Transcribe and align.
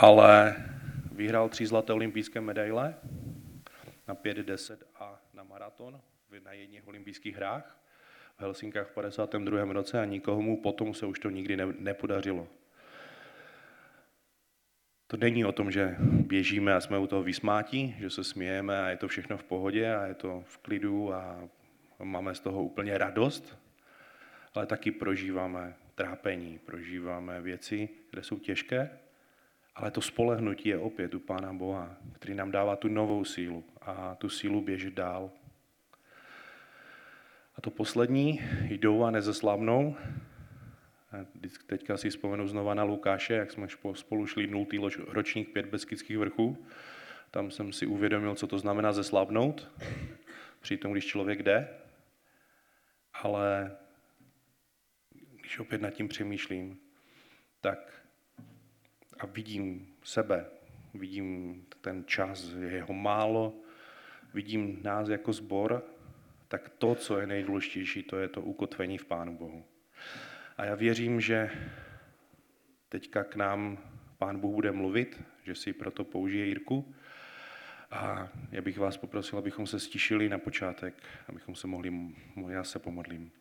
ale 0.00 0.56
vyhrál 1.12 1.48
tři 1.48 1.66
zlaté 1.66 1.92
olympijské 1.92 2.40
medaile 2.40 2.94
na 4.08 4.14
5, 4.14 4.36
10 4.36 4.84
a 4.94 5.20
na 5.34 5.44
maraton 5.44 6.00
na 6.44 6.52
jedných 6.52 6.88
olympijských 6.88 7.36
hrách 7.36 7.78
v 8.36 8.40
Helsinkách 8.40 8.86
v 8.86 8.92
52. 8.92 9.72
roce 9.72 10.00
a 10.00 10.04
nikomu 10.04 10.42
mu 10.42 10.62
potom 10.62 10.94
se 10.94 11.06
už 11.06 11.18
to 11.18 11.30
nikdy 11.30 11.56
ne, 11.56 11.66
nepodařilo. 11.78 12.48
To 15.06 15.16
není 15.16 15.44
o 15.44 15.52
tom, 15.52 15.70
že 15.70 15.96
běžíme 16.00 16.74
a 16.74 16.80
jsme 16.80 16.98
u 16.98 17.06
toho 17.06 17.22
vysmátí, 17.22 17.94
že 17.98 18.10
se 18.10 18.24
smějeme 18.24 18.82
a 18.82 18.88
je 18.88 18.96
to 18.96 19.08
všechno 19.08 19.38
v 19.38 19.44
pohodě 19.44 19.94
a 19.94 20.06
je 20.06 20.14
to 20.14 20.42
v 20.46 20.58
klidu 20.58 21.14
a 21.14 21.48
máme 22.02 22.34
z 22.34 22.40
toho 22.40 22.62
úplně 22.62 22.98
radost, 22.98 23.58
ale 24.54 24.66
taky 24.66 24.90
prožíváme 24.90 25.74
trápení, 25.94 26.58
prožíváme 26.58 27.40
věci, 27.40 27.88
které 28.08 28.22
jsou 28.22 28.38
těžké, 28.38 28.90
ale 29.80 29.90
to 29.90 30.00
spolehnutí 30.00 30.68
je 30.68 30.78
opět 30.78 31.14
u 31.14 31.20
Pána 31.20 31.52
Boha, 31.52 31.96
který 32.12 32.34
nám 32.34 32.50
dává 32.50 32.76
tu 32.76 32.88
novou 32.88 33.24
sílu 33.24 33.64
a 33.80 34.14
tu 34.14 34.28
sílu 34.28 34.60
běžet 34.60 34.94
dál. 34.94 35.30
A 37.56 37.60
to 37.60 37.70
poslední, 37.70 38.40
jdou 38.62 39.04
a 39.04 39.10
nezeslavnou. 39.10 39.96
Teďka 41.66 41.96
si 41.96 42.10
vzpomenu 42.10 42.48
znova 42.48 42.74
na 42.74 42.82
Lukáše, 42.82 43.34
jak 43.34 43.52
jsme 43.52 43.66
spolu 43.94 44.26
šli 44.26 44.46
nultý 44.46 44.78
ročník 45.08 45.52
pět 45.52 45.66
beskických 45.66 46.18
vrchů. 46.18 46.66
Tam 47.30 47.50
jsem 47.50 47.72
si 47.72 47.86
uvědomil, 47.86 48.34
co 48.34 48.46
to 48.46 48.58
znamená 48.58 48.92
zeslavnout, 48.92 49.70
při 50.60 50.76
tom, 50.76 50.92
když 50.92 51.06
člověk 51.06 51.42
jde. 51.42 51.68
Ale 53.14 53.76
když 55.40 55.58
opět 55.58 55.80
nad 55.80 55.90
tím 55.90 56.08
přemýšlím, 56.08 56.78
tak 57.60 57.99
a 59.20 59.26
vidím 59.26 59.86
sebe, 60.02 60.46
vidím 60.94 61.56
ten 61.80 62.04
čas, 62.06 62.52
je 62.52 62.70
jeho 62.70 62.94
málo, 62.94 63.54
vidím 64.34 64.80
nás 64.82 65.08
jako 65.08 65.32
zbor, 65.32 65.84
tak 66.48 66.68
to, 66.68 66.94
co 66.94 67.18
je 67.18 67.26
nejdůležitější, 67.26 68.02
to 68.02 68.18
je 68.18 68.28
to 68.28 68.42
ukotvení 68.42 68.98
v 68.98 69.04
Pánu 69.04 69.36
Bohu. 69.36 69.64
A 70.56 70.64
já 70.64 70.74
věřím, 70.74 71.20
že 71.20 71.50
teďka 72.88 73.24
k 73.24 73.36
nám 73.36 73.78
Pán 74.18 74.40
Bůh 74.40 74.54
bude 74.54 74.72
mluvit, 74.72 75.22
že 75.42 75.54
si 75.54 75.72
proto 75.72 76.04
použije 76.04 76.46
Jirku. 76.46 76.94
A 77.90 78.28
já 78.50 78.62
bych 78.62 78.78
vás 78.78 78.96
poprosil, 78.96 79.38
abychom 79.38 79.66
se 79.66 79.80
stišili 79.80 80.28
na 80.28 80.38
počátek, 80.38 80.94
abychom 81.28 81.54
se 81.54 81.66
mohli, 81.66 81.92
já 82.48 82.64
se 82.64 82.78
pomodlím. 82.78 83.32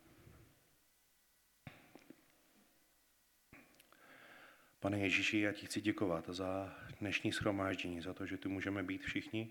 Pane 4.80 5.00
Ježíši, 5.00 5.40
já 5.40 5.52
ti 5.52 5.66
chci 5.66 5.82
děkovat 5.82 6.30
za 6.30 6.76
dnešní 7.00 7.32
schromáždění, 7.32 8.02
za 8.02 8.14
to, 8.14 8.26
že 8.26 8.38
tu 8.38 8.50
můžeme 8.50 8.84
být 8.84 9.02
všichni. 9.02 9.50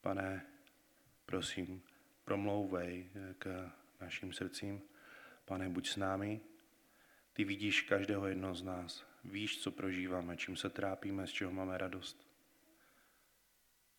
Pane, 0.00 0.46
prosím, 1.26 1.82
promlouvej 2.24 3.10
k 3.38 3.72
našim 4.00 4.32
srdcím. 4.32 4.82
Pane, 5.44 5.68
buď 5.68 5.88
s 5.88 5.96
námi. 5.96 6.40
Ty 7.32 7.44
vidíš 7.44 7.82
každého 7.82 8.26
jednoho 8.26 8.54
z 8.54 8.62
nás. 8.62 9.06
Víš, 9.24 9.62
co 9.62 9.70
prožíváme, 9.70 10.36
čím 10.36 10.56
se 10.56 10.70
trápíme, 10.70 11.26
z 11.26 11.30
čeho 11.30 11.52
máme 11.52 11.78
radost. 11.78 12.28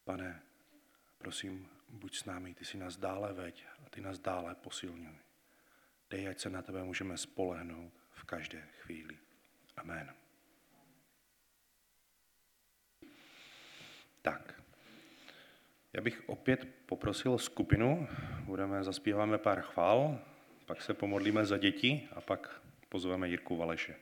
Pane, 0.04 0.42
prosím, 1.18 1.70
buď 1.90 2.18
s 2.18 2.26
námi, 2.26 2.54
ty 2.54 2.66
si 2.66 2.78
nás 2.78 2.98
dále 2.98 3.34
veď 3.34 3.66
a 3.86 3.90
ty 3.90 4.02
nás 4.02 4.20
dále 4.20 4.56
posilňuj. 4.56 5.16
Dej, 6.10 6.30
ať 6.30 6.40
se 6.40 6.50
na 6.50 6.62
tebe 6.62 6.84
můžeme 6.84 7.18
spolehnout 7.18 7.94
v 8.12 8.24
každé 8.24 8.62
chvíli. 8.62 9.18
Amen. 9.76 10.27
Tak, 14.28 14.54
já 15.94 16.02
bych 16.02 16.30
opět 16.30 16.68
poprosil 16.86 17.38
skupinu, 17.38 18.08
budeme, 18.44 18.84
zaspíváme 18.84 19.38
pár 19.38 19.62
chvál, 19.62 20.20
pak 20.66 20.82
se 20.82 20.94
pomodlíme 20.94 21.46
za 21.46 21.58
děti 21.58 22.08
a 22.16 22.22
pak 22.22 22.62
pozveme 22.90 23.30
Jirku 23.30 23.56
Valeše. 23.56 23.96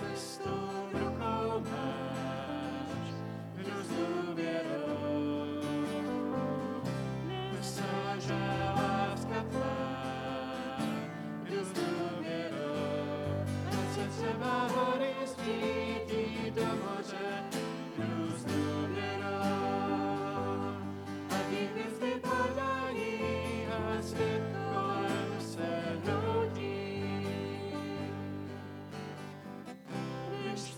taste 0.00 0.40
of 0.46 0.59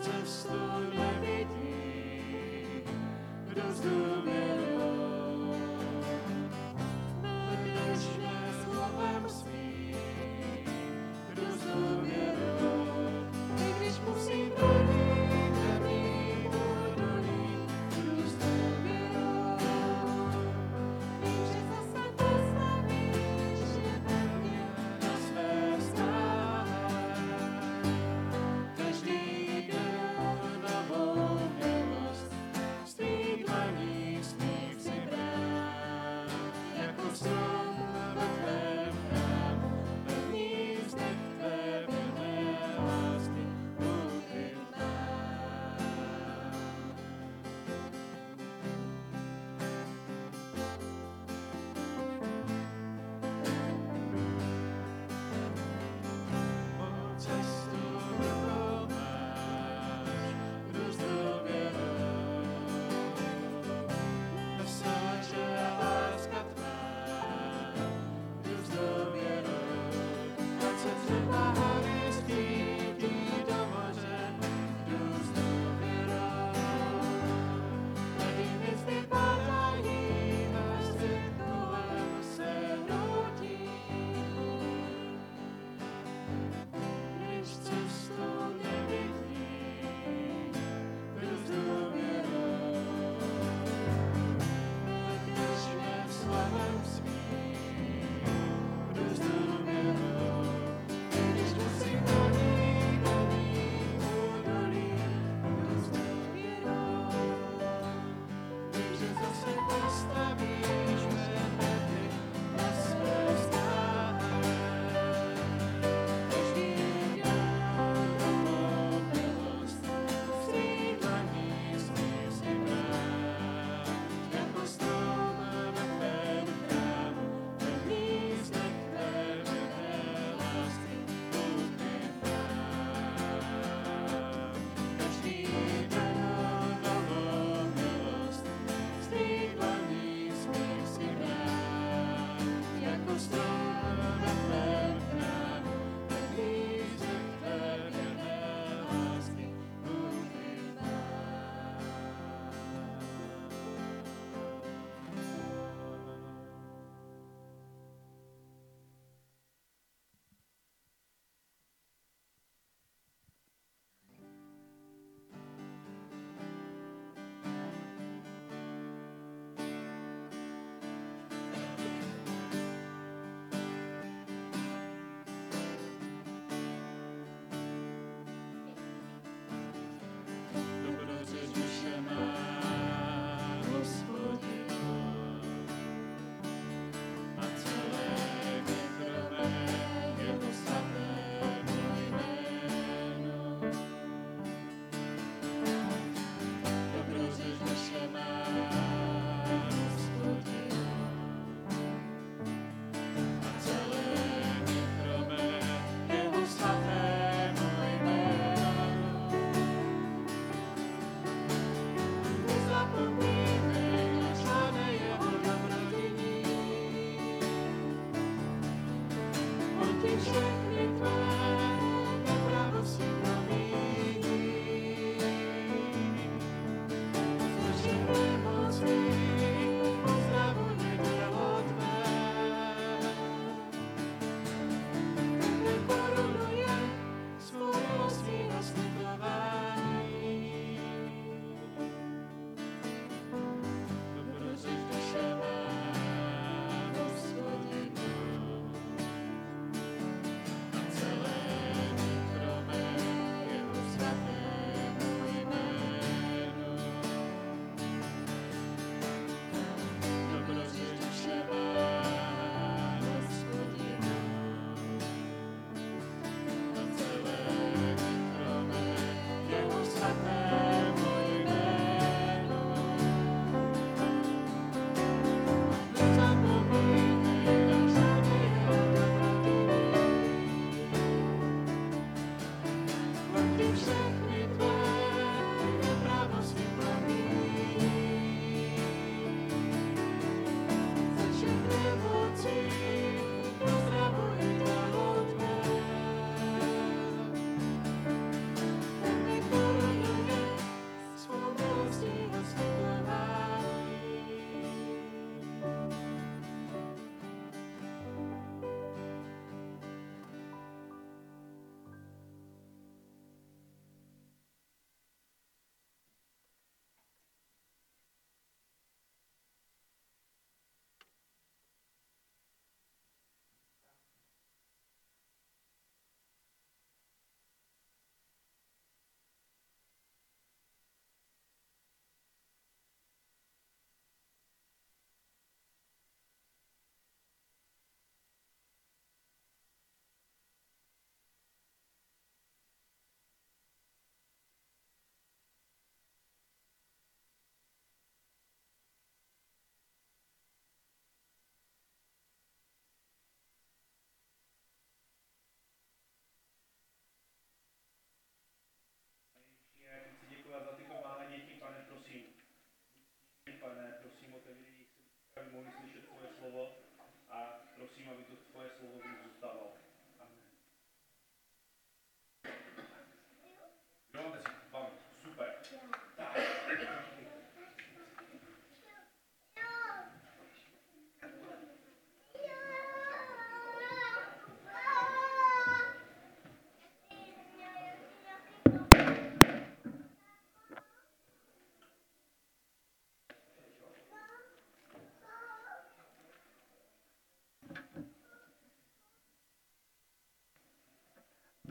Když 0.03 0.15
cestu 0.25 0.72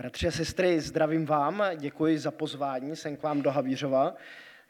Bratři 0.02 0.28
a 0.28 0.32
sestry, 0.32 0.80
zdravím 0.80 1.26
vám, 1.26 1.64
děkuji 1.76 2.20
za 2.20 2.32
pozvání 2.32 2.96
sem 2.96 3.18
k 3.18 3.24
vám 3.24 3.42
do 3.42 3.52
Havířova. 3.52 4.16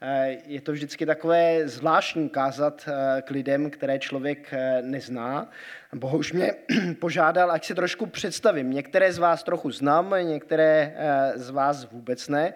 Eh, 0.01 0.37
Je 0.45 0.61
to 0.61 0.71
vždycky 0.71 1.05
takové 1.05 1.67
zvláštní 1.67 2.29
kázat 2.29 2.87
eh, 2.87 3.21
k 3.21 3.29
lidem, 3.29 3.69
které 3.69 3.99
člověk 3.99 4.53
eh, 4.53 4.81
nezná. 4.81 5.49
Bohu 5.93 6.17
už 6.17 6.33
mě 6.33 6.53
požádal, 6.99 7.51
ať 7.51 7.65
se 7.65 7.75
trošku 7.75 8.05
představím. 8.05 8.71
Některé 8.71 9.13
z 9.13 9.17
vás 9.17 9.43
trochu 9.43 9.71
znám, 9.71 10.15
některé 10.21 10.95
z 11.35 11.49
vás 11.49 11.91
vůbec 11.91 12.27
ne. 12.27 12.53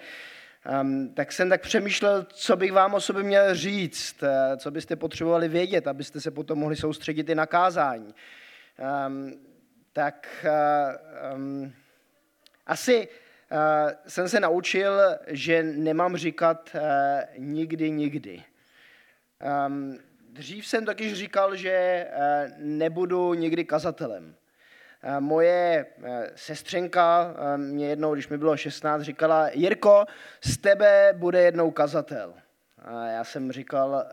Um, 0.82 1.10
tak 1.14 1.32
jsem 1.32 1.50
tak 1.50 1.62
přemýšlel, 1.62 2.28
co 2.30 2.56
bych 2.56 2.74
vám 2.74 2.94
o 2.94 3.02
sobě 3.02 3.24
měl 3.24 3.56
říct, 3.56 4.24
co 4.58 4.72
byste 4.72 4.96
potřebovali 4.96 5.48
vědět, 5.48 5.88
abyste 5.88 6.22
se 6.22 6.32
potom 6.32 6.60
mohli 6.60 6.76
soustředit 6.76 7.30
i 7.30 7.36
na 7.36 7.46
kázání. 7.46 8.16
Um, 9.08 9.34
tak 9.94 10.46
um, 11.36 11.74
asi 12.66 13.08
uh, 13.08 13.92
jsem 14.08 14.30
se 14.30 14.40
naučil, 14.40 15.00
že 15.28 15.64
nemám 15.64 16.18
říkat 16.18 16.76
uh, 16.76 16.82
nikdy, 17.38 17.92
nikdy. 17.92 18.44
Um, 19.68 20.00
dřív 20.30 20.68
jsem 20.68 20.86
taky 20.86 21.16
říkal, 21.16 21.56
že 21.56 22.08
uh, 22.10 22.52
nebudu 22.58 23.34
nikdy 23.34 23.66
kazatelem. 23.66 24.36
Moje 25.20 25.86
sestřenka 26.36 27.36
mě 27.58 27.88
jednou, 27.88 28.14
když 28.14 28.28
mi 28.28 28.38
bylo 28.38 28.58
16, 28.58 29.02
říkala, 29.02 29.50
Jirko, 29.50 30.06
z 30.42 30.58
tebe 30.58 31.14
bude 31.18 31.42
jednou 31.42 31.72
kazatel. 31.72 32.34
A 32.78 33.06
já 33.06 33.24
jsem 33.24 33.52
říkal, 33.52 34.06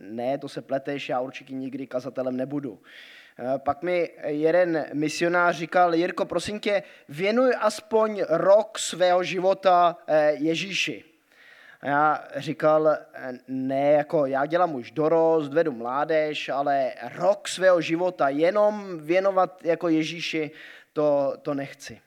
ne, 0.00 0.38
to 0.38 0.48
se 0.48 0.62
pleteš, 0.62 1.08
já 1.08 1.20
určitě 1.20 1.54
nikdy 1.54 1.86
kazatelem 1.86 2.36
nebudu. 2.36 2.82
Eh, 3.40 3.58
Pak 3.58 3.82
mi 3.82 4.10
jeden 4.24 4.86
misionář 4.92 5.56
říkal, 5.56 5.94
Jirko, 5.94 6.24
prosím 6.24 6.60
tě, 6.60 6.82
věnuj 7.08 7.54
aspoň 7.60 8.22
rok 8.28 8.78
svého 8.78 9.22
života 9.22 9.96
eh, 10.06 10.32
Ježíši. 10.32 11.04
A 11.80 11.86
já 11.86 12.24
říkal, 12.36 12.88
eh, 12.88 13.38
ne, 13.48 13.92
jako 13.92 14.26
já 14.26 14.46
dělám 14.46 14.74
už 14.74 14.90
dorost, 14.90 15.52
vedu 15.52 15.72
mládež, 15.72 16.48
ale 16.48 16.92
rok 17.14 17.48
svého 17.48 17.80
života 17.80 18.28
jenom 18.28 18.98
věnovat 18.98 19.64
jako 19.64 19.88
Ježíši, 19.88 20.50
to, 20.92 21.34
to 21.42 21.54
nechci. 21.54 22.00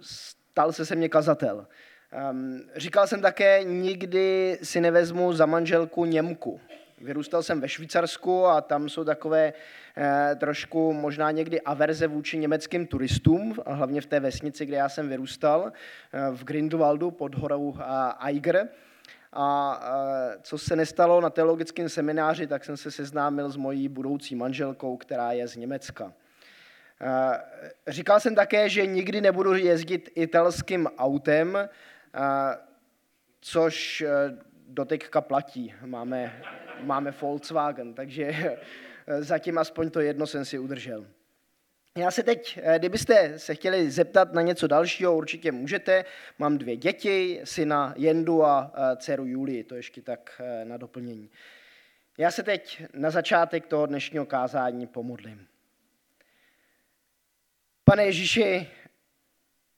Stal 0.00 0.72
se 0.72 0.86
se 0.86 0.96
mě 0.96 1.08
kazatel. 1.08 1.66
Ehm, 2.12 2.60
Říkal 2.76 3.06
jsem 3.06 3.20
také, 3.20 3.64
nikdy 3.64 4.58
si 4.62 4.80
nevezmu 4.80 5.32
za 5.32 5.46
manželku 5.46 6.04
Němku. 6.04 6.60
Vyrůstal 7.00 7.42
jsem 7.42 7.60
ve 7.60 7.68
Švýcarsku 7.68 8.46
a 8.46 8.60
tam 8.60 8.88
jsou 8.88 9.04
takové 9.04 9.52
eh, 9.96 10.36
trošku 10.36 10.92
možná 10.92 11.30
někdy 11.30 11.60
averze 11.60 12.06
vůči 12.06 12.38
německým 12.38 12.86
turistům, 12.86 13.54
hlavně 13.66 14.00
v 14.00 14.06
té 14.06 14.20
vesnici, 14.20 14.66
kde 14.66 14.76
já 14.76 14.88
jsem 14.88 15.08
vyrůstal, 15.08 15.72
eh, 16.12 16.30
v 16.30 16.44
Grindelwaldu 16.44 17.10
pod 17.10 17.34
horou 17.34 17.76
eh, 17.80 17.84
Eiger. 18.26 18.68
A 19.32 19.80
co 20.42 20.58
se 20.58 20.76
nestalo 20.76 21.20
na 21.20 21.30
teologickém 21.30 21.88
semináři, 21.88 22.46
tak 22.46 22.64
jsem 22.64 22.76
se 22.76 22.90
seznámil 22.90 23.50
s 23.50 23.56
mojí 23.56 23.88
budoucí 23.88 24.34
manželkou, 24.34 24.96
která 24.96 25.32
je 25.32 25.48
z 25.48 25.56
Německa. 25.56 26.12
Říkal 27.88 28.20
jsem 28.20 28.34
také, 28.34 28.68
že 28.68 28.86
nikdy 28.86 29.20
nebudu 29.20 29.54
jezdit 29.54 30.10
italským 30.14 30.86
autem, 30.86 31.68
což 33.40 34.04
doteďka 34.70 35.20
platí. 35.20 35.74
Máme, 35.84 36.42
máme 36.80 37.10
Volkswagen, 37.10 37.94
takže 37.94 38.56
zatím 39.18 39.58
aspoň 39.58 39.90
to 39.90 40.00
jedno 40.00 40.26
jsem 40.26 40.44
si 40.44 40.58
udržel. 40.58 41.06
Já 41.98 42.10
se 42.10 42.22
teď, 42.22 42.58
eh, 42.62 42.78
kdybyste 42.78 43.38
se 43.38 43.54
chtěli 43.54 43.90
zeptat 43.90 44.32
na 44.32 44.42
něco 44.42 44.66
dalšího, 44.66 45.16
určitě 45.16 45.52
můžete. 45.52 46.04
Mám 46.38 46.58
dvě 46.58 46.76
děti, 46.76 47.40
syna 47.44 47.94
Jendu 47.96 48.44
a 48.44 48.72
eh, 48.74 48.96
dceru 48.96 49.26
Julii, 49.26 49.64
to 49.64 49.74
ještě 49.74 50.02
tak 50.02 50.40
eh, 50.44 50.64
na 50.64 50.76
doplnění. 50.76 51.30
Já 52.18 52.30
se 52.30 52.42
teď 52.42 52.82
na 52.94 53.10
začátek 53.10 53.66
toho 53.66 53.86
dnešního 53.86 54.26
kázání 54.26 54.86
pomodlím. 54.86 55.46
Pane 57.84 58.04
Ježíši, 58.04 58.68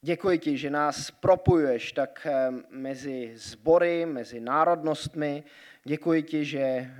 děkuji 0.02 0.38
ti, 0.38 0.56
že 0.56 0.70
nás 0.70 1.10
propojuješ 1.10 1.92
tak 1.92 2.26
eh, 2.30 2.50
mezi 2.70 3.32
sbory, 3.36 4.06
mezi 4.06 4.40
národnostmi. 4.40 5.44
Děkuji 5.84 6.22
ti, 6.22 6.44
že 6.44 6.90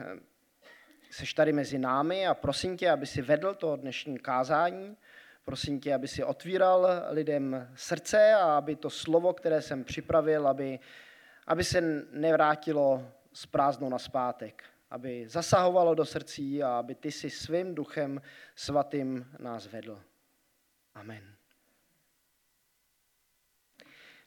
jsi 1.10 1.34
tady 1.34 1.52
mezi 1.52 1.78
námi 1.78 2.26
a 2.26 2.34
prosím 2.34 2.76
tě, 2.76 2.90
aby 2.90 3.06
si 3.06 3.22
vedl 3.22 3.54
to 3.54 3.76
dnešní 3.76 4.18
kázání. 4.18 4.96
Prosím 5.44 5.80
tě, 5.80 5.94
aby 5.94 6.08
si 6.08 6.24
otvíral 6.24 6.88
lidem 7.08 7.68
srdce 7.74 8.32
a 8.32 8.58
aby 8.58 8.76
to 8.76 8.90
slovo, 8.90 9.32
které 9.32 9.62
jsem 9.62 9.84
připravil, 9.84 10.48
aby, 10.48 10.78
aby 11.46 11.64
se 11.64 11.80
nevrátilo 12.12 13.12
z 13.32 13.46
prázdnou 13.46 13.88
na 13.88 13.98
zpátek, 13.98 14.64
aby 14.90 15.28
zasahovalo 15.28 15.94
do 15.94 16.04
srdcí 16.04 16.62
a 16.62 16.78
aby 16.78 16.94
ty 16.94 17.12
si 17.12 17.30
svým 17.30 17.74
duchem 17.74 18.22
svatým 18.56 19.26
nás 19.38 19.66
vedl. 19.66 20.02
Amen. 20.94 21.41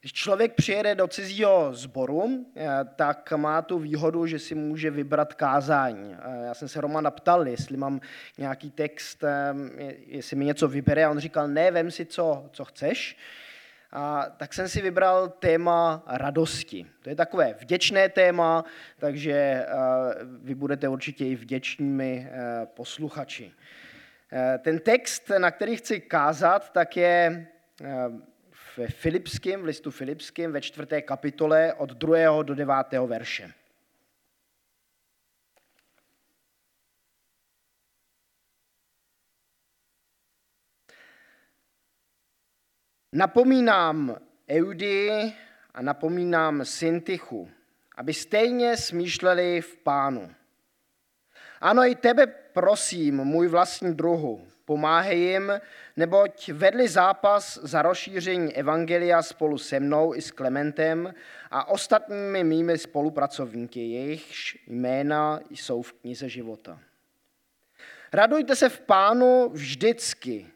Když 0.05 0.13
člověk 0.13 0.53
přijede 0.53 0.95
do 0.95 1.07
cizího 1.07 1.73
sboru, 1.73 2.45
eh, 2.55 2.67
tak 2.95 3.33
má 3.35 3.61
tu 3.61 3.79
výhodu, 3.79 4.25
že 4.25 4.39
si 4.39 4.55
může 4.55 4.91
vybrat 4.91 5.33
kázání. 5.33 6.15
Eh, 6.19 6.45
Já 6.45 6.53
jsem 6.53 6.67
se 6.67 6.81
Romana 6.81 7.11
ptal, 7.11 7.47
jestli 7.47 7.77
mám 7.77 8.01
nějaký 8.37 8.71
text, 8.71 9.23
eh, 9.23 9.53
jestli 10.05 10.35
mi 10.35 10.45
něco 10.45 10.67
vybere, 10.67 11.05
a 11.05 11.09
on 11.09 11.19
říkal, 11.19 11.47
ne, 11.47 11.71
vem 11.71 11.91
si, 11.91 12.05
co, 12.05 12.49
co 12.51 12.65
chceš. 12.65 13.17
A 13.91 14.25
tak 14.37 14.53
jsem 14.53 14.69
si 14.69 14.81
vybral 14.81 15.29
téma 15.29 16.03
radosti. 16.07 16.85
To 17.01 17.09
je 17.09 17.15
takové 17.15 17.53
vděčné 17.53 18.09
téma, 18.09 18.65
takže 18.99 19.65
vy 20.41 20.55
budete 20.55 20.87
určitě 20.87 21.25
i 21.25 21.35
vděčnými 21.35 22.29
posluchači. 22.63 23.51
Ten 24.59 24.79
text, 24.79 25.31
na 25.37 25.51
který 25.51 25.75
chci 25.75 26.01
kázat, 26.01 26.71
tak 26.71 26.97
je 26.97 27.47
v 28.77 28.87
Filipském, 28.87 29.61
v 29.61 29.65
listu 29.65 29.91
Filipském 29.91 30.51
ve 30.51 30.61
čtvrté 30.61 31.01
kapitole 31.01 31.73
od 31.73 31.89
2. 31.89 32.43
do 32.43 32.55
9. 32.55 32.75
verše. 33.07 33.53
Napomínám 43.13 44.17
Eudy 44.49 45.33
a 45.73 45.81
napomínám 45.81 46.65
Syntychu, 46.65 47.49
aby 47.95 48.13
stejně 48.13 48.77
smýšleli 48.77 49.61
v 49.61 49.77
pánu. 49.77 50.35
Ano, 51.61 51.81
i 51.81 51.95
tebe 51.95 52.27
prosím, 52.27 53.15
můj 53.15 53.47
vlastní 53.47 53.93
druhu, 53.93 54.47
pomáhej 54.65 55.19
jim, 55.19 55.51
neboť 55.95 56.49
vedli 56.49 56.87
zápas 56.87 57.59
za 57.63 57.81
rozšíření 57.81 58.55
evangelia 58.55 59.21
spolu 59.21 59.57
se 59.57 59.79
mnou 59.79 60.15
i 60.15 60.21
s 60.21 60.31
Klementem 60.31 61.13
a 61.51 61.67
ostatními 61.67 62.43
mými 62.43 62.77
spolupracovníky, 62.77 63.91
jejichž 63.91 64.57
jména 64.67 65.39
jsou 65.49 65.81
v 65.81 65.93
knize 65.93 66.29
života. 66.29 66.79
Radujte 68.13 68.55
se 68.55 68.69
v 68.69 68.79
pánu 68.79 69.49
vždycky. 69.49 70.47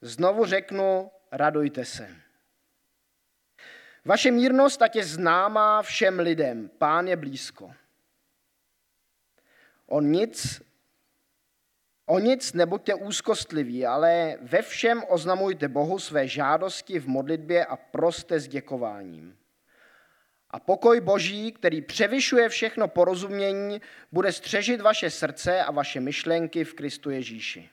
Znovu 0.00 0.44
řeknu, 0.44 1.10
radujte 1.32 1.84
se. 1.84 2.08
Vaše 4.04 4.30
mírnost 4.30 4.82
ať 4.82 4.96
je 4.96 5.04
známá 5.04 5.82
všem 5.82 6.18
lidem. 6.18 6.70
Pán 6.78 7.08
je 7.08 7.16
blízko. 7.16 7.72
On 9.86 10.10
nic 10.10 10.62
O 12.08 12.18
nic 12.18 12.52
nebuďte 12.52 12.94
úzkostliví, 12.94 13.86
ale 13.86 14.38
ve 14.40 14.62
všem 14.62 15.02
oznamujte 15.08 15.68
Bohu 15.68 15.98
své 15.98 16.28
žádosti 16.28 16.98
v 16.98 17.08
modlitbě 17.08 17.64
a 17.64 17.76
proste 17.76 18.40
s 18.40 18.48
děkováním. 18.48 19.36
A 20.50 20.60
pokoj 20.60 21.00
Boží, 21.00 21.52
který 21.52 21.82
převyšuje 21.82 22.48
všechno 22.48 22.88
porozumění, 22.88 23.80
bude 24.12 24.32
střežit 24.32 24.80
vaše 24.80 25.10
srdce 25.10 25.62
a 25.62 25.70
vaše 25.70 26.00
myšlenky 26.00 26.64
v 26.64 26.74
Kristu 26.74 27.10
Ježíši. 27.10 27.70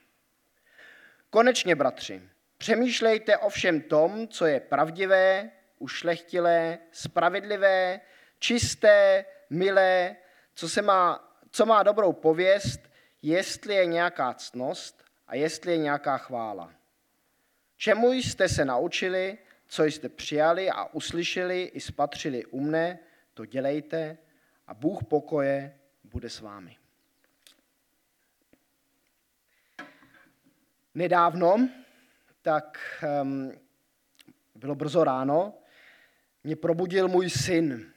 Konečně, 1.30 1.74
bratři, 1.74 2.22
přemýšlejte 2.58 3.38
o 3.38 3.48
všem 3.48 3.80
tom, 3.80 4.28
co 4.28 4.46
je 4.46 4.60
pravdivé, 4.60 5.50
ušlechtilé, 5.78 6.78
spravedlivé, 6.92 8.00
čisté, 8.38 9.24
milé, 9.50 10.16
co, 10.54 10.68
se 10.68 10.82
má, 10.82 11.34
co 11.50 11.66
má 11.66 11.82
dobrou 11.82 12.12
pověst, 12.12 12.80
jestli 13.24 13.74
je 13.74 13.86
nějaká 13.86 14.34
ctnost 14.34 15.04
a 15.26 15.34
jestli 15.34 15.72
je 15.72 15.78
nějaká 15.78 16.18
chvála. 16.18 16.72
Čemu 17.76 18.12
jste 18.12 18.48
se 18.48 18.64
naučili, 18.64 19.38
co 19.66 19.84
jste 19.84 20.08
přijali 20.08 20.70
a 20.70 20.84
uslyšeli 20.84 21.62
i 21.62 21.80
spatřili 21.80 22.46
u 22.46 22.60
mne, 22.60 22.98
to 23.34 23.46
dělejte 23.46 24.18
a 24.66 24.74
Bůh 24.74 25.04
pokoje 25.04 25.78
bude 26.04 26.30
s 26.30 26.40
vámi. 26.40 26.76
Nedávno, 30.94 31.68
tak 32.42 32.78
um, 33.22 33.52
bylo 34.54 34.74
brzo 34.74 35.04
ráno, 35.04 35.54
mě 36.44 36.56
probudil 36.56 37.08
můj 37.08 37.30
syn, 37.30 37.92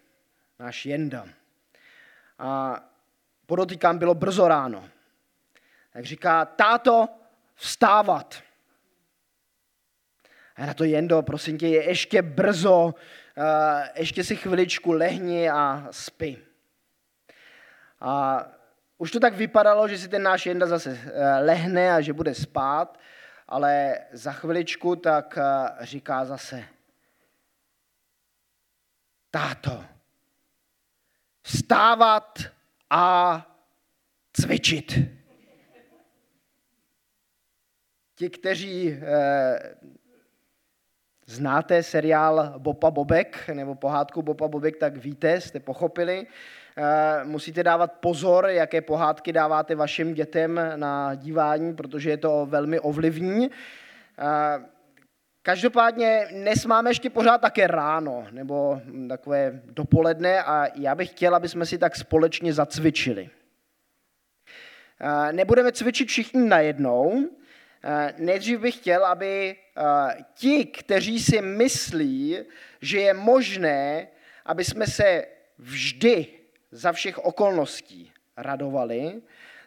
náš 0.59 0.85
Jenda. 0.85 1.27
A 2.39 2.81
podotýkám, 3.45 3.97
bylo 3.97 4.15
brzo 4.15 4.47
ráno. 4.47 4.89
Tak 5.97 6.05
říká, 6.05 6.45
táto, 6.45 7.09
vstávat. 7.55 8.43
A 10.55 10.65
na 10.65 10.73
to 10.73 10.83
Jendo, 10.83 11.21
prosím 11.21 11.57
tě, 11.57 11.67
je 11.67 11.87
ještě 11.87 12.21
brzo, 12.21 12.93
eh, 13.37 13.89
ještě 13.95 14.23
si 14.23 14.35
chviličku 14.35 14.91
lehni 14.91 15.49
a 15.49 15.87
spí. 15.91 16.37
A 17.99 18.45
už 18.97 19.11
to 19.11 19.19
tak 19.19 19.33
vypadalo, 19.33 19.87
že 19.87 19.97
si 19.97 20.07
ten 20.07 20.23
náš 20.23 20.45
Jenda 20.45 20.67
zase 20.67 20.99
eh, 21.03 21.39
lehne 21.39 21.93
a 21.93 22.01
že 22.01 22.13
bude 22.13 22.35
spát, 22.35 22.99
ale 23.47 23.99
za 24.11 24.31
chviličku 24.31 24.95
tak 24.95 25.37
eh, 25.37 25.85
říká 25.85 26.25
zase, 26.25 26.63
táto, 29.31 29.85
vstávat 31.41 32.39
a 32.89 33.45
cvičit. 34.33 35.16
Ti, 38.17 38.29
kteří 38.29 38.99
eh, 39.01 39.75
znáte 41.25 41.83
seriál 41.83 42.53
Bopa 42.57 42.91
Bobek 42.91 43.49
nebo 43.53 43.75
pohádku 43.75 44.21
Bopa 44.21 44.47
Bobek, 44.47 44.77
tak 44.77 44.97
víte, 44.97 45.41
jste 45.41 45.59
pochopili. 45.59 46.27
Eh, 46.77 47.23
musíte 47.23 47.63
dávat 47.63 47.91
pozor, 47.91 48.45
jaké 48.49 48.81
pohádky 48.81 49.33
dáváte 49.33 49.75
vašim 49.75 50.13
dětem 50.13 50.61
na 50.75 51.15
dívání, 51.15 51.75
protože 51.75 52.09
je 52.09 52.17
to 52.17 52.45
velmi 52.49 52.79
ovlivní. 52.79 53.51
Eh, 54.19 54.65
Každopádně 55.41 56.27
dnes 56.31 56.65
máme 56.65 56.89
ještě 56.89 57.09
pořád 57.09 57.41
také 57.41 57.67
ráno, 57.67 58.27
nebo 58.31 58.81
takové 59.09 59.61
dopoledne 59.65 60.43
a 60.43 60.67
já 60.75 60.95
bych 60.95 61.09
chtěl, 61.09 61.35
aby 61.35 61.49
jsme 61.49 61.65
si 61.65 61.77
tak 61.77 61.95
společně 61.95 62.53
zacvičili. 62.53 63.29
Eh, 65.01 65.33
Nebudeme 65.33 65.71
cvičit 65.71 66.07
všichni 66.07 66.49
najednou. 66.49 67.29
Eh, 67.89 68.13
Nejdřív 68.17 68.59
bych 68.59 68.75
chtěl, 68.75 69.05
aby 69.05 69.55
eh, 69.77 69.83
ti, 70.33 70.65
kteří 70.65 71.19
si 71.19 71.41
myslí, 71.41 72.37
že 72.81 72.99
je 72.99 73.13
možné, 73.13 74.07
aby 74.45 74.63
jsme 74.63 74.87
se 74.87 75.25
vždy 75.57 76.27
za 76.71 76.91
všech 76.91 77.17
okolností 77.17 78.11
radovali, 78.37 79.21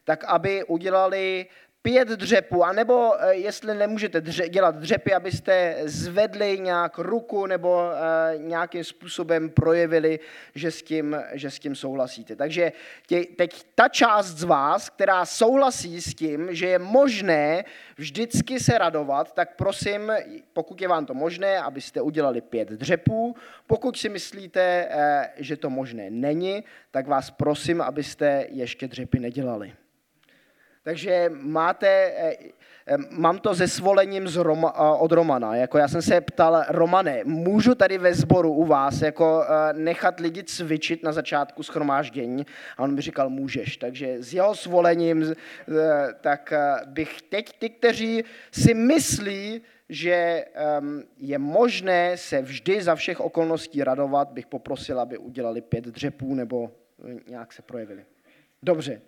tak 0.05 0.25
aby 0.25 0.65
udělali 0.65 1.47
pět 1.83 2.09
dřepů, 2.09 2.65
anebo 2.65 3.15
eh, 3.19 3.35
jestli 3.35 3.75
nemůžete 3.75 4.21
dře- 4.21 4.49
dělat 4.49 4.77
dřepy, 4.77 5.15
abyste 5.15 5.77
zvedli 5.85 6.59
nějak 6.61 6.99
ruku 6.99 7.47
nebo 7.47 7.91
eh, 7.93 8.39
nějakým 8.39 8.85
způsobem 8.85 9.51
projevili, 9.51 10.21
že 10.55 10.71
s 10.71 10.83
tím, 10.83 11.17
že 11.33 11.51
s 11.51 11.59
tím 11.59 11.75
souhlasíte. 11.75 12.37
Takže 12.37 12.73
tě, 13.07 13.25
teď 13.37 13.67
ta 13.75 13.89
část 13.89 14.27
z 14.27 14.45
vás, 14.45 14.91
která 14.91 15.25
souhlasí 15.25 16.01
s 16.01 16.15
tím, 16.15 16.49
že 16.51 16.67
je 16.67 16.79
možné 16.79 17.65
vždycky 17.97 18.61
se 18.61 18.79
radovat, 18.79 19.33
tak 19.33 19.57
prosím, 19.57 20.13
pokud 20.53 20.81
je 20.81 20.89
vám 20.89 21.07
to 21.07 21.15
možné, 21.15 21.59
abyste 21.59 22.01
udělali 22.01 22.41
pět 22.41 22.69
dřepů. 22.69 23.37
Pokud 23.67 23.99
si 23.99 24.09
myslíte, 24.09 24.89
eh, 24.91 25.31
že 25.37 25.57
to 25.57 25.71
možné 25.71 26.11
není, 26.11 26.65
tak 26.91 27.07
vás 27.07 27.31
prosím, 27.31 27.83
abyste 27.83 28.47
ještě 28.51 28.89
dřepy 28.89 29.19
nedělali. 29.19 29.73
Takže 30.83 31.31
máte, 31.33 31.89
eh, 31.89 32.37
eh, 32.87 32.97
mám 33.11 33.39
to 33.39 33.55
se 33.55 33.69
svolením 33.69 34.29
z 34.29 34.37
Roma, 34.37 34.75
eh, 34.77 34.99
od 34.99 35.13
Romana. 35.13 35.57
Jako 35.57 35.79
já 35.79 35.89
jsem 35.89 36.03
se 36.03 36.21
ptal, 36.21 36.65
Romane, 36.69 37.21
můžu 37.25 37.75
tady 37.75 37.99
ve 37.99 38.15
sboru 38.15 38.53
u 38.53 38.65
vás 38.65 39.01
jako 39.03 39.45
nechat 39.73 40.21
lidi 40.21 40.43
cvičit 40.43 41.03
na 41.03 41.13
začátku 41.13 41.63
schromáždění? 41.63 42.47
A 42.77 42.83
on 42.83 42.95
mi 42.95 43.01
říkal, 43.01 43.31
můžeš. 43.31 43.77
Takže 43.77 44.17
s 44.23 44.35
jeho 44.35 44.55
svolením, 44.55 45.35
tak 46.21 46.53
bych 46.87 47.23
teď 47.23 47.59
ty, 47.59 47.71
kteří 47.71 48.25
si 48.53 48.75
myslí, 48.75 49.63
že 49.89 50.45
ehm, 50.55 51.03
je 51.19 51.39
možné 51.39 52.17
se 52.17 52.43
vždy 52.43 52.83
za 52.83 52.95
všech 52.95 53.21
okolností 53.21 53.85
radovat, 53.85 54.29
bych 54.33 54.47
poprosil, 54.47 55.01
aby 55.01 55.19
udělali 55.19 55.61
pět 55.61 55.85
dřepů 55.85 56.35
nebo 56.35 56.71
nějak 57.29 57.53
se 57.53 57.63
projevili. 57.63 58.05
Dobře. 58.63 59.01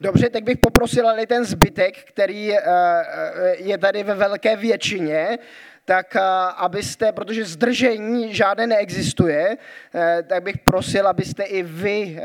Dobře, 0.00 0.30
tak 0.30 0.44
bych 0.44 0.58
poprosil 0.58 1.08
ale 1.08 1.26
ten 1.26 1.44
zbytek, 1.44 2.04
který 2.04 2.52
eh, 2.52 2.62
eh, 2.64 3.56
je 3.56 3.78
tady 3.78 4.02
ve 4.02 4.14
velké 4.14 4.56
většině, 4.56 5.38
tak 5.84 6.16
eh, 6.16 6.20
abyste, 6.56 7.12
protože 7.12 7.44
zdržení 7.44 8.34
žádné 8.34 8.66
neexistuje, 8.66 9.56
tak 10.26 10.42
bych 10.42 10.58
prosil, 10.58 11.08
abyste 11.08 11.42
i 11.42 11.62
vy 11.62 12.20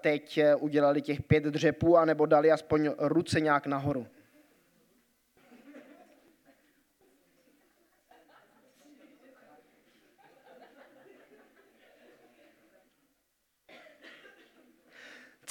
teď 0.00 0.40
udělali 0.58 1.02
těch 1.02 1.22
pět 1.22 1.44
dřepů, 1.44 1.96
anebo 1.96 2.26
dali 2.26 2.52
aspoň 2.52 2.90
ruce 2.98 3.40
nějak 3.40 3.66
nahoru. 3.66 4.06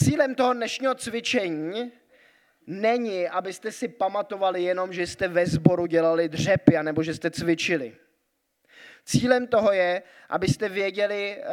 Cílem 0.04 0.36
toho 0.36 0.54
dnešního 0.54 0.96
cvičení 0.96 1.92
není, 2.68 3.28
abyste 3.28 3.72
si 3.72 3.88
pamatovali 3.88 4.64
jenom, 4.64 4.94
že 4.94 5.08
jste 5.08 5.28
ve 5.28 5.46
sboru 5.46 5.86
dělali 5.86 6.30
dřepy, 6.30 6.78
anebo 6.78 7.04
že 7.04 7.14
jste 7.14 7.32
cvičili. 7.32 7.98
Cílem 9.06 9.48
toho 9.48 9.72
je, 9.72 10.04
abyste 10.30 10.70
věděli, 10.70 11.38
eh, 11.38 11.48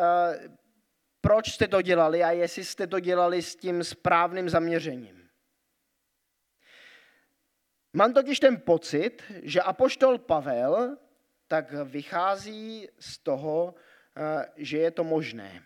proč 1.20 1.52
jste 1.52 1.68
to 1.68 1.82
dělali 1.82 2.22
a 2.22 2.30
jestli 2.30 2.64
jste 2.64 2.86
to 2.86 3.00
dělali 3.00 3.42
s 3.42 3.56
tím 3.56 3.84
správným 3.84 4.48
zaměřením. 4.48 5.28
Mám 7.92 8.14
totiž 8.14 8.40
ten 8.40 8.60
pocit, 8.60 9.22
že 9.42 9.62
apoštol 9.62 10.18
Pavel 10.18 10.96
tak 11.48 11.72
vychází 11.72 12.88
z 12.98 13.18
toho, 13.18 13.74
eh, 14.16 14.46
že 14.56 14.78
je 14.78 14.90
to 14.90 15.04
možné. 15.04 15.62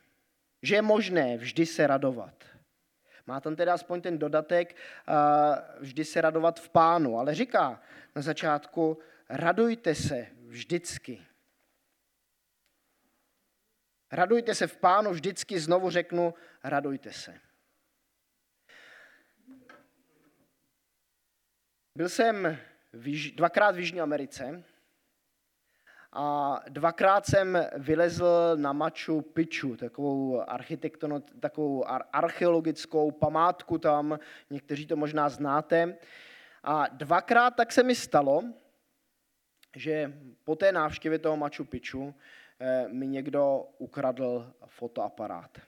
Že 0.62 0.74
je 0.74 0.83
možné 0.83 1.37
vždy 1.37 1.66
se 1.66 1.87
radovat. 1.87 2.51
Má 3.31 3.41
tam 3.41 3.57
teda 3.57 3.74
aspoň 3.74 4.01
ten 4.01 4.18
dodatek 4.18 4.76
vždy 5.78 6.05
se 6.05 6.20
radovat 6.20 6.61
v 6.61 6.68
pánu, 6.68 7.18
ale 7.18 7.35
říká 7.35 7.83
na 8.16 8.22
začátku, 8.22 8.99
radujte 9.28 9.95
se 9.95 10.26
vždycky. 10.47 11.26
Radujte 14.12 14.55
se 14.55 14.66
v 14.66 14.76
pánu 14.76 15.11
vždycky, 15.11 15.61
znovu 15.61 15.91
řeknu, 15.91 16.35
radujte 16.64 17.12
se. 17.12 17.41
Byl 21.95 22.09
jsem 22.09 22.59
dvakrát 23.35 23.74
v 23.74 23.78
Jižní 23.78 24.01
Americe 24.01 24.64
a 26.13 26.61
dvakrát 26.69 27.27
jsem 27.27 27.67
vylezl 27.77 28.57
na 28.57 28.73
Machu 28.73 29.23
Picchu, 29.23 29.77
takovou, 29.77 30.43
takovou 31.41 31.85
archeologickou 32.13 33.11
památku 33.11 33.79
tam, 33.79 34.19
někteří 34.51 34.87
to 34.87 34.97
možná 34.97 35.29
znáte. 35.29 35.97
A 36.63 36.87
dvakrát 36.93 37.51
tak 37.51 37.73
se 37.73 37.83
mi 37.83 37.95
stalo, 37.95 38.45
že 39.77 40.13
po 40.45 40.57
té 40.57 40.73
návštěvě 40.73 41.19
toho 41.19 41.37
Machu 41.37 41.65
Picchu 41.65 42.15
eh, 42.61 42.89
mi 42.89 43.07
někdo 43.07 43.67
ukradl 43.79 44.53
fotoaparát. 44.67 45.59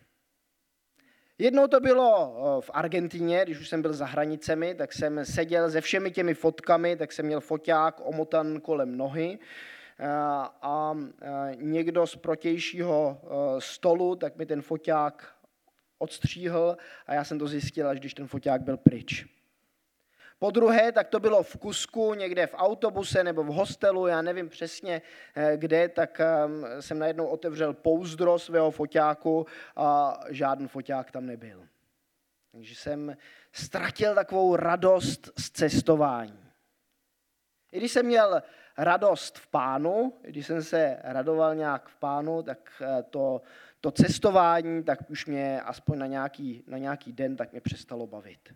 Jednou 1.38 1.66
to 1.66 1.80
bylo 1.80 2.34
eh, 2.36 2.62
v 2.62 2.70
Argentině, 2.74 3.44
když 3.44 3.60
už 3.60 3.68
jsem 3.68 3.82
byl 3.82 3.92
za 3.92 4.06
hranicemi, 4.06 4.74
tak 4.74 4.92
jsem 4.92 5.24
seděl 5.24 5.70
se 5.70 5.80
všemi 5.80 6.10
těmi 6.10 6.34
fotkami, 6.34 6.96
tak 6.96 7.12
jsem 7.12 7.26
měl 7.26 7.40
foťák 7.40 8.00
omotan 8.04 8.60
kolem 8.60 8.96
nohy 8.96 9.38
a 10.62 10.94
eh, 11.22 11.56
někdo 11.56 12.06
z 12.06 12.16
protějšího 12.16 13.20
eh, 13.22 13.60
stolu, 13.60 14.16
tak 14.16 14.36
mi 14.36 14.46
ten 14.46 14.62
foťák 14.62 15.34
odstříhl 15.98 16.76
a 17.06 17.14
já 17.14 17.24
jsem 17.24 17.38
to 17.38 17.48
zjistil, 17.48 17.88
až 17.88 18.00
když 18.00 18.14
ten 18.14 18.26
foťák 18.26 18.62
byl 18.62 18.76
pryč. 18.76 19.26
Po 20.38 20.50
druhé, 20.50 20.92
tak 20.92 21.08
to 21.08 21.20
bylo 21.20 21.42
v 21.42 21.56
kusku, 21.56 22.14
někde 22.14 22.46
v 22.46 22.54
autobuse 22.54 23.24
nebo 23.24 23.44
v 23.44 23.46
hostelu, 23.46 24.06
já 24.06 24.22
nevím 24.22 24.48
přesně 24.48 25.02
eh, 25.34 25.56
kde, 25.56 25.88
tak 25.88 26.20
ehm, 26.20 26.64
jsem 26.80 26.98
najednou 26.98 27.26
otevřel 27.26 27.74
pouzdro 27.74 28.38
svého 28.38 28.70
foťáku 28.70 29.46
a 29.76 30.20
žádný 30.28 30.68
foťák 30.68 31.10
tam 31.10 31.26
nebyl. 31.26 31.66
Takže 32.52 32.74
jsem 32.74 33.16
ztratil 33.52 34.14
takovou 34.14 34.56
radost 34.56 35.30
z 35.38 35.50
cestování. 35.50 36.52
I 37.72 37.78
když 37.78 37.92
jsem 37.92 38.06
měl 38.06 38.42
radost 38.78 39.38
v 39.38 39.48
pánu, 39.48 40.18
když 40.22 40.46
jsem 40.46 40.62
se 40.62 40.98
radoval 41.02 41.54
nějak 41.54 41.88
v 41.88 41.96
pánu, 41.96 42.42
tak 42.42 42.82
eh, 42.82 43.02
to, 43.02 43.42
to 43.80 43.90
cestování, 43.90 44.84
tak 44.84 45.10
už 45.10 45.26
mě 45.26 45.60
aspoň 45.60 45.98
na 45.98 46.06
nějaký, 46.06 46.64
na 46.66 46.78
nějaký 46.78 47.12
den, 47.12 47.36
tak 47.36 47.52
mě 47.52 47.60
přestalo 47.60 48.06
bavit. 48.06 48.54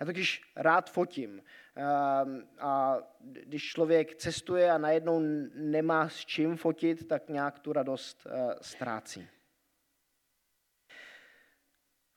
Já 0.00 0.06
totiž 0.06 0.52
rád 0.56 0.90
fotím. 0.90 1.42
Ehm, 1.76 2.48
A 2.58 2.96
když 3.20 3.68
člověk 3.68 4.14
cestuje 4.14 4.70
a 4.70 4.78
najednou 4.78 5.20
nemá 5.54 6.08
s 6.08 6.16
čím 6.16 6.56
fotit, 6.56 7.08
tak 7.08 7.28
nějak 7.28 7.58
tu 7.58 7.72
radost 7.72 8.26
eh, 8.26 8.54
ztrácí. 8.60 9.28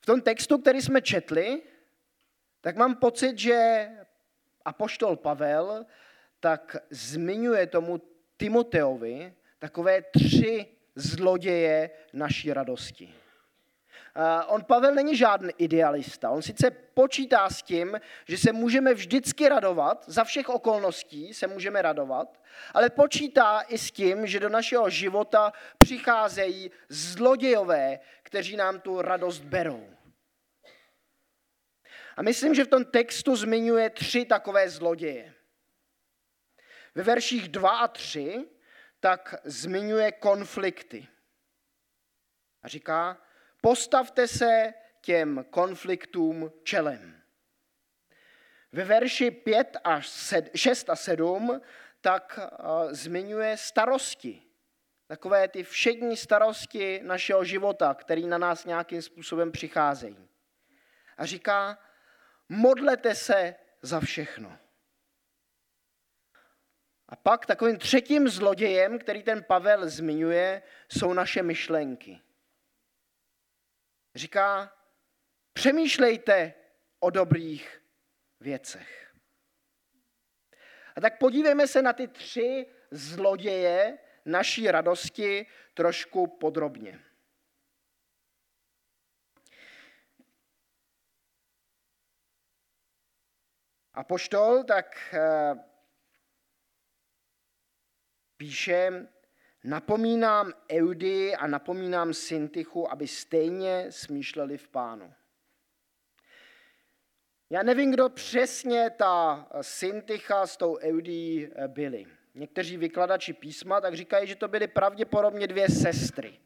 V 0.00 0.06
tom 0.06 0.20
textu, 0.20 0.58
který 0.58 0.82
jsme 0.82 1.02
četli, 1.02 1.62
tak 2.60 2.76
mám 2.76 2.96
pocit, 2.96 3.38
že 3.38 3.88
apoštol 4.64 5.16
Pavel 5.16 5.86
tak 6.44 6.76
zmiňuje 6.90 7.66
tomu 7.66 8.02
Timoteovi 8.36 9.32
takové 9.58 10.02
tři 10.02 10.66
zloděje 10.94 11.90
naší 12.12 12.52
radosti. 12.52 13.14
On 14.46 14.64
Pavel 14.64 14.94
není 14.94 15.16
žádný 15.16 15.50
idealista. 15.58 16.30
On 16.30 16.42
sice 16.42 16.70
počítá 16.70 17.50
s 17.50 17.62
tím, 17.62 18.00
že 18.28 18.38
se 18.38 18.52
můžeme 18.52 18.94
vždycky 18.94 19.48
radovat, 19.48 20.04
za 20.06 20.24
všech 20.24 20.48
okolností 20.48 21.34
se 21.34 21.46
můžeme 21.46 21.82
radovat, 21.82 22.40
ale 22.74 22.90
počítá 22.90 23.60
i 23.68 23.78
s 23.78 23.90
tím, 23.90 24.26
že 24.26 24.40
do 24.40 24.48
našeho 24.48 24.90
života 24.90 25.52
přicházejí 25.78 26.70
zlodějové, 26.88 28.00
kteří 28.22 28.56
nám 28.56 28.80
tu 28.80 29.02
radost 29.02 29.40
berou. 29.40 29.88
A 32.16 32.22
myslím, 32.22 32.54
že 32.54 32.64
v 32.64 32.68
tom 32.68 32.84
textu 32.84 33.36
zmiňuje 33.36 33.90
tři 33.90 34.24
takové 34.24 34.70
zloděje. 34.70 35.33
Ve 36.94 37.02
verších 37.02 37.48
2 37.48 37.78
a 37.78 37.88
3 37.88 38.48
tak 39.00 39.34
zmiňuje 39.44 40.12
konflikty. 40.12 41.08
A 42.62 42.68
říká, 42.68 43.22
postavte 43.60 44.28
se 44.28 44.74
těm 45.00 45.44
konfliktům 45.50 46.52
čelem. 46.62 47.22
Ve 48.72 48.84
verši 48.84 49.30
5 49.30 49.76
a 49.84 50.00
6 50.54 50.90
a 50.90 50.96
7 50.96 51.60
tak 52.00 52.38
zmiňuje 52.90 53.56
starosti. 53.56 54.42
Takové 55.06 55.48
ty 55.48 55.62
všední 55.62 56.16
starosti 56.16 57.00
našeho 57.02 57.44
života, 57.44 57.94
které 57.94 58.20
na 58.20 58.38
nás 58.38 58.64
nějakým 58.64 59.02
způsobem 59.02 59.52
přicházejí. 59.52 60.28
A 61.16 61.26
říká, 61.26 61.78
modlete 62.48 63.14
se 63.14 63.54
za 63.82 64.00
všechno. 64.00 64.58
A 67.14 67.16
pak 67.16 67.46
takovým 67.46 67.78
třetím 67.78 68.28
zlodějem, 68.28 68.98
který 68.98 69.22
ten 69.22 69.44
Pavel 69.44 69.88
zmiňuje, 69.88 70.62
jsou 70.88 71.12
naše 71.12 71.42
myšlenky. 71.42 72.20
Říká, 74.14 74.76
přemýšlejte 75.52 76.54
o 77.00 77.10
dobrých 77.10 77.82
věcech. 78.40 79.14
A 80.96 81.00
tak 81.00 81.18
podívejme 81.18 81.66
se 81.66 81.82
na 81.82 81.92
ty 81.92 82.08
tři 82.08 82.66
zloděje 82.90 83.98
naší 84.24 84.70
radosti 84.70 85.46
trošku 85.74 86.26
podrobně. 86.26 87.00
A 93.92 94.04
poštol 94.04 94.64
tak 94.64 95.14
eh, 95.14 95.73
píše, 98.36 99.08
napomínám 99.64 100.52
Eudy 100.72 101.36
a 101.36 101.46
napomínám 101.46 102.14
Syntychu, 102.14 102.92
aby 102.92 103.08
stejně 103.08 103.86
smýšleli 103.90 104.58
v 104.58 104.68
pánu. 104.68 105.12
Já 107.50 107.62
nevím, 107.62 107.90
kdo 107.90 108.08
přesně 108.08 108.90
ta 108.90 109.46
Syntycha 109.60 110.46
s 110.46 110.56
tou 110.56 110.78
Eudí 110.78 111.48
byli. 111.66 112.06
Někteří 112.34 112.76
vykladači 112.76 113.32
písma 113.32 113.80
tak 113.80 113.94
říkají, 113.94 114.26
že 114.26 114.36
to 114.36 114.48
byly 114.48 114.66
pravděpodobně 114.66 115.46
dvě 115.46 115.68
sestry. 115.68 116.38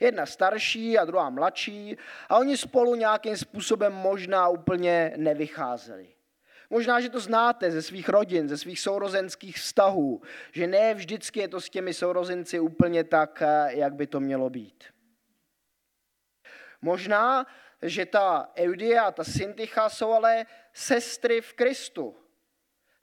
Jedna 0.00 0.26
starší 0.26 0.98
a 0.98 1.04
druhá 1.04 1.30
mladší 1.30 1.96
a 2.28 2.38
oni 2.38 2.56
spolu 2.56 2.94
nějakým 2.94 3.36
způsobem 3.36 3.92
možná 3.92 4.48
úplně 4.48 5.12
nevycházeli. 5.16 6.08
Možná, 6.70 7.00
že 7.00 7.10
to 7.10 7.20
znáte 7.20 7.70
ze 7.70 7.82
svých 7.82 8.08
rodin, 8.08 8.48
ze 8.48 8.58
svých 8.58 8.80
sourozenských 8.80 9.56
vztahů, 9.56 10.22
že 10.52 10.66
ne 10.66 10.94
vždycky 10.94 11.40
je 11.40 11.48
to 11.48 11.60
s 11.60 11.70
těmi 11.70 11.94
sourozenci 11.94 12.60
úplně 12.60 13.04
tak, 13.04 13.42
eh, 13.42 13.68
jak 13.74 13.94
by 13.94 14.06
to 14.06 14.20
mělo 14.20 14.50
být. 14.50 14.84
Možná, 16.82 17.46
že 17.82 18.06
ta 18.06 18.50
Eudia 18.56 19.02
a 19.02 19.10
ta 19.10 19.24
Syntycha 19.24 19.88
jsou 19.88 20.12
ale 20.12 20.46
sestry 20.72 21.40
v 21.40 21.52
Kristu. 21.52 22.16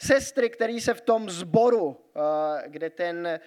Sestry, 0.02 0.50
které 0.50 0.82
se 0.82 0.94
v 0.94 1.02
tom 1.02 1.30
zboru, 1.30 1.98
eh, 2.16 2.70
kde 2.70 2.90
ten 2.90 3.28
eh, 3.28 3.40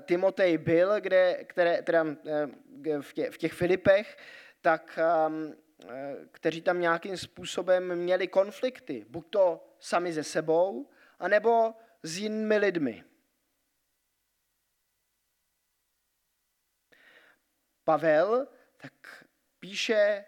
Timotej 0.00 0.58
byl, 0.58 1.00
kde, 1.00 1.44
které, 1.44 1.82
teda 1.82 2.06
v 3.00 3.38
těch, 3.38 3.52
Filipech, 3.52 4.16
tak 4.62 4.98
ehm, 4.98 5.54
Eh, 5.54 5.61
kteří 6.32 6.62
tam 6.62 6.80
nějakým 6.80 7.16
způsobem 7.16 7.96
měli 7.96 8.28
konflikty, 8.28 9.06
buď 9.08 9.30
to 9.30 9.64
sami 9.80 10.12
ze 10.12 10.24
sebou, 10.24 10.90
anebo 11.18 11.74
s 12.02 12.18
jinými 12.18 12.56
lidmi. 12.56 13.04
Pavel 17.84 18.48
tak 18.76 19.24
píše, 19.60 20.24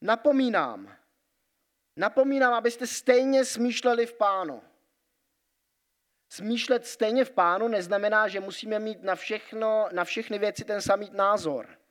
napomínám, 0.00 0.96
napomínám, 1.96 2.54
abyste 2.54 2.86
stejně 2.86 3.44
smýšleli 3.44 4.06
v 4.06 4.14
pánu. 4.14 4.62
Smýšlet 6.28 6.86
stejně 6.86 7.24
v 7.24 7.30
pánu 7.30 7.68
neznamená, 7.68 8.28
že 8.28 8.40
musíme 8.40 8.78
mít 8.78 9.02
na, 9.02 9.14
všechno, 9.14 9.88
na 9.92 10.04
všechny 10.04 10.38
věci 10.38 10.64
ten 10.64 10.82
samý 10.82 11.10
názor 11.12 11.83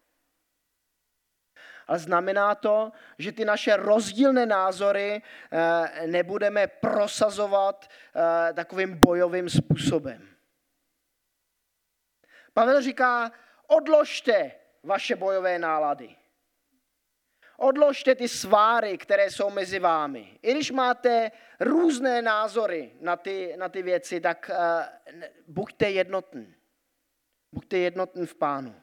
ale 1.87 1.99
znamená 1.99 2.55
to, 2.55 2.91
že 3.17 3.31
ty 3.31 3.45
naše 3.45 3.77
rozdílné 3.77 4.45
názory 4.45 5.21
eh, 5.21 6.07
nebudeme 6.07 6.67
prosazovat 6.67 7.89
eh, 8.15 8.53
takovým 8.53 8.97
bojovým 8.97 9.49
způsobem. 9.49 10.27
Pavel 12.53 12.81
říká, 12.81 13.31
odložte 13.67 14.51
vaše 14.83 15.15
bojové 15.15 15.59
nálady. 15.59 16.15
Odložte 17.57 18.15
ty 18.15 18.27
sváry, 18.27 18.97
které 18.97 19.31
jsou 19.31 19.49
mezi 19.49 19.79
vámi. 19.79 20.39
I 20.41 20.51
když 20.53 20.71
máte 20.71 21.31
různé 21.59 22.21
názory 22.21 22.91
na 23.01 23.15
ty, 23.15 23.55
na 23.57 23.69
ty 23.69 23.81
věci, 23.81 24.21
tak 24.21 24.51
uh, 24.53 24.83
buďte 25.47 25.89
jednotní. 25.89 26.55
Buďte 27.51 27.77
jednotní 27.77 28.25
v 28.25 28.35
pánu. 28.35 28.82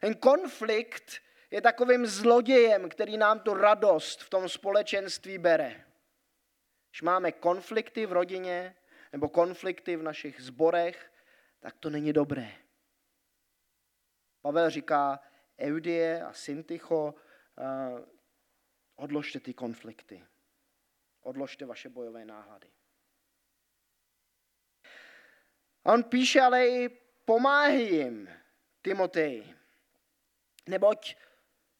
Ten 0.00 0.14
konflikt 0.14 1.20
je 1.50 1.60
takovým 1.60 2.06
zlodějem, 2.06 2.88
který 2.88 3.16
nám 3.16 3.40
tu 3.40 3.54
radost 3.54 4.22
v 4.22 4.30
tom 4.30 4.48
společenství 4.48 5.38
bere. 5.38 5.84
Když 6.90 7.02
máme 7.02 7.32
konflikty 7.32 8.06
v 8.06 8.12
rodině 8.12 8.76
nebo 9.12 9.28
konflikty 9.28 9.96
v 9.96 10.02
našich 10.02 10.40
zborech, 10.40 11.12
tak 11.60 11.76
to 11.78 11.90
není 11.90 12.12
dobré. 12.12 12.52
Pavel 14.40 14.70
říká, 14.70 15.20
Eudie 15.58 16.22
a 16.22 16.32
Syntycho, 16.32 17.14
uh, 17.14 18.00
odložte 18.96 19.40
ty 19.40 19.54
konflikty. 19.54 20.24
Odložte 21.20 21.66
vaše 21.66 21.88
bojové 21.88 22.24
náhlady. 22.24 22.70
A 25.84 25.92
on 25.92 26.04
píše 26.04 26.40
ale 26.40 26.68
i 26.68 26.88
pomáhí 27.24 27.94
jim, 27.94 28.30
Timotej. 28.82 29.59
Neboť 30.70 31.16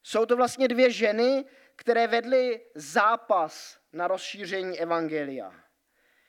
jsou 0.03 0.26
to 0.26 0.36
vlastně 0.36 0.68
dvě 0.68 0.91
ženy, 0.91 1.45
které 1.76 2.07
vedly 2.07 2.61
zápas 2.74 3.78
na 3.93 4.09
rozšíření 4.09 4.80
evangelia. 4.80 5.55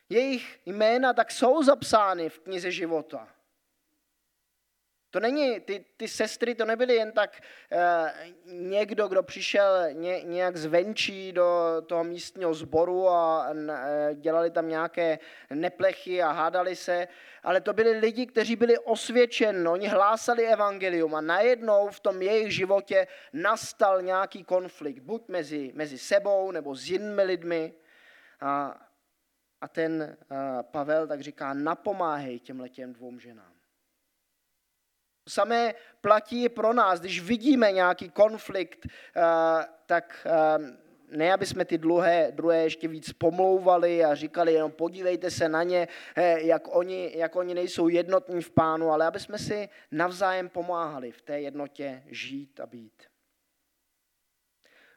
Jejich 0.10 0.60
jména 0.66 1.14
tak 1.14 1.32
jsou 1.32 1.64
zapsány 1.64 2.30
v 2.30 2.40
knize 2.40 2.72
života. 2.72 3.28
To 5.12 5.20
není, 5.20 5.60
ty, 5.60 5.86
ty 5.98 6.08
sestry 6.08 6.56
to 6.56 6.66
nebyly 6.66 6.96
jen 6.96 7.12
tak 7.12 7.42
eh, 7.72 8.14
někdo, 8.46 9.08
kdo 9.08 9.24
přišel 9.24 9.94
ně, 9.94 10.22
nějak 10.24 10.58
zvenčí 10.58 11.32
do 11.32 11.82
toho 11.86 12.04
místního 12.04 12.54
sboru 12.54 13.10
a 13.10 13.48
eh, 13.70 14.16
dělali 14.16 14.52
tam 14.52 14.68
nějaké 14.68 15.20
neplechy 15.54 16.24
a 16.24 16.32
hádali 16.32 16.76
se, 16.76 17.08
ale 17.44 17.62
to 17.62 17.74
byli 17.74 17.92
lidi, 17.92 18.26
kteří 18.26 18.56
byli 18.56 18.78
osvědčeni, 18.78 19.68
oni 19.68 19.88
hlásali 19.88 20.48
evangelium 20.48 21.16
a 21.16 21.22
najednou 21.22 21.90
v 21.90 22.00
tom 22.00 22.22
jejich 22.22 22.56
životě 22.56 23.08
nastal 23.34 24.02
nějaký 24.02 24.44
konflikt, 24.44 25.00
buď 25.00 25.28
mezi, 25.28 25.72
mezi 25.76 25.98
sebou 25.98 26.52
nebo 26.52 26.76
s 26.76 26.90
jinými 26.90 27.24
lidmi. 27.24 27.74
A, 28.42 28.82
a 29.62 29.68
ten 29.68 30.18
eh, 30.32 30.64
Pavel 30.64 31.08
tak 31.08 31.22
říká, 31.22 31.54
napomáhej 31.54 32.40
těmhle 32.40 32.70
těm 32.70 32.94
dvou 32.94 33.20
ženám. 33.20 33.51
Samé 35.30 35.76
platí 36.02 36.50
pro 36.50 36.74
nás, 36.74 37.00
když 37.00 37.22
vidíme 37.22 37.72
nějaký 37.72 38.10
konflikt, 38.10 38.86
eh, 38.86 39.22
tak 39.86 40.28
eh, 40.28 40.82
ne, 41.18 41.34
aby 41.34 41.46
jsme 41.46 41.66
ty 41.66 41.78
druhé, 41.78 42.32
druhé 42.32 42.64
ještě 42.64 42.88
víc 42.88 43.14
pomlouvali 43.14 44.04
a 44.04 44.16
říkali 44.16 44.54
jenom 44.54 44.72
podívejte 44.72 45.32
se 45.32 45.50
na 45.50 45.64
ně, 45.64 45.88
jak 46.36 46.76
oni, 46.76 47.12
jak 47.16 47.36
oni 47.36 47.54
nejsou 47.54 47.88
jednotní 47.88 48.42
v 48.42 48.52
pánu, 48.52 48.90
ale 48.90 49.06
aby 49.06 49.20
jsme 49.20 49.38
si 49.38 49.70
navzájem 49.92 50.50
pomáhali 50.50 51.12
v 51.12 51.22
té 51.22 51.42
jednotě 51.42 52.04
žít 52.08 52.60
a 52.60 52.66
být. 52.66 53.04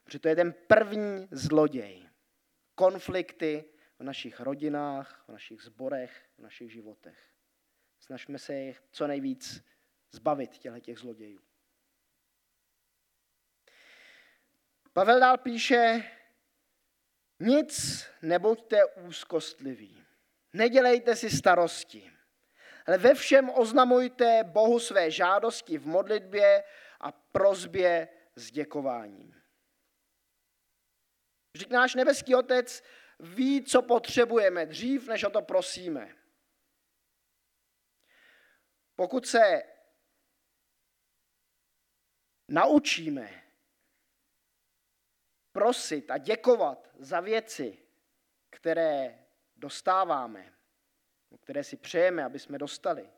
Protože 0.05 0.19
to 0.19 0.29
je 0.29 0.37
ten 0.37 0.55
první 0.67 1.29
zloděj. 1.31 2.09
Konflikty 2.75 3.65
v 3.99 4.03
našich 4.03 4.41
rodinách, 4.41 5.25
v 5.29 5.33
našich 5.33 5.63
zborech, 5.63 6.23
v 6.39 6.43
našich 6.43 6.73
životech. 6.73 7.19
Snažme 8.01 8.39
se 8.39 8.55
jich 8.55 8.83
co 8.93 9.07
nejvíc 9.07 9.65
zbavit 10.15 10.59
těchto 10.59 10.81
těch 10.81 10.99
zlodějů. 10.99 11.41
Pavel 14.93 15.21
dál 15.21 15.39
píše, 15.39 16.11
nic 17.41 18.05
nebuďte 18.23 18.85
úzkostliví, 18.85 20.05
nedělejte 20.53 21.17
si 21.17 21.31
starosti, 21.31 22.13
ale 22.87 22.99
ve 22.99 23.15
všem 23.15 23.51
oznamujte 23.51 24.45
Bohu 24.45 24.81
své 24.81 25.11
žádosti 25.11 25.79
v 25.79 25.87
modlitbě 25.87 26.65
a 27.01 27.13
prozbě 27.13 28.09
s 28.37 28.51
děkováním. 28.51 29.43
Vždyť 31.55 31.71
náš 31.71 31.95
nebeský 31.95 32.35
otec 32.35 32.83
ví, 33.21 33.65
co 33.65 33.83
potřebujeme 33.83 34.67
dřív, 34.67 35.09
než 35.09 35.25
o 35.25 35.31
to 35.31 35.43
prosíme. 35.43 36.17
Pokud 38.97 39.27
se 39.27 39.63
naučíme 42.55 43.43
prosit 45.53 46.11
a 46.11 46.19
děkovat 46.19 46.91
za 46.99 47.21
věci, 47.21 47.79
které 48.51 49.19
dostáváme, 49.57 50.53
které 51.41 51.65
si 51.65 51.77
přejeme, 51.77 52.25
aby 52.25 52.39
jsme 52.39 52.59
dostali, 52.59 53.11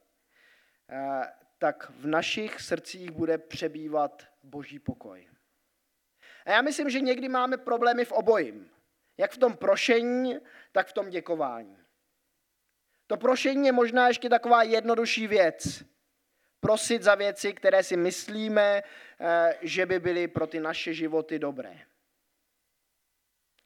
eh, 0.91 1.32
tak 1.59 1.91
v 1.91 2.07
našich 2.07 2.61
srdcích 2.61 3.11
bude 3.11 3.39
přebývat 3.39 4.26
boží 4.43 4.78
pokoj. 4.78 5.28
A 6.45 6.51
já 6.51 6.62
myslím, 6.62 6.91
že 6.91 7.01
někdy 7.01 7.28
máme 7.28 7.57
problémy 7.57 8.05
v 8.05 8.12
obojím. 8.12 8.70
Jak 9.16 9.32
v 9.32 9.39
tom 9.39 9.57
prošení, 9.57 10.39
tak 10.72 10.87
v 10.87 10.93
tom 10.93 11.11
děkování. 11.11 11.78
To 13.07 13.16
prošení 13.16 13.66
je 13.66 13.72
možná 13.72 14.09
ještě 14.09 14.28
taková 14.28 14.62
jednodušší 14.62 15.26
věc. 15.26 15.84
Prosit 16.61 17.03
za 17.03 17.15
věci, 17.15 17.53
které 17.53 17.83
si 17.83 17.97
myslíme, 17.97 18.83
eh, 19.21 19.59
že 19.63 19.87
by 19.87 19.99
byly 20.01 20.29
pro 20.29 20.47
ty 20.47 20.61
naše 20.61 20.95
životy 20.95 21.39
dobré. 21.39 21.79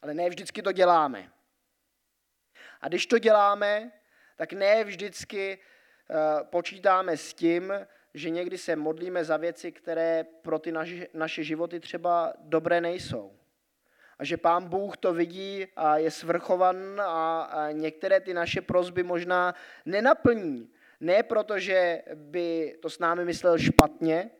Ale 0.02 0.14
ne 0.14 0.28
vždycky 0.28 0.62
to 0.62 0.72
děláme. 0.72 1.32
A 2.80 2.88
když 2.88 3.06
to 3.06 3.18
děláme, 3.18 3.92
tak 4.36 4.52
ne 4.52 4.84
vždycky 4.84 5.58
eh, 5.58 6.44
počítáme 6.44 7.16
s 7.16 7.34
tím, 7.34 7.72
že 8.14 8.30
někdy 8.30 8.58
se 8.58 8.76
modlíme 8.76 9.24
za 9.24 9.36
věci, 9.36 9.72
které 9.72 10.24
pro 10.42 10.58
ty 10.58 10.72
naše, 11.14 11.44
životy 11.44 11.80
třeba 11.80 12.32
dobré 12.38 12.80
nejsou. 12.80 13.36
A 14.18 14.24
že 14.24 14.36
pán 14.36 14.68
Bůh 14.68 14.96
to 14.96 15.14
vidí 15.14 15.66
a 15.76 15.96
je 15.96 16.10
svrchovan 16.10 17.00
a, 17.00 17.42
a 17.42 17.70
některé 17.70 18.20
ty 18.20 18.34
naše 18.34 18.60
prozby 18.60 19.02
možná 19.02 19.54
nenaplní. 19.84 20.72
Ne 21.00 21.22
proto, 21.22 21.58
že 21.58 22.02
by 22.14 22.78
to 22.82 22.90
s 22.90 22.98
námi 22.98 23.24
myslel 23.24 23.58
špatně, 23.58 24.30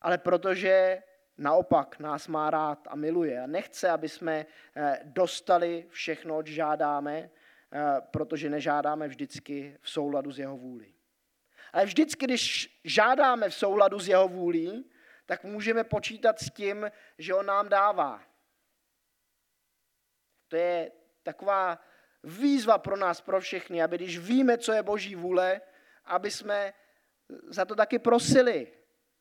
ale 0.00 0.18
protože 0.18 1.02
naopak 1.38 1.98
nás 1.98 2.28
má 2.28 2.50
rád 2.50 2.88
a 2.90 2.96
miluje 2.96 3.40
a 3.40 3.46
nechce, 3.46 3.90
aby 3.90 4.08
jsme 4.08 4.46
eh, 4.76 5.00
dostali 5.04 5.86
všechno, 5.88 6.42
co 6.42 6.50
žádáme, 6.50 7.30
eh, 7.72 8.00
protože 8.10 8.50
nežádáme 8.50 9.08
vždycky 9.08 9.78
v 9.80 9.90
souladu 9.90 10.32
s 10.32 10.38
jeho 10.38 10.56
vůli. 10.56 10.94
Ale 11.72 11.84
vždycky, 11.84 12.24
když 12.26 12.80
žádáme 12.84 13.48
v 13.48 13.54
souladu 13.54 13.98
s 13.98 14.08
jeho 14.08 14.28
vůlí, 14.28 14.90
tak 15.26 15.44
můžeme 15.44 15.84
počítat 15.84 16.38
s 16.38 16.50
tím, 16.50 16.90
že 17.18 17.34
on 17.34 17.46
nám 17.46 17.68
dává. 17.68 18.22
To 20.48 20.56
je 20.56 20.92
taková 21.22 21.78
výzva 22.24 22.78
pro 22.78 22.96
nás, 22.96 23.20
pro 23.20 23.40
všechny, 23.40 23.82
aby 23.82 23.96
když 23.96 24.18
víme, 24.18 24.58
co 24.58 24.72
je 24.72 24.82
boží 24.82 25.14
vůle, 25.14 25.60
aby 26.04 26.30
jsme 26.30 26.74
za 27.48 27.64
to 27.64 27.74
taky 27.74 27.98
prosili. 27.98 28.72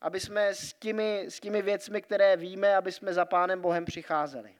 Aby 0.02 0.20
jsme 0.20 0.56
s 0.56 0.74
těmi, 0.74 1.26
s 1.30 1.40
těmi 1.40 1.62
věcmi, 1.62 2.02
které 2.02 2.38
víme, 2.38 2.76
aby 2.76 2.92
jsme 2.92 3.14
za 3.14 3.26
Pánem 3.26 3.62
Bohem 3.62 3.86
přicházeli. 3.86 4.56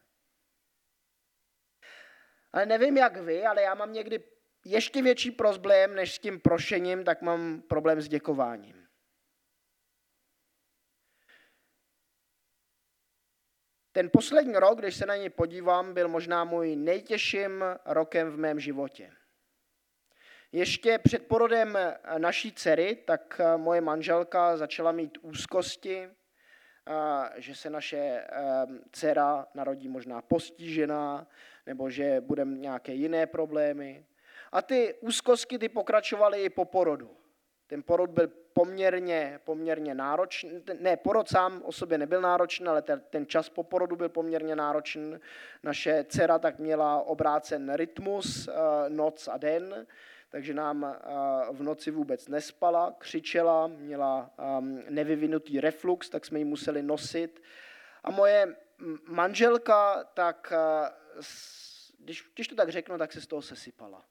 Ale 2.52 2.66
nevím, 2.66 2.98
jak 2.98 3.18
vy, 3.18 3.46
ale 3.46 3.62
já 3.62 3.74
mám 3.74 3.94
někdy 3.94 4.24
ještě 4.66 5.02
větší 5.02 5.32
problém 5.32 5.96
než 5.96 6.16
s 6.16 6.20
tím 6.20 6.40
prošením, 6.40 7.04
tak 7.04 7.22
mám 7.22 7.62
problém 7.62 8.02
s 8.02 8.08
děkováním. 8.08 8.79
Ten 14.00 14.10
poslední 14.10 14.54
rok, 14.54 14.80
když 14.80 14.96
se 14.96 15.06
na 15.06 15.16
něj 15.16 15.30
podívám, 15.30 15.94
byl 15.94 16.08
možná 16.08 16.44
můj 16.44 16.76
nejtěžším 16.76 17.64
rokem 17.86 18.32
v 18.32 18.38
mém 18.38 18.60
životě. 18.60 19.12
Ještě 20.52 20.98
před 20.98 21.28
porodem 21.28 21.78
naší 22.18 22.52
dcery, 22.52 22.96
tak 22.96 23.42
moje 23.58 23.82
manželka 23.82 24.58
začala 24.58 24.92
mít 24.92 25.18
úzkosti, 25.22 26.10
že 27.36 27.56
se 27.56 27.70
naše 27.70 28.28
dcera 28.92 29.48
narodí 29.54 29.88
možná 29.88 30.22
postižená, 30.22 31.28
nebo 31.66 31.90
že 31.90 32.22
budeme 32.22 32.58
nějaké 32.58 32.94
jiné 32.94 33.28
problémy. 33.28 34.06
A 34.52 34.62
ty 34.62 34.96
úzkosti 35.00 35.60
ty 35.60 35.70
pokračovaly 35.70 36.44
i 36.44 36.50
po 36.50 36.66
porodu. 36.66 37.18
Ten 37.68 37.84
porod 37.84 38.10
byl 38.10 38.28
poměrně, 38.60 39.40
poměrně 39.44 39.96
náročný, 39.96 40.64
ne, 40.80 40.98
porod 40.98 41.30
sám 41.30 41.62
o 41.66 41.72
sobě 41.72 41.98
nebyl 41.98 42.22
náročný, 42.22 42.68
ale 42.68 42.82
ten, 42.82 43.02
ten 43.10 43.26
čas 43.26 43.50
po 43.50 43.64
porodu 43.64 43.96
byl 43.96 44.10
poměrně 44.10 44.56
náročný. 44.56 45.16
Naše 45.64 46.06
dcera 46.10 46.40
tak 46.40 46.60
měla 46.60 47.02
obrácen 47.02 47.74
rytmus 47.74 48.48
uh, 48.48 48.54
noc 48.88 49.28
a 49.28 49.38
den, 49.38 49.88
takže 50.30 50.54
nám 50.54 50.84
uh, 50.84 51.58
v 51.58 51.64
noci 51.64 51.92
vůbec 51.92 52.28
nespala, 52.28 52.96
křičela, 52.98 53.68
měla 53.68 54.32
um, 54.60 54.84
nevyvinutý 54.90 55.60
reflux, 55.60 56.10
tak 56.10 56.26
jsme 56.26 56.40
ji 56.40 56.46
museli 56.46 56.84
nosit. 56.84 57.42
A 58.04 58.12
moje 58.12 58.56
manželka, 59.08 60.04
tak 60.04 60.54
uh, 60.54 61.24
když, 62.00 62.32
když 62.36 62.48
to 62.48 62.56
tak 62.56 62.70
řeknu, 62.70 62.98
tak 62.98 63.14
se 63.14 63.22
z 63.22 63.28
toho 63.28 63.42
sesypala. 63.42 64.06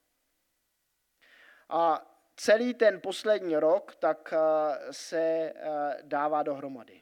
A 1.68 2.06
celý 2.38 2.74
ten 2.74 3.00
poslední 3.00 3.56
rok 3.56 3.94
tak 3.94 4.34
eh, 4.36 4.38
se 4.90 5.20
eh, 5.20 5.52
dává 6.02 6.42
dohromady. 6.42 7.00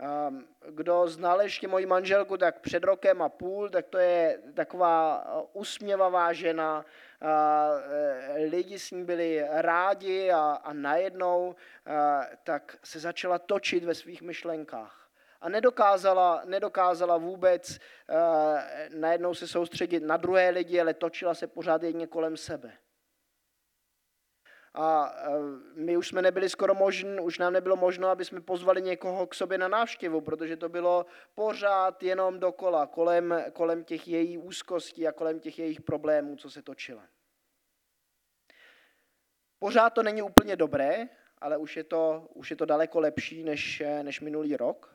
Ehm, 0.00 0.46
kdo 0.68 1.08
znal 1.08 1.42
ještě 1.42 1.68
moji 1.68 1.86
manželku, 1.86 2.36
tak 2.36 2.60
před 2.60 2.84
rokem 2.84 3.22
a 3.22 3.28
půl, 3.28 3.68
tak 3.68 3.86
to 3.86 3.98
je 3.98 4.38
taková 4.54 5.24
eh, 5.24 5.46
usměvavá 5.52 6.32
žena, 6.32 6.84
lidi 8.48 8.78
s 8.78 8.90
ní 8.90 9.04
byli 9.04 9.44
rádi 9.50 10.30
a, 10.30 10.40
a 10.64 10.72
najednou 10.72 11.54
tak 12.44 12.76
se 12.84 13.00
začala 13.00 13.38
točit 13.38 13.84
ve 13.84 13.94
svých 13.94 14.22
myšlenkách. 14.22 15.08
A 15.40 15.48
nedokázala, 15.48 16.42
nedokázala 16.44 17.16
vůbec 17.16 17.78
najednou 18.94 19.34
se 19.34 19.48
soustředit 19.48 20.02
na 20.02 20.16
druhé 20.16 20.50
lidi, 20.50 20.80
ale 20.80 20.94
točila 20.94 21.34
se 21.34 21.46
pořád 21.46 21.82
jedně 21.82 22.06
kolem 22.06 22.36
sebe 22.36 22.72
a 24.74 25.14
e, 25.16 25.30
my 25.74 25.96
už 25.96 26.08
jsme 26.08 26.22
nebyli 26.22 26.48
skoro 26.48 26.74
možný, 26.74 27.20
už 27.20 27.38
nám 27.38 27.52
nebylo 27.52 27.76
možno, 27.76 28.08
aby 28.08 28.24
jsme 28.24 28.40
pozvali 28.40 28.82
někoho 28.82 29.26
k 29.26 29.34
sobě 29.34 29.58
na 29.58 29.68
návštěvu, 29.68 30.20
protože 30.20 30.56
to 30.56 30.68
bylo 30.68 31.06
pořád 31.34 32.02
jenom 32.02 32.40
dokola, 32.40 32.86
kolem, 32.86 33.44
kolem 33.52 33.84
těch 33.84 34.08
její 34.08 34.38
úzkostí 34.38 35.08
a 35.08 35.12
kolem 35.12 35.40
těch 35.40 35.58
jejich 35.58 35.80
problémů, 35.80 36.36
co 36.36 36.50
se 36.50 36.62
točilo. 36.62 37.00
Pořád 39.58 39.90
to 39.90 40.02
není 40.02 40.22
úplně 40.22 40.56
dobré, 40.56 41.08
ale 41.38 41.56
už 41.56 41.76
je 41.76 41.84
to, 41.84 42.28
už 42.34 42.50
je 42.50 42.56
to 42.56 42.64
daleko 42.64 43.00
lepší 43.00 43.44
než, 43.44 43.80
eh, 43.80 44.02
než 44.02 44.20
minulý 44.20 44.56
rok. 44.56 44.94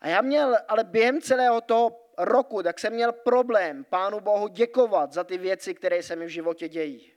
A 0.00 0.08
já 0.08 0.20
měl, 0.20 0.56
ale 0.68 0.84
během 0.84 1.20
celého 1.20 1.60
toho 1.60 2.10
roku, 2.18 2.62
tak 2.62 2.78
jsem 2.78 2.92
měl 2.92 3.12
problém 3.12 3.84
Pánu 3.84 4.20
Bohu 4.20 4.48
děkovat 4.48 5.12
za 5.12 5.24
ty 5.24 5.38
věci, 5.38 5.74
které 5.74 6.02
se 6.02 6.16
mi 6.16 6.26
v 6.26 6.28
životě 6.28 6.68
dějí. 6.68 7.13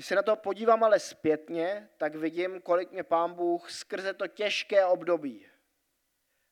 Když 0.00 0.06
se 0.06 0.14
na 0.14 0.22
to 0.22 0.36
podívám 0.36 0.84
ale 0.84 0.98
zpětně, 1.00 1.88
tak 1.96 2.14
vidím, 2.14 2.60
kolik 2.60 2.92
mě 2.92 3.02
Pán 3.02 3.34
Bůh 3.34 3.70
skrze 3.70 4.14
to 4.14 4.26
těžké 4.26 4.84
období 4.84 5.46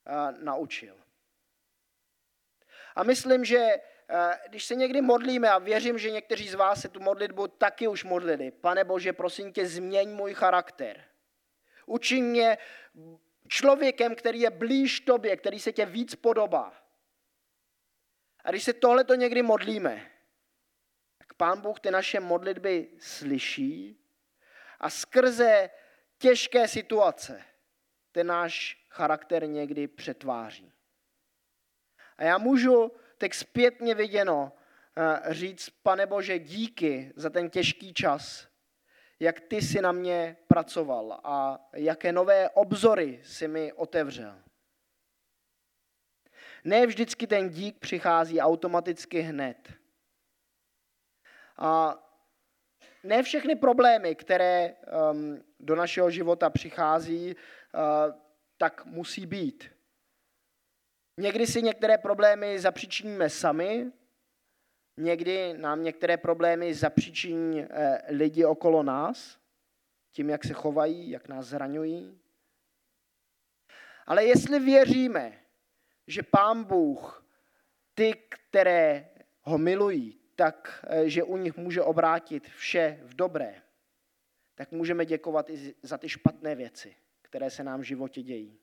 a, 0.07 0.31
naučil. 0.31 0.97
A 2.95 3.03
myslím, 3.03 3.45
že 3.45 3.59
eh, 3.59 4.39
když 4.49 4.65
se 4.65 4.75
někdy 4.75 5.01
modlíme, 5.01 5.51
a 5.51 5.59
věřím, 5.59 5.99
že 5.99 6.11
někteří 6.11 6.49
z 6.49 6.55
vás 6.55 6.81
se 6.81 6.89
tu 6.89 7.01
modlitbu 7.01 7.49
taky 7.49 7.89
už 7.89 8.05
modlili, 8.05 8.51
pane 8.51 8.85
Bože, 8.85 9.13
prosím 9.13 9.53
tě, 9.53 9.67
změň 9.67 10.11
můj 10.11 10.35
charakter. 10.35 11.05
Učin 11.87 12.25
mě 12.25 12.59
člověkem, 13.49 14.15
který 14.15 14.41
je 14.41 14.51
blíž 14.51 15.01
tobě, 15.01 15.37
který 15.37 15.61
se 15.61 15.73
tě 15.73 15.87
víc 15.87 16.15
podobá. 16.15 16.73
A 18.45 18.51
když 18.51 18.65
se 18.65 18.73
tohle 18.73 19.05
to 19.05 19.15
někdy 19.15 19.43
modlíme, 19.43 20.18
Pán 21.39 21.61
Bůh 21.61 21.81
ty 21.81 21.91
naše 21.91 22.21
modlitby 22.21 22.89
slyší 22.99 24.05
a 24.81 24.91
skrze 24.91 25.71
těžké 26.19 26.69
situace 26.69 27.43
ten 28.13 28.27
náš 28.27 28.85
charakter 28.91 29.47
někdy 29.47 29.89
přetváří. 29.89 30.73
A 32.19 32.25
já 32.25 32.39
můžu 32.39 32.93
tak 33.19 33.35
zpětně 33.35 33.95
viděno 33.95 34.53
eh, 34.97 35.35
říct, 35.35 35.71
pane 35.71 36.07
Bože, 36.07 36.39
díky 36.39 37.13
za 37.17 37.31
ten 37.31 37.51
těžký 37.51 37.95
čas, 37.95 38.49
jak 39.21 39.41
ty 39.41 39.63
si 39.63 39.83
na 39.83 39.93
mě 39.93 40.37
pracoval 40.49 41.21
a 41.25 41.69
jaké 41.73 42.13
nové 42.13 42.51
obzory 42.51 43.21
si 43.25 43.49
mi 43.49 43.73
otevřel. 43.73 44.43
Ne 46.65 46.87
vždycky 46.87 47.27
ten 47.27 47.49
dík 47.49 47.79
přichází 47.79 48.41
automaticky 48.41 49.21
hned. 49.21 49.78
A 51.59 51.99
ne 53.05 53.23
všechny 53.23 53.57
problémy, 53.57 54.15
které 54.15 54.75
um, 55.11 55.45
do 55.61 55.77
našeho 55.77 56.11
života 56.11 56.51
přichází, 56.51 57.35
uh, 57.35 58.15
tak 58.57 58.85
musí 58.85 59.27
být. 59.27 59.79
Někdy 61.19 61.47
si 61.47 61.63
některé 61.63 61.99
problémy 61.99 62.59
zapříčiníme 62.59 63.31
sami, 63.31 63.93
někdy 64.97 65.55
nám 65.59 65.83
některé 65.83 66.17
problémy 66.17 66.75
zapříčiní 66.75 67.63
eh, 67.63 68.03
lidi 68.09 68.45
okolo 68.45 68.83
nás, 68.83 69.39
tím, 70.13 70.31
jak 70.31 70.45
se 70.45 70.53
chovají, 70.53 71.11
jak 71.11 71.29
nás 71.29 71.47
zraňují. 71.47 72.21
Ale 74.07 74.25
jestli 74.25 74.59
věříme, 74.59 75.39
že 76.07 76.23
Pán 76.23 76.65
Bůh 76.65 77.27
ty, 77.95 78.13
které 78.29 79.11
ho 79.43 79.59
milují, 79.59 80.18
tak, 80.39 80.85
eh, 80.89 81.09
že 81.09 81.23
u 81.23 81.37
nich 81.37 81.57
může 81.57 81.83
obrátit 81.83 82.49
vše 82.49 83.01
v 83.03 83.15
dobré, 83.15 83.63
tak 84.55 84.73
můžeme 84.73 85.05
děkovat 85.05 85.51
i 85.51 85.75
za 85.83 85.99
ty 85.99 86.09
špatné 86.09 86.55
věci, 86.55 86.97
které 87.23 87.51
se 87.51 87.65
nám 87.65 87.81
v 87.81 87.83
životě 87.85 88.23
dějí. 88.23 88.61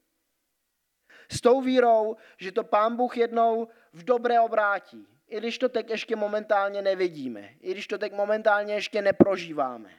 S 1.31 1.41
tou 1.41 1.61
vírou, 1.61 2.15
že 2.37 2.51
to 2.51 2.63
Pán 2.63 2.95
Bůh 2.95 3.17
jednou 3.17 3.67
v 3.93 4.03
dobré 4.03 4.39
obrátí. 4.39 5.07
I 5.27 5.37
když 5.37 5.57
to 5.57 5.69
teď 5.69 5.89
ještě 5.89 6.15
momentálně 6.15 6.81
nevidíme. 6.81 7.49
I 7.59 7.71
když 7.71 7.87
to 7.87 7.97
teď 7.97 8.13
momentálně 8.13 8.73
ještě 8.73 9.01
neprožíváme. 9.01 9.91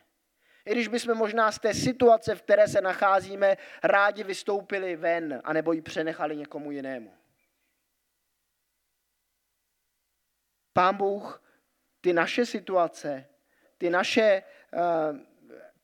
I 0.64 0.72
když 0.72 0.89
bychom 0.89 1.14
možná 1.14 1.53
z 1.53 1.59
té 1.59 1.74
situace, 1.74 2.35
v 2.35 2.43
které 2.43 2.68
se 2.68 2.81
nacházíme, 2.81 3.57
rádi 3.83 4.24
vystoupili 4.24 4.97
ven, 4.97 5.41
anebo 5.45 5.72
ji 5.72 5.83
přenechali 5.83 6.37
někomu 6.37 6.70
jinému. 6.70 7.14
Pán 10.72 10.97
Bůh 10.97 11.46
ty 12.01 12.13
naše 12.13 12.47
situace, 12.47 13.27
ty 13.79 13.91
naše 13.91 14.43
uh, 14.43 14.81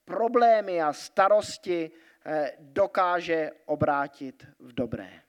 problémy 0.05 0.83
a 0.83 0.93
starosti 0.93 1.91
uh, 1.91 2.33
dokáže 2.59 3.51
obrátit 3.65 4.47
v 4.59 4.73
dobré. 4.73 5.23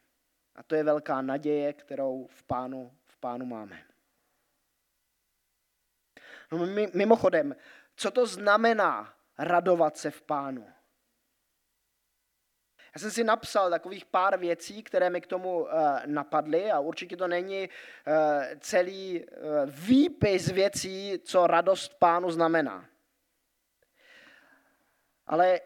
A 0.56 0.64
to 0.64 0.76
je 0.76 0.84
velká 0.84 1.22
naděje, 1.22 1.74
kterou 1.74 2.28
v 2.28 2.44
pánu, 2.44 2.92
v 3.06 3.18
pánu 3.18 3.46
máme. 3.46 3.84
No, 6.52 6.68
mimochodem, 6.94 7.56
co 7.96 8.12
to 8.12 8.26
znamená 8.26 9.14
radovat 9.38 9.98
se 9.98 10.12
v 10.12 10.22
pánu? 10.22 10.68
Já 12.96 13.00
jsem 13.00 13.12
si 13.12 13.24
napsal 13.24 13.70
takových 13.70 14.06
pár 14.06 14.40
věcí, 14.40 14.84
které 14.84 15.10
mi 15.10 15.22
k 15.22 15.28
tomu 15.28 15.60
uh, 15.60 15.70
napadly 16.06 16.72
a 16.72 16.80
určitě 16.80 17.18
to 17.18 17.28
není 17.28 17.70
uh, 17.70 18.14
celý 18.60 19.26
uh, 19.26 19.30
výpis 19.66 20.48
věcí, 20.48 21.20
co 21.24 21.48
radost 21.48 21.94
pánu 22.00 22.32
znamená. 22.32 22.90
Ale 25.28 25.62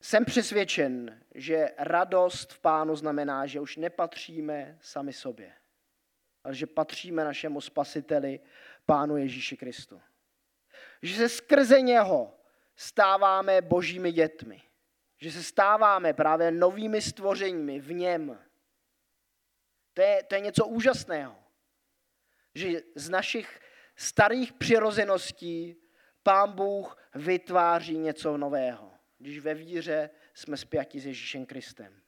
jsem 0.00 0.24
přesvědčen, 0.24 1.20
že 1.34 1.70
radost 1.78 2.52
v 2.52 2.58
pánu 2.58 2.96
znamená, 2.96 3.46
že 3.46 3.60
už 3.60 3.76
nepatříme 3.76 4.78
sami 4.80 5.12
sobě, 5.12 5.52
ale 6.44 6.54
že 6.54 6.66
patříme 6.66 7.24
našemu 7.24 7.60
spasiteli, 7.60 8.40
pánu 8.86 9.16
Ježíši 9.16 9.56
Kristu. 9.56 10.00
Že 11.02 11.16
se 11.16 11.28
skrze 11.28 11.80
něho 11.80 12.38
stáváme 12.76 13.60
božími 13.60 14.12
dětmi. 14.12 14.62
Že 15.22 15.32
se 15.32 15.42
stáváme 15.42 16.12
právě 16.12 16.50
novými 16.50 17.02
stvořeními 17.02 17.80
v 17.80 17.92
něm. 17.92 18.38
To 19.94 20.02
je, 20.02 20.22
to 20.22 20.34
je 20.34 20.40
něco 20.40 20.66
úžasného. 20.66 21.38
Že 22.54 22.80
z 22.94 23.08
našich 23.08 23.60
starých 23.96 24.52
přirozeností 24.52 25.76
pán 26.22 26.52
Bůh 26.52 26.98
vytváří 27.14 27.98
něco 27.98 28.36
nového 28.36 28.92
když 29.22 29.38
ve 29.38 29.54
víře 29.54 30.10
jsme 30.34 30.56
spjati 30.56 31.00
s 31.00 31.06
Ježíšem 31.06 31.46
Kristem. 31.46 32.00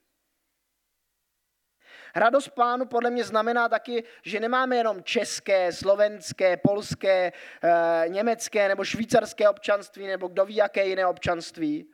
Radost 2.15 2.49
pánu 2.49 2.85
podle 2.85 3.09
mě 3.09 3.23
znamená 3.23 3.69
taky, 3.69 4.03
že 4.23 4.39
nemáme 4.39 4.75
jenom 4.75 5.03
české, 5.03 5.71
slovenské, 5.71 6.57
polské, 6.57 7.31
e, 7.63 8.09
německé 8.09 8.67
nebo 8.67 8.85
švýcarské 8.85 9.49
občanství 9.49 10.07
nebo 10.07 10.27
kdo 10.27 10.45
ví, 10.45 10.55
jaké 10.55 10.87
jiné 10.87 11.05
občanství, 11.05 11.91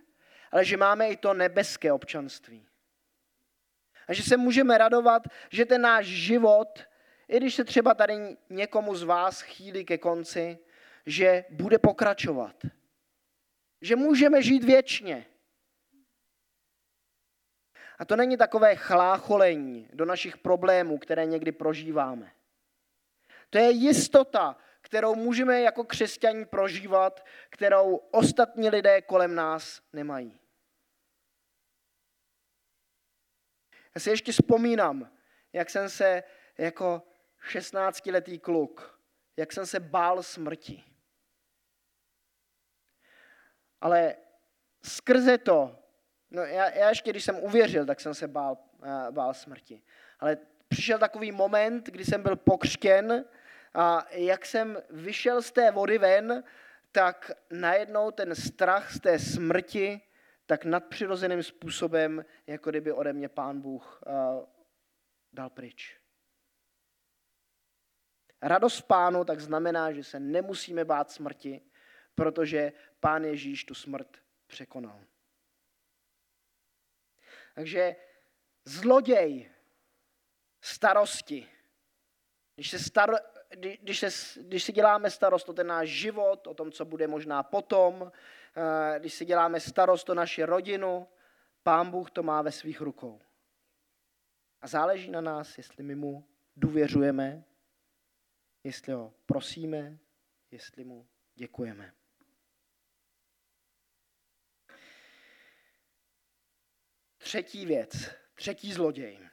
ale 0.52 0.66
že 0.66 0.78
máme 0.78 1.10
i 1.10 1.18
to 1.18 1.34
nebeské 1.34 1.93
občanství. 1.93 2.68
A 4.08 4.14
že 4.14 4.24
se 4.24 4.38
můžeme 4.38 4.78
radovat, 4.78 5.24
že 5.49 5.66
ten 5.66 5.82
náš 5.82 6.06
život, 6.06 6.80
i 7.28 7.38
když 7.38 7.56
se 7.56 7.64
třeba 7.64 7.93
tady 7.93 8.38
někomu 8.49 8.95
z 8.95 9.04
vás 9.04 9.41
chýlí 9.41 9.86
ke 9.86 9.97
konci, 9.97 10.60
že 11.06 11.45
bude 11.49 11.80
pokračovat 11.80 12.56
že 13.82 13.95
můžeme 13.95 14.41
žít 14.41 14.64
věčně. 14.64 15.26
A 17.99 18.06
to 18.06 18.16
není 18.16 18.38
takové 18.38 18.76
chlácholení 18.76 19.89
do 19.93 20.06
našich 20.06 20.38
problémů, 20.38 20.97
které 20.97 21.26
někdy 21.26 21.52
prožíváme. 21.52 22.32
To 23.49 23.58
je 23.58 23.72
jistota, 23.72 24.58
kterou 24.82 25.16
můžeme 25.16 25.62
jako 25.62 25.84
křesťaní 25.84 26.45
prožívat, 26.45 27.26
kterou 27.49 27.95
ostatní 27.95 28.70
lidé 28.70 29.02
kolem 29.02 29.36
nás 29.36 29.82
nemají. 29.93 30.41
Já 33.96 34.02
si 34.02 34.10
ještě 34.10 34.32
vzpomínám, 34.32 35.12
jak 35.54 35.70
jsem 35.70 35.89
se 35.89 36.24
jako 36.58 37.04
16-letý 37.52 38.39
kluk, 38.39 39.00
jak 39.38 39.54
jsem 39.54 39.66
se 39.66 39.80
bál 39.80 40.24
smrti. 40.24 40.84
Ale 43.82 44.16
skrze 44.84 45.38
to, 45.38 45.80
no 46.32 46.42
já, 46.42 46.70
já 46.70 46.89
ještě 46.89 47.10
když 47.10 47.24
jsem 47.24 47.39
uvěřil, 47.39 47.86
tak 47.86 48.00
jsem 48.00 48.14
se 48.14 48.28
bál, 48.28 48.58
uh, 48.80 49.12
bál 49.12 49.34
smrti. 49.34 49.82
Ale 50.20 50.38
přišel 50.68 51.00
takový 51.00 51.32
moment, 51.32 51.89
kdy 51.89 52.06
jsem 52.06 52.24
byl 52.24 52.36
pokřtěn 52.36 53.26
a 53.74 54.06
jak 54.12 54.46
jsem 54.46 54.78
vyšel 54.89 55.42
z 55.42 55.52
té 55.52 55.72
vody 55.72 55.98
ven, 55.98 56.44
tak 56.92 57.32
najednou 57.50 58.12
ten 58.12 58.36
strach 58.36 58.92
z 58.92 59.00
té 59.00 59.20
smrti 59.20 60.02
tak 60.52 60.66
nadpřirozeným 60.66 61.43
způsobem, 61.43 62.26
jako 62.47 62.70
kdyby 62.70 62.91
ode 62.91 63.14
mě 63.14 63.30
pán 63.30 63.62
Bůh 63.62 64.02
uh, 64.06 64.14
dal 65.34 65.49
pryč. 65.49 65.99
Radost 68.41 68.82
pánu 68.82 69.26
tak 69.26 69.39
znamená, 69.39 69.91
že 69.91 70.04
se 70.04 70.20
nemusíme 70.20 70.86
bát 70.86 71.12
smrti, 71.12 71.62
protože 72.16 72.74
pán 72.99 73.24
Ježíš 73.24 73.66
tu 73.66 73.74
smrt 73.74 74.18
překonal. 74.47 74.99
Takže 77.56 77.95
zloděj 78.66 79.52
starosti, 80.62 81.49
když 82.56 82.70
se, 82.70 82.80
star, 82.80 83.10
kdy- 83.49 83.78
když, 83.82 83.99
se, 83.99 84.39
když 84.41 84.64
si 84.64 84.72
děláme 84.72 85.12
starost 85.12 85.49
o 85.49 85.54
ten 85.54 85.68
náš 85.68 85.89
život, 85.89 86.47
o 86.47 86.54
tom, 86.54 86.72
co 86.72 86.86
bude 86.86 87.08
možná 87.08 87.43
potom, 87.43 88.12
když 88.99 89.14
si 89.14 89.26
děláme 89.26 89.60
starost 89.60 90.10
o 90.10 90.14
naši 90.14 90.43
rodinu, 90.43 91.08
Pán 91.64 91.91
Bůh 91.91 92.12
to 92.12 92.24
má 92.24 92.41
ve 92.41 92.52
svých 92.52 92.82
rukou. 92.82 93.22
A 94.62 94.68
záleží 94.68 95.12
na 95.12 95.22
nás, 95.22 95.58
jestli 95.58 95.84
my 95.84 95.95
mu 95.95 96.28
důvěřujeme, 96.56 97.43
jestli 98.64 98.93
ho 98.93 99.14
prosíme, 99.26 99.97
jestli 100.52 100.84
mu 100.84 101.08
děkujeme. 101.36 101.93
Třetí 107.18 107.66
věc, 107.66 107.91
třetí 108.34 108.74
zloděj. 108.74 109.30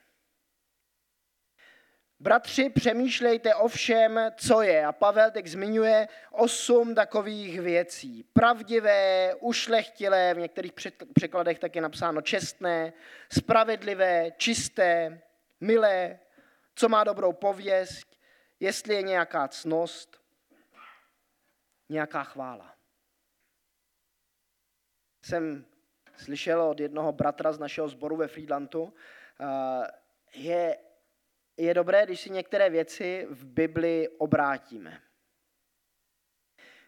Bratři, 2.21 2.71
přemýšlejte 2.71 3.55
o 3.55 3.69
všem, 3.69 4.21
co 4.37 4.63
je. 4.63 4.87
A 4.87 4.93
Pavel 4.93 5.31
teď 5.31 5.47
zmiňuje 5.47 6.09
osm 6.31 6.95
takových 6.95 7.61
věcí. 7.61 8.25
Pravdivé, 8.33 9.35
ušlechtilé, 9.41 10.35
v 10.35 10.39
některých 10.39 10.73
překladech 11.15 11.59
tak 11.59 11.77
je 11.77 11.83
napsáno 11.83 12.23
čestné, 12.23 12.93
spravedlivé, 13.33 14.31
čisté, 14.37 15.21
milé, 15.61 16.19
co 16.75 16.89
má 16.89 17.05
dobrou 17.05 17.33
pověst, 17.33 18.19
jestli 18.61 18.95
je 18.95 19.03
nějaká 19.03 19.49
cnost, 19.49 20.21
nějaká 21.89 22.25
chvála. 22.25 22.75
Jsem 25.23 25.65
slyšel 26.17 26.63
od 26.63 26.81
jednoho 26.81 27.13
bratra 27.13 27.53
z 27.53 27.59
našeho 27.59 27.89
sboru 27.89 28.17
ve 28.17 28.29
Friedlandu, 28.29 28.95
eh, 29.41 29.87
je, 30.35 30.79
je 31.59 31.75
dobré, 31.75 32.07
když 32.07 32.21
si 32.21 32.31
některé 32.31 32.71
věci 32.71 33.27
v 33.31 33.45
Bibli 33.47 34.09
obrátíme. 34.09 35.01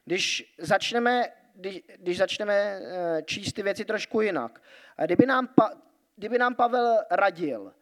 Když 0.05 0.55
začneme, 0.59 1.33
když, 1.55 1.83
když 1.97 2.19
začneme 2.19 2.55
eh, 2.55 3.23
číst 3.23 3.53
ty 3.53 3.63
věci 3.63 3.85
trošku 3.85 4.21
jinak, 4.21 4.63
a 4.97 5.05
kdyby 5.05 5.27
nám, 5.27 5.47
pa, 5.47 5.71
kdyby 6.17 6.39
nám 6.39 6.55
Pavel 6.55 6.99
radil, 7.11 7.75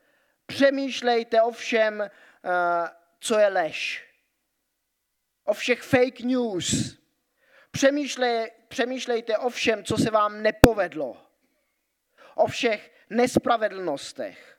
přemýšlejte 0.47 1.43
o 1.43 1.51
všem, 1.51 2.03
eh, 2.03 2.11
co 3.21 3.39
je 3.39 3.49
lež, 3.49 4.09
o 5.45 5.55
všech 5.55 5.83
fake 5.83 6.21
news, 6.21 6.99
Přemýšlej, 7.71 8.51
přemýšlejte 8.69 9.39
o 9.39 9.49
všem, 9.49 9.85
co 9.85 9.97
se 9.97 10.11
vám 10.11 10.43
nepovedlo. 10.43 11.17
O 12.35 12.47
všech 12.47 12.93
nespravedlnostech. 13.11 14.58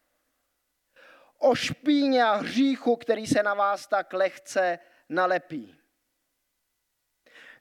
O 1.40 1.56
špíně 1.56 2.24
a 2.24 2.36
hříchu, 2.36 2.96
který 2.96 3.28
se 3.28 3.44
na 3.44 3.54
vás 3.54 3.88
tak 3.88 4.14
lehce 4.14 4.80
nalepí. 5.10 5.80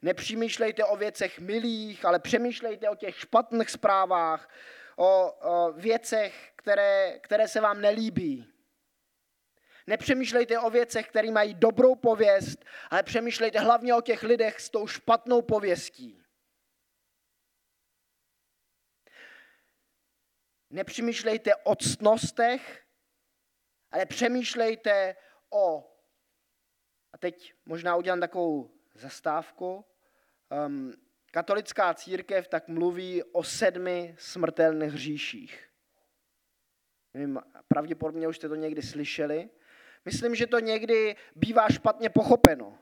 Nepřemýšlejte 0.01 0.85
o 0.85 0.95
věcech 0.95 1.39
milých, 1.39 2.05
ale 2.05 2.19
přemýšlejte 2.19 2.89
o 2.89 2.95
těch 2.95 3.19
špatných 3.19 3.69
zprávách, 3.69 4.49
o, 4.95 5.31
o 5.31 5.71
věcech, 5.71 6.51
které, 6.55 7.19
které 7.19 7.47
se 7.47 7.61
vám 7.61 7.81
nelíbí. 7.81 8.53
Nepřemýšlejte 9.87 10.59
o 10.59 10.69
věcech, 10.69 11.09
které 11.09 11.31
mají 11.31 11.53
dobrou 11.53 11.95
pověst, 11.95 12.65
ale 12.89 13.03
přemýšlejte 13.03 13.59
hlavně 13.59 13.95
o 13.95 14.01
těch 14.01 14.23
lidech 14.23 14.59
s 14.59 14.69
tou 14.69 14.87
špatnou 14.87 15.41
pověstí. 15.41 16.23
Nepřemýšlejte 20.69 21.55
o 21.55 21.75
ctnostech, 21.75 22.88
ale 23.91 24.05
přemýšlejte 24.05 25.15
o... 25.49 25.95
A 27.13 27.17
teď 27.17 27.53
možná 27.65 27.95
udělám 27.95 28.19
takovou 28.19 28.71
zastávku. 28.93 29.85
Um, 30.65 30.93
katolická 31.31 31.93
církev 31.93 32.47
tak 32.47 32.67
mluví 32.67 33.23
o 33.23 33.43
sedmi 33.43 34.15
smrtelných 34.17 34.93
hříších. 34.93 35.69
Nevím, 37.13 37.39
pravděpodobně 37.67 38.27
už 38.27 38.37
jste 38.37 38.49
to 38.49 38.55
někdy 38.55 38.81
slyšeli. 38.81 39.49
Myslím, 40.05 40.35
že 40.35 40.47
to 40.47 40.59
někdy 40.59 41.15
bývá 41.35 41.69
špatně 41.69 42.09
pochopeno. 42.09 42.77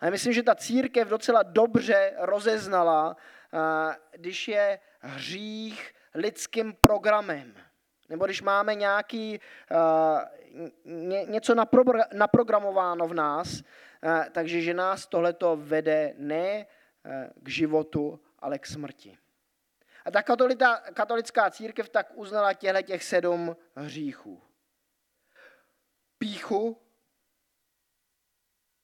Ale 0.00 0.10
myslím, 0.10 0.32
že 0.32 0.42
ta 0.42 0.54
církev 0.54 1.08
docela 1.08 1.42
dobře 1.42 2.14
rozeznala, 2.18 3.16
a, 3.52 3.96
když 4.12 4.48
je 4.48 4.78
hřích 5.00 5.94
lidským 6.14 6.72
programem. 6.72 7.54
Nebo 8.12 8.24
když 8.24 8.42
máme 8.42 8.74
nějaký, 8.74 9.40
a, 9.70 10.28
ně, 10.84 11.24
něco 11.24 11.54
napro- 11.54 12.04
naprogramováno 12.12 13.08
v 13.08 13.14
nás, 13.14 13.62
a, 14.02 14.24
takže 14.30 14.60
že 14.60 14.74
nás 14.74 15.06
tohleto 15.06 15.56
vede 15.56 16.14
ne 16.18 16.60
a, 16.60 16.66
k 17.42 17.48
životu, 17.48 18.20
ale 18.38 18.58
k 18.58 18.66
smrti. 18.66 19.18
A 20.04 20.10
ta 20.10 20.22
katolita, 20.22 20.76
katolická 20.92 21.50
církev 21.50 21.88
tak 21.88 22.12
uznala 22.14 22.52
těchto 22.52 22.82
těch 22.82 23.04
sedm 23.04 23.56
hříchů. 23.76 24.42
Píchu, 26.18 26.82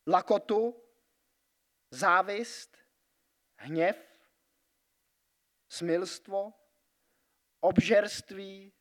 lakotu, 0.06 0.82
závist, 1.90 2.78
hněv, 3.56 3.96
smilstvo, 5.68 6.52
obžerství 7.60 8.72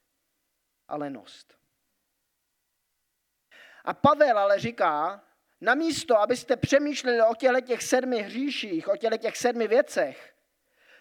a 0.88 0.97
lenost. 0.97 1.57
A 3.83 3.93
Pavel 3.93 4.39
ale 4.39 4.59
říká, 4.59 5.23
namísto, 5.61 6.19
abyste 6.19 6.57
přemýšleli 6.57 7.21
o 7.21 7.35
těchto 7.35 7.61
těch 7.61 7.83
sedmi 7.83 8.21
hříších, 8.21 8.88
o 8.88 8.97
těchto 8.97 9.17
těch 9.17 9.38
sedmi 9.38 9.67
věcech, 9.67 10.33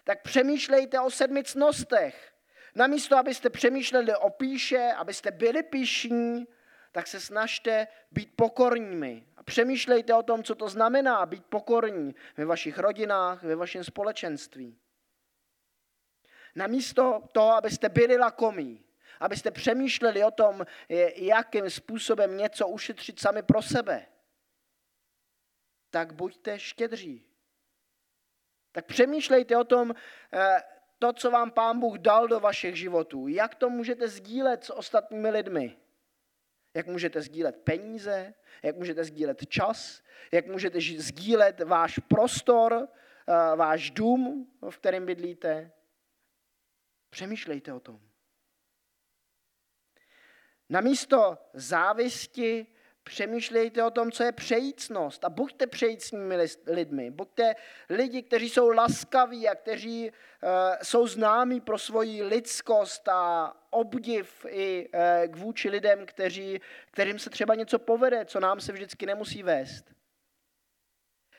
tak 0.03 0.21
přemýšlejte 0.21 0.99
o 0.99 1.09
sedmi 1.09 1.43
cnostech. 1.43 2.33
Namísto, 2.75 3.17
abyste 3.17 3.49
přemýšleli 3.49 4.15
o 4.15 4.29
píše, 4.29 4.91
abyste 4.97 5.31
byli 5.31 5.63
píšní, 5.63 6.47
tak 6.91 7.07
se 7.07 7.19
snažte 7.19 7.87
být 8.11 8.35
pokorními. 8.35 9.27
A 9.37 9.43
přemýšlejte 9.43 10.13
o 10.13 10.23
tom, 10.23 10.43
co 10.43 10.55
to 10.55 10.69
znamená 10.69 11.25
být 11.25 11.45
pokorní 11.45 12.15
ve 12.37 12.45
vašich 12.45 12.77
rodinách, 12.77 13.43
ve 13.43 13.55
vašem 13.55 13.83
společenství. 13.83 14.79
Namísto 16.55 17.23
toho, 17.31 17.51
abyste 17.51 17.89
byli 17.89 18.17
lakomí, 18.17 18.86
abyste 19.19 19.51
přemýšleli 19.51 20.23
o 20.23 20.31
tom, 20.31 20.65
jakým 21.15 21.69
způsobem 21.69 22.37
něco 22.37 22.67
ušetřit 22.67 23.19
sami 23.19 23.43
pro 23.43 23.61
sebe, 23.61 24.05
tak 25.89 26.13
buďte 26.13 26.59
štědří. 26.59 27.23
Tak 28.71 28.85
přemýšlejte 28.85 29.57
o 29.57 29.63
tom, 29.63 29.95
to, 30.99 31.13
co 31.13 31.31
vám 31.31 31.51
Pán 31.51 31.79
Bůh 31.79 31.97
dal 31.97 32.27
do 32.27 32.39
vašich 32.39 32.75
životů. 32.75 33.27
Jak 33.27 33.55
to 33.55 33.69
můžete 33.69 34.07
sdílet 34.07 34.63
s 34.63 34.73
ostatními 34.73 35.29
lidmi? 35.29 35.77
Jak 36.73 36.87
můžete 36.87 37.21
sdílet 37.21 37.63
peníze? 37.63 38.33
Jak 38.63 38.75
můžete 38.75 39.03
sdílet 39.03 39.47
čas? 39.47 40.03
Jak 40.31 40.47
můžete 40.47 40.79
sdílet 40.81 41.59
váš 41.59 41.99
prostor, 41.99 42.87
váš 43.55 43.91
dům, 43.91 44.51
v 44.69 44.77
kterém 44.77 45.05
bydlíte? 45.05 45.71
Přemýšlejte 47.09 47.73
o 47.73 47.79
tom. 47.79 48.06
Namísto 50.69 51.37
závisti 51.53 52.67
přemýšlejte 53.03 53.83
o 53.83 53.91
tom, 53.91 54.11
co 54.11 54.23
je 54.23 54.31
přejícnost 54.31 55.25
a 55.25 55.29
buďte 55.29 55.67
přejícnými 55.67 56.37
lidmi. 56.67 57.11
Buďte 57.11 57.55
lidi, 57.89 58.23
kteří 58.23 58.49
jsou 58.49 58.69
laskaví 58.69 59.49
a 59.49 59.55
kteří 59.55 60.09
uh, 60.09 60.49
jsou 60.83 61.07
známí 61.07 61.61
pro 61.61 61.77
svoji 61.77 62.23
lidskost 62.23 63.07
a 63.07 63.53
obdiv 63.69 64.45
i 64.49 64.89
uh, 64.89 65.33
k 65.33 65.35
vůči 65.35 65.69
lidem, 65.69 66.05
kteří, 66.05 66.61
kterým 66.91 67.19
se 67.19 67.29
třeba 67.29 67.55
něco 67.55 67.79
povede, 67.79 68.25
co 68.25 68.39
nám 68.39 68.59
se 68.59 68.71
vždycky 68.71 69.05
nemusí 69.05 69.43
vést. 69.43 69.85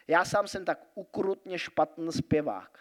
Já 0.06 0.24
sám 0.24 0.48
jsem 0.48 0.64
tak 0.64 0.80
ukrutně 0.94 1.58
špatný 1.58 2.12
zpěvák. 2.12 2.78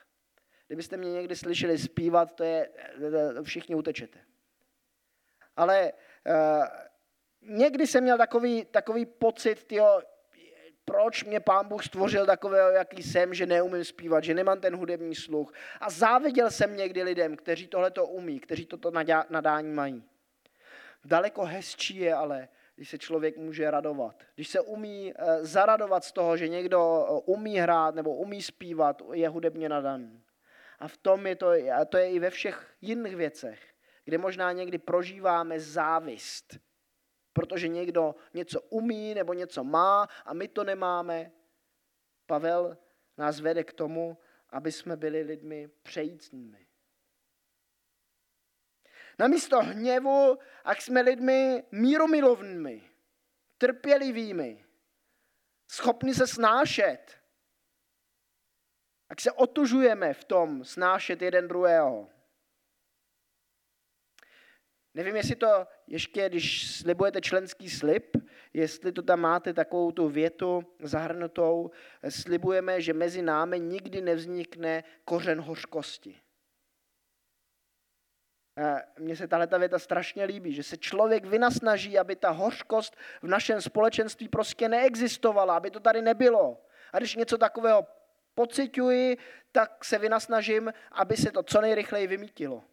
Kdybyste 0.67 0.97
mě 0.97 1.11
někdy 1.11 1.35
slyšeli 1.35 1.77
zpívat, 1.77 2.35
to 2.35 2.43
je, 2.43 2.69
všichni 3.43 3.75
utečete. 3.75 4.19
Ale 5.55 5.93
někdy 7.41 7.87
jsem 7.87 8.03
měl 8.03 8.17
takový, 8.17 8.65
takový 8.65 9.05
pocit, 9.05 9.63
tyjo, 9.63 10.01
proč 10.85 11.23
mě 11.23 11.39
pán 11.39 11.67
Bůh 11.67 11.83
stvořil 11.83 12.25
takového, 12.25 12.71
jaký 12.71 13.03
jsem, 13.03 13.33
že 13.33 13.45
neumím 13.45 13.83
zpívat, 13.83 14.23
že 14.23 14.33
nemám 14.33 14.59
ten 14.59 14.75
hudební 14.75 15.15
sluch. 15.15 15.53
A 15.81 15.89
záviděl 15.89 16.51
jsem 16.51 16.75
někdy 16.75 17.03
lidem, 17.03 17.35
kteří 17.35 17.67
tohle 17.67 17.91
to 17.91 18.05
umí, 18.05 18.39
kteří 18.39 18.65
toto 18.65 18.91
nadání 19.29 19.73
mají. 19.73 20.03
Daleko 21.05 21.45
hezčí 21.45 21.97
je 21.97 22.13
ale, 22.13 22.47
když 22.75 22.89
se 22.89 22.97
člověk 22.97 23.37
může 23.37 23.71
radovat. 23.71 24.23
Když 24.35 24.47
se 24.47 24.61
umí 24.61 25.13
zaradovat 25.41 26.03
z 26.03 26.11
toho, 26.11 26.37
že 26.37 26.47
někdo 26.47 27.05
umí 27.25 27.57
hrát 27.57 27.95
nebo 27.95 28.15
umí 28.15 28.41
zpívat, 28.41 29.01
je 29.13 29.29
hudebně 29.29 29.69
nadaný. 29.69 30.23
A 30.79 30.87
v 30.87 30.97
tom 30.97 31.27
je 31.27 31.35
to, 31.35 31.51
a 31.51 31.85
to 31.85 31.97
je 31.97 32.11
i 32.11 32.19
ve 32.19 32.29
všech 32.29 32.67
jiných 32.81 33.15
věcech, 33.15 33.59
kde 34.07 34.17
možná 34.17 34.51
někdy 34.51 34.77
prožíváme 34.77 35.59
závist 35.59 36.59
protože 37.37 37.67
někdo 37.67 38.15
něco 38.33 38.61
umí 38.61 39.13
nebo 39.13 39.33
něco 39.33 39.63
má 39.63 40.07
a 40.25 40.33
my 40.33 40.47
to 40.47 40.63
nemáme. 40.63 41.31
Pavel 42.25 42.77
nás 43.17 43.39
vede 43.39 43.63
k 43.63 43.73
tomu, 43.73 44.17
aby 44.49 44.71
jsme 44.71 44.97
byli 44.97 45.21
lidmi 45.21 45.69
přejícnými. 45.83 46.67
Namísto 49.19 49.59
hněvu, 49.59 50.37
ak 50.63 50.81
jsme 50.81 51.01
lidmi 51.01 51.63
míromilovnými, 51.71 52.89
trpělivými, 53.57 54.65
schopni 55.67 56.13
se 56.13 56.27
snášet, 56.27 57.21
jak 59.09 59.21
se 59.21 59.31
otužujeme 59.31 60.13
v 60.13 60.23
tom 60.23 60.65
snášet 60.65 61.21
jeden 61.21 61.47
druhého. 61.47 62.09
Nevím, 64.97 65.15
jestli 65.15 65.35
to 65.35 65.67
ještě, 65.87 66.29
když 66.29 66.71
slibujete 66.71 67.21
členský 67.21 67.69
slib, 67.69 68.17
jestli 68.53 68.91
to 68.91 69.01
tam 69.01 69.19
máte 69.19 69.53
takovou 69.53 69.91
tu 69.91 70.09
větu 70.09 70.63
zahrnutou, 70.79 71.71
slibujeme, 72.09 72.81
že 72.81 72.93
mezi 72.93 73.21
námi 73.21 73.59
nikdy 73.59 74.01
nevznikne 74.01 74.83
kořen 75.05 75.41
hořkosti. 75.41 76.19
Mně 78.99 79.15
se 79.15 79.27
tahle 79.27 79.47
ta 79.47 79.57
věta 79.57 79.79
strašně 79.79 80.23
líbí, 80.23 80.53
že 80.53 80.63
se 80.63 80.77
člověk 80.77 81.25
vynasnaží, 81.25 81.97
aby 81.97 82.15
ta 82.15 82.29
hořkost 82.29 82.97
v 83.21 83.27
našem 83.27 83.61
společenství 83.61 84.27
prostě 84.27 84.69
neexistovala, 84.69 85.57
aby 85.57 85.71
to 85.71 85.79
tady 85.79 86.01
nebylo. 86.01 86.65
A 86.93 86.97
když 86.97 87.15
něco 87.15 87.37
takového 87.37 87.87
pocituji, 88.35 89.17
tak 89.51 89.85
se 89.85 89.97
vynasnažím, 89.97 90.73
aby 90.91 91.17
se 91.17 91.31
to 91.31 91.43
co 91.43 91.61
nejrychleji 91.61 92.07
vymítilo. 92.07 92.63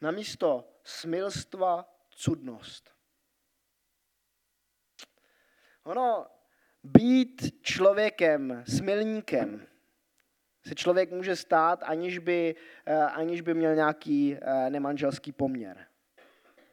Namísto 0.00 0.68
smilstva 0.84 1.94
cudnost. 2.10 2.90
Ono, 5.84 6.26
být 6.82 7.62
člověkem, 7.62 8.64
smilníkem, 8.68 9.66
se 10.66 10.74
člověk 10.74 11.10
může 11.10 11.36
stát, 11.36 11.82
aniž 11.82 12.18
by, 12.18 12.54
eh, 12.86 12.96
aniž 12.96 13.40
by 13.40 13.54
měl 13.54 13.74
nějaký 13.74 14.38
eh, 14.40 14.70
nemanželský 14.70 15.32
poměr. 15.32 15.86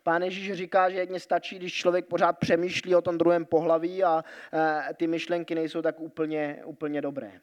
Pán 0.03 0.23
Ježíš 0.23 0.53
říká, 0.53 0.89
že 0.89 0.97
jedně 0.97 1.19
stačí, 1.19 1.55
když 1.55 1.73
člověk 1.73 2.05
pořád 2.05 2.39
přemýšlí 2.39 2.95
o 2.95 3.01
tom 3.01 3.17
druhém 3.17 3.45
pohlaví 3.45 4.03
a 4.03 4.23
eh, 4.53 4.93
ty 4.93 5.07
myšlenky 5.07 5.55
nejsou 5.55 5.81
tak 5.81 5.99
úplně, 5.99 6.61
úplně 6.65 7.01
dobré. 7.01 7.41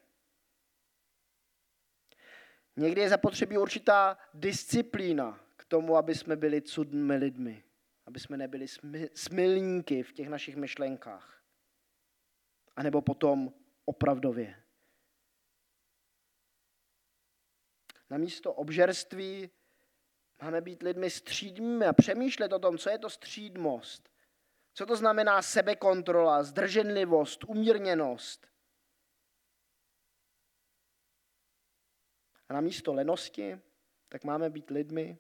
Někdy 2.77 3.01
je 3.01 3.09
zapotřebí 3.09 3.59
určitá 3.59 4.19
disciplína 4.35 5.41
tomu, 5.69 5.97
aby 5.97 6.15
jsme 6.15 6.37
byli 6.37 6.63
cudnými 6.63 7.17
lidmi. 7.17 7.65
Aby 8.07 8.21
jsme 8.21 8.37
nebyli 8.37 8.67
smilníky 9.15 10.03
v 10.03 10.13
těch 10.13 10.29
našich 10.29 10.57
myšlenkách. 10.57 11.43
A 12.77 12.83
nebo 12.83 13.03
potom 13.03 13.53
opravdově. 13.85 14.65
Na 18.11 18.19
místo 18.19 18.53
obžerství 18.53 19.51
máme 20.43 20.61
být 20.61 20.83
lidmi 20.83 21.11
střídmými 21.11 21.87
a 21.87 21.93
přemýšlet 21.93 22.53
o 22.53 22.59
tom, 22.59 22.79
co 22.79 22.91
je 22.91 22.99
to 22.99 23.11
střídmost. 23.11 24.09
Co 24.75 24.87
to 24.87 24.97
znamená 24.97 25.43
sebekontrola, 25.43 26.43
zdrženlivost, 26.43 27.45
umírněnost. 27.45 28.47
A 32.49 32.55
na 32.55 32.61
místo 32.61 32.93
lenosti, 32.93 33.61
tak 34.09 34.25
máme 34.25 34.51
být 34.51 34.71
lidmi 34.71 35.19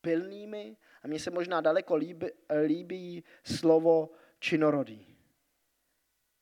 pilnými 0.00 0.76
a 1.02 1.08
mně 1.08 1.18
se 1.18 1.30
možná 1.30 1.60
daleko 1.60 1.96
líbí, 1.96 2.26
líbí 2.66 3.24
slovo 3.44 4.10
činorodý. 4.38 5.16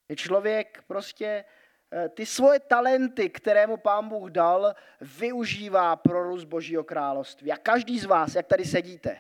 Je 0.08 0.16
člověk 0.16 0.84
prostě 0.86 1.44
Eh, 1.92 2.08
ty 2.08 2.26
svoje 2.26 2.60
talenty, 2.60 3.30
které 3.30 3.66
mu 3.66 3.76
pán 3.76 4.08
Bůh 4.08 4.30
dal, 4.30 4.74
využívá 5.00 5.96
pro 5.96 6.22
růst 6.22 6.44
Božího 6.44 6.84
království. 6.84 7.52
A 7.52 7.56
každý 7.56 7.98
z 7.98 8.04
vás, 8.04 8.34
jak 8.34 8.46
tady 8.46 8.64
sedíte, 8.64 9.18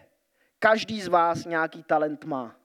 každý 0.58 1.02
z 1.02 1.08
vás 1.08 1.44
nějaký 1.44 1.82
talent 1.82 2.24
má. 2.24 2.56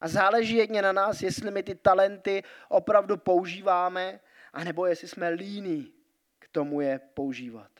A 0.00 0.08
záleží 0.08 0.56
jedně 0.56 0.82
na 0.82 0.92
nás, 0.92 1.22
jestli 1.22 1.50
my 1.50 1.62
ty 1.62 1.74
talenty 1.74 2.42
opravdu 2.68 3.16
používáme, 3.16 4.20
anebo 4.52 4.86
jestli 4.86 5.08
jsme 5.08 5.28
líní 5.28 5.92
k 6.38 6.48
tomu 6.48 6.80
je 6.80 6.98
používat. 6.98 7.70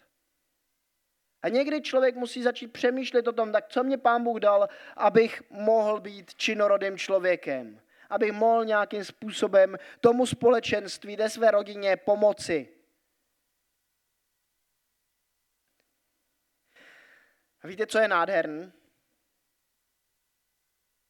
A 1.47 1.49
někdy 1.49 1.83
člověk 1.83 2.17
musí 2.17 2.43
začít 2.43 2.73
přemýšlet 2.73 3.29
o 3.29 3.33
tom, 3.33 3.53
tak 3.53 3.69
co 3.69 3.85
mě 3.85 3.99
pán 3.99 4.25
Bůh 4.25 4.41
dal, 4.41 4.69
abych 4.97 5.43
mohl 5.51 6.01
být 6.01 6.35
činorodým 6.35 6.99
člověkem 6.99 7.81
aby 8.11 8.33
mohl 8.33 8.65
nějakým 8.65 9.05
způsobem 9.05 9.77
tomu 10.01 10.27
společenství, 10.27 11.17
té 11.17 11.31
své 11.31 11.51
rodině 11.51 11.97
pomoci. 11.97 12.69
A 17.63 17.67
víte, 17.67 17.87
co 17.87 17.99
je 17.99 18.09
nádherný? 18.09 18.73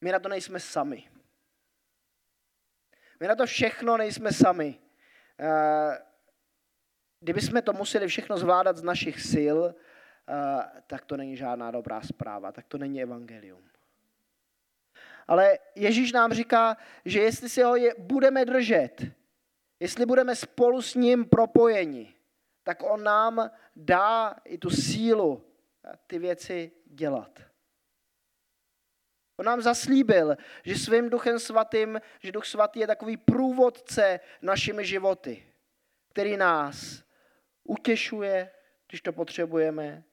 My 0.01 0.11
na 0.11 0.19
to 0.19 0.29
nejsme 0.29 0.59
sami. 0.59 1.09
My 3.19 3.27
na 3.27 3.35
to 3.35 3.45
všechno 3.45 3.97
nejsme 3.97 4.31
sami. 4.31 4.79
Eh, 5.39 6.05
kdybychom 7.19 7.61
to 7.61 7.73
museli 7.73 8.07
všechno 8.07 8.37
zvládat 8.37 8.77
z 8.77 8.83
našich 8.83 9.21
sil, 9.31 9.57
tak 10.87 11.05
to 11.05 11.17
není 11.17 11.37
žádná 11.37 11.71
dobrá 11.71 12.01
zpráva, 12.01 12.51
tak 12.51 12.65
to 12.67 12.77
není 12.77 13.01
evangelium. 13.01 13.63
Ale 15.27 15.59
Ježíš 15.75 16.11
nám 16.11 16.33
říká, 16.33 16.77
že 17.05 17.19
jestli 17.19 17.49
si 17.49 17.63
ho 17.63 17.75
je, 17.75 17.95
budeme 17.97 18.45
držet, 18.45 19.05
jestli 19.79 20.05
budeme 20.05 20.35
spolu 20.35 20.81
s 20.81 20.95
ním 20.95 21.25
propojeni, 21.25 22.13
tak 22.63 22.83
on 22.83 23.03
nám 23.03 23.51
dá 23.75 24.35
i 24.45 24.57
tu 24.57 24.69
sílu 24.69 25.45
ty 26.07 26.19
věci 26.19 26.71
dělat. 26.85 27.39
On 29.37 29.45
nám 29.45 29.61
zaslíbil, 29.61 30.37
že 30.63 30.75
svým 30.75 31.09
duchem 31.09 31.39
svatým, 31.39 32.01
že 32.19 32.31
duch 32.31 32.45
svatý 32.45 32.79
je 32.79 32.87
takový 32.87 33.17
průvodce 33.17 34.19
našimi 34.41 34.85
životy, 34.85 35.47
který 36.09 36.37
nás 36.37 37.03
utěšuje, 37.63 38.51
když 38.87 39.01
to 39.01 39.13
potřebujeme, 39.13 40.03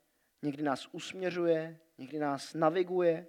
někdy 0.44 0.62
nás 0.62 0.88
usměřuje, 0.92 1.78
někdy 1.98 2.18
nás 2.18 2.54
naviguje, 2.54 3.26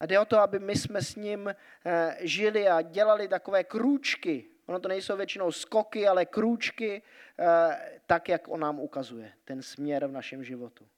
a 0.00 0.06
jde 0.06 0.20
o 0.20 0.24
to, 0.24 0.38
aby 0.38 0.58
my 0.58 0.76
jsme 0.76 1.02
s 1.02 1.16
ním 1.16 1.48
eh, 1.48 2.16
žili 2.20 2.68
a 2.68 2.82
dělali 2.82 3.28
takové 3.28 3.64
krůčky. 3.64 4.44
Ono 4.66 4.80
to 4.80 4.88
nejsou 4.88 5.16
většinou 5.16 5.52
skoky, 5.52 6.08
ale 6.08 6.26
krůčky, 6.26 7.02
eh, 7.38 8.00
tak, 8.06 8.28
jak 8.28 8.48
on 8.48 8.60
nám 8.60 8.80
ukazuje, 8.80 9.32
ten 9.44 9.62
směr 9.62 10.06
v 10.06 10.12
našem 10.12 10.44
životu. 10.44 10.88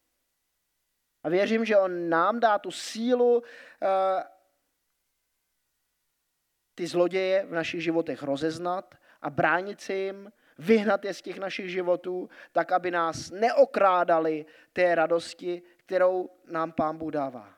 A 1.22 1.28
věřím, 1.28 1.64
že 1.64 1.76
on 1.76 2.08
nám 2.08 2.40
dá 2.40 2.58
tu 2.58 2.70
sílu 2.70 3.42
eh, 3.82 4.24
ty 6.74 6.86
zloděje 6.86 7.46
v 7.46 7.52
našich 7.52 7.82
životech 7.82 8.22
rozeznat 8.22 8.94
a 9.22 9.30
bránit 9.30 9.80
si 9.80 9.92
jim, 9.92 10.32
vyhnat 10.58 11.04
je 11.04 11.14
z 11.14 11.22
těch 11.22 11.38
našich 11.38 11.70
životů, 11.70 12.30
tak, 12.52 12.72
aby 12.72 12.90
nás 12.90 13.30
neokrádali 13.30 14.46
té 14.72 14.94
radosti, 14.94 15.62
kterou 15.76 16.30
nám 16.44 16.72
Pán 16.72 16.98
Bůh 16.98 17.12
dává. 17.12 17.54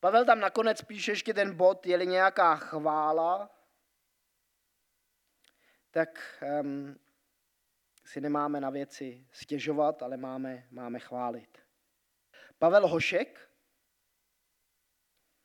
Pavel 0.00 0.24
tam 0.24 0.40
nakonec 0.40 0.82
píše 0.82 1.12
ještě 1.12 1.34
ten 1.34 1.56
bod, 1.56 1.86
je-li 1.86 2.06
nějaká 2.06 2.56
chvála, 2.56 3.50
tak 5.90 6.42
um, 6.60 6.98
si 8.04 8.20
nemáme 8.20 8.60
na 8.60 8.70
věci 8.70 9.26
stěžovat, 9.32 10.02
ale 10.02 10.16
máme, 10.16 10.66
máme 10.70 10.98
chválit. 10.98 11.58
Pavel 12.58 12.88
Hošek, 12.88 13.49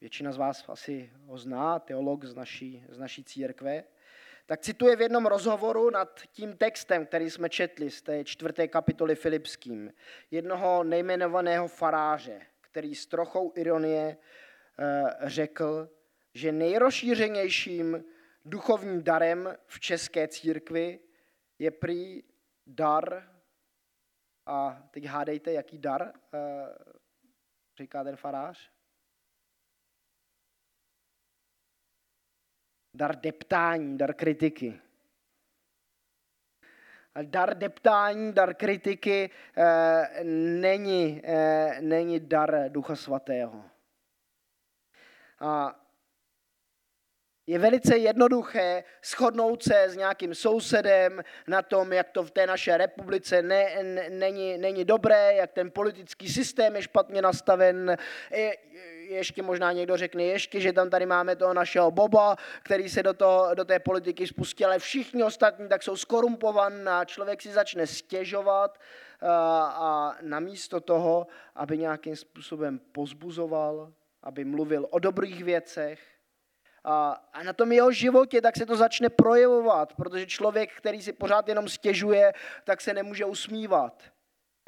většina 0.05 0.31
z 0.31 0.37
vás 0.37 0.69
asi 0.69 1.11
ho 1.25 1.37
zná, 1.37 1.79
teolog 1.79 2.23
z 2.25 2.35
naší, 2.35 2.85
z 2.89 2.97
naší 2.97 3.23
církve, 3.23 3.83
tak 4.45 4.61
cituje 4.61 4.95
v 4.95 5.01
jednom 5.01 5.25
rozhovoru 5.25 5.89
nad 5.89 6.21
tím 6.31 6.57
textem, 6.57 7.05
který 7.05 7.29
jsme 7.29 7.49
četli 7.49 7.91
z 7.91 8.01
té 8.01 8.23
čtvrté 8.23 8.67
kapitoly 8.67 9.15
Filipským, 9.15 9.93
jednoho 10.31 10.83
nejmenovaného 10.83 11.67
faráře, 11.67 12.41
který 12.61 12.95
s 12.95 13.05
trochou 13.05 13.53
ironie 13.55 14.17
Eh, 14.79 15.29
řekl, 15.29 15.89
že 16.33 16.51
nejrozšířenějším 16.51 18.03
duchovním 18.45 19.03
darem 19.03 19.57
v 19.67 19.79
české 19.79 20.27
církvi 20.27 20.99
je 21.59 21.71
prý 21.71 22.23
dar, 22.67 23.31
a 24.45 24.87
teď 24.91 25.05
hádejte, 25.05 25.51
jaký 25.53 25.77
dar, 25.77 26.13
eh, 26.33 26.39
říká 27.77 28.03
ten 28.03 28.15
farář. 28.15 28.74
Dar 32.95 33.15
deptání, 33.15 33.97
dar 33.97 34.13
kritiky. 34.13 34.79
dar 37.23 37.57
deptání, 37.57 38.33
dar 38.33 38.53
kritiky 38.53 39.29
eh, 39.57 40.23
není, 40.61 41.21
eh, 41.23 41.77
není 41.81 42.19
dar 42.19 42.69
Ducha 42.69 42.95
Svatého. 42.95 43.63
A 45.39 45.84
je 47.47 47.59
velice 47.59 47.97
jednoduché 47.97 48.83
shodnout 49.03 49.63
se 49.63 49.83
s 49.89 49.95
nějakým 49.95 50.35
sousedem 50.35 51.21
na 51.47 51.61
tom, 51.61 51.93
jak 51.93 52.09
to 52.09 52.23
v 52.23 52.31
té 52.31 52.47
naší 52.47 52.71
republice 52.71 53.41
ne, 53.41 53.83
ne, 53.83 54.09
není, 54.09 54.57
není 54.57 54.85
dobré, 54.85 55.33
jak 55.33 55.51
ten 55.51 55.71
politický 55.71 56.29
systém 56.29 56.75
je 56.75 56.81
špatně 56.81 57.21
nastaven. 57.21 57.97
Je, 58.31 58.57
ještě 59.09 59.41
možná 59.41 59.71
někdo 59.71 59.97
řekne 59.97 60.23
ještě, 60.23 60.59
že 60.59 60.73
tam 60.73 60.89
tady 60.89 61.05
máme 61.05 61.35
toho 61.35 61.53
našeho 61.53 61.91
Boba, 61.91 62.35
který 62.63 62.89
se 62.89 63.03
do, 63.03 63.13
toho, 63.13 63.55
do 63.55 63.65
té 63.65 63.79
politiky 63.79 64.27
spustil, 64.27 64.67
ale 64.67 64.79
všichni 64.79 65.23
ostatní 65.23 65.69
tak 65.69 65.83
jsou 65.83 65.97
skorumpovaní 65.97 66.85
a 66.85 67.05
člověk 67.05 67.41
si 67.41 67.51
začne 67.51 67.87
stěžovat 67.87 68.79
a, 69.21 69.65
a 69.65 70.15
namísto 70.21 70.79
toho, 70.79 71.27
aby 71.55 71.77
nějakým 71.77 72.15
způsobem 72.15 72.79
pozbuzoval, 72.91 73.93
aby 74.23 74.45
mluvil 74.45 74.87
o 74.89 74.99
dobrých 74.99 75.43
věcech, 75.43 76.14
a, 76.85 77.11
a 77.33 77.43
na 77.43 77.53
tom 77.53 77.71
jeho 77.71 77.91
životě 77.91 78.41
tak 78.41 78.57
se 78.57 78.65
to 78.65 78.75
začne 78.75 79.09
projevovat, 79.09 79.93
protože 79.93 80.25
člověk, 80.25 80.73
který 80.77 81.01
si 81.01 81.13
pořád 81.13 81.47
jenom 81.47 81.69
stěžuje, 81.69 82.33
tak 82.63 82.81
se 82.81 82.93
nemůže 82.93 83.25
usmívat. 83.25 84.03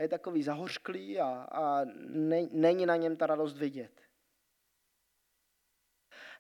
Je 0.01 0.07
takový 0.07 0.43
zahořklý 0.43 1.19
a, 1.19 1.27
a 1.51 1.85
ne, 2.09 2.47
není 2.51 2.85
na 2.85 2.95
něm 2.95 3.17
ta 3.17 3.25
radost 3.25 3.57
vidět. 3.57 4.01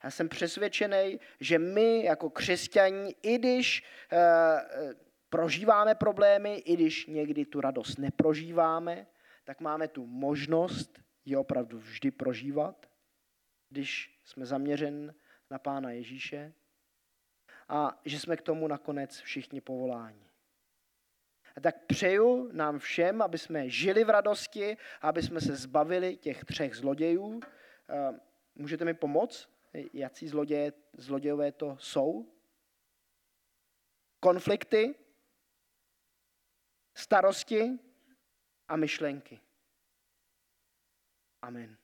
Já 0.03 0.11
jsem 0.11 0.29
přesvědčený, 0.29 1.19
že 1.39 1.59
my 1.59 2.03
jako 2.03 2.29
křesťaní, 2.29 3.15
i 3.21 3.37
když 3.37 3.83
e, 4.11 4.17
prožíváme 5.29 5.95
problémy, 5.95 6.55
i 6.55 6.73
když 6.73 7.05
někdy 7.05 7.45
tu 7.45 7.61
radost 7.61 7.97
neprožíváme, 7.97 9.07
tak 9.43 9.61
máme 9.61 9.87
tu 9.87 10.05
možnost 10.05 10.99
ji 11.25 11.35
opravdu 11.35 11.79
vždy 11.79 12.11
prožívat, 12.11 12.85
když 13.69 14.19
jsme 14.23 14.45
zaměřeni 14.45 15.11
na 15.49 15.59
Pána 15.59 15.91
Ježíše 15.91 16.53
a 17.69 18.01
že 18.05 18.19
jsme 18.19 18.37
k 18.37 18.41
tomu 18.41 18.67
nakonec 18.67 19.19
všichni 19.19 19.61
povoláni. 19.61 20.27
A 21.55 21.61
tak 21.61 21.85
přeju 21.85 22.51
nám 22.51 22.79
všem, 22.79 23.21
aby 23.21 23.37
jsme 23.37 23.69
žili 23.69 24.03
v 24.03 24.09
radosti, 24.09 24.77
aby 25.01 25.23
jsme 25.23 25.41
se 25.41 25.55
zbavili 25.55 26.17
těch 26.17 26.45
třech 26.45 26.75
zlodějů. 26.75 27.39
Můžete 28.55 28.85
mi 28.85 28.93
pomoct? 28.93 29.49
Jací 29.93 30.27
zloděje, 30.27 30.73
zlodějové 30.97 31.51
to 31.51 31.77
jsou? 31.79 32.33
Konflikty, 34.19 34.95
starosti 36.95 37.79
a 38.67 38.75
myšlenky. 38.75 39.39
Amen. 41.41 41.77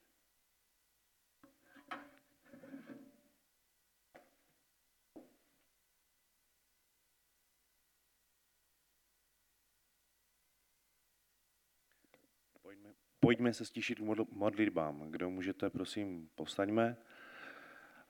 Pojďme, 13.23 13.53
se 13.53 13.65
stišit 13.65 13.99
k 13.99 14.01
modl- 14.01 14.27
modlitbám. 14.31 15.11
Kdo 15.11 15.29
můžete, 15.29 15.69
prosím, 15.69 16.29
postaňme. 16.35 16.97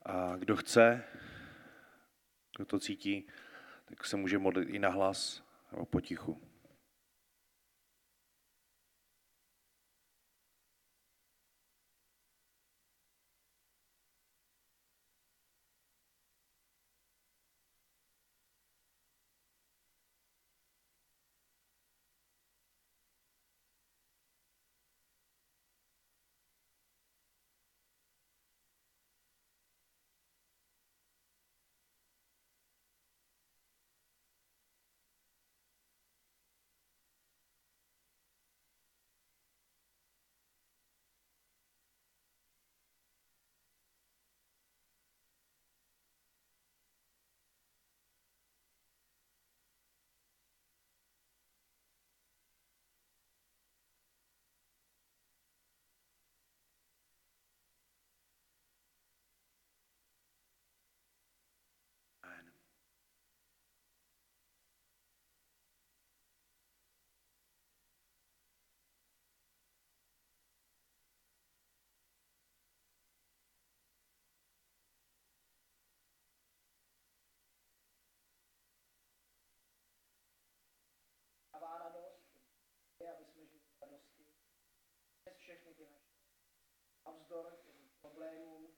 A 0.06 0.36
kdo 0.38 0.56
chce, 0.56 1.04
kdo 2.56 2.66
to 2.66 2.80
cítí, 2.80 3.28
tak 3.86 4.06
se 4.06 4.18
může 4.18 4.38
modlit 4.38 4.70
i 4.70 4.80
na 4.80 4.90
hlas 4.90 5.44
nebo 5.72 5.86
potichu. 5.86 6.42
Navzdor 87.24 87.58
těm 87.64 87.90
problémům, 88.02 88.78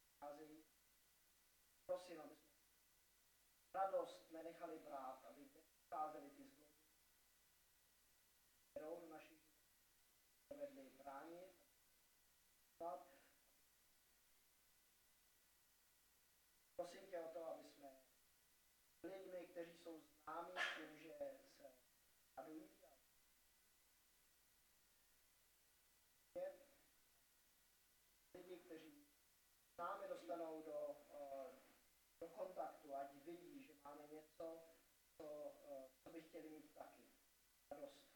přicházejí. 0.00 0.64
Prosím, 1.86 2.20
aby 2.20 2.36
jsme 2.36 2.56
radost 3.74 4.30
nenechali 4.30 4.78
brát, 4.78 5.24
aby 5.24 5.44
nepřicházely 5.54 6.30
ty 6.30 6.44
zlo, 6.44 6.66
kterou 8.70 9.00
do 9.00 9.08
našich 9.08 9.40
vedli 10.58 10.90
bránit. 10.90 11.56
Prosím 16.76 17.06
tě 17.06 17.20
o 17.20 17.32
to, 17.32 17.44
aby 17.44 17.68
jsme 17.68 18.02
lidmi, 19.02 19.46
kteří 19.46 19.78
jsou 19.78 20.00
známí 20.00 20.52
tím, 20.76 20.98
že 20.98 21.12
se 21.12 21.24
radují 22.36 22.76
a 22.80 22.86
lidi, 28.46 28.58
kteří 28.64 29.06
s 29.76 29.78
námi 29.78 30.08
dostanou 30.08 30.62
do, 30.62 30.96
eh, 31.10 31.52
do 32.20 32.28
kontaktu, 32.28 32.94
ať 32.94 33.12
vidí, 33.24 33.62
že 33.62 33.72
máme 33.84 34.02
něco, 34.12 34.60
co, 35.16 35.52
eh, 35.68 35.88
co 36.02 36.10
by 36.10 36.20
chtěli 36.22 36.48
mít 36.48 36.74
taky. 36.74 37.02
Radost. 37.70 38.06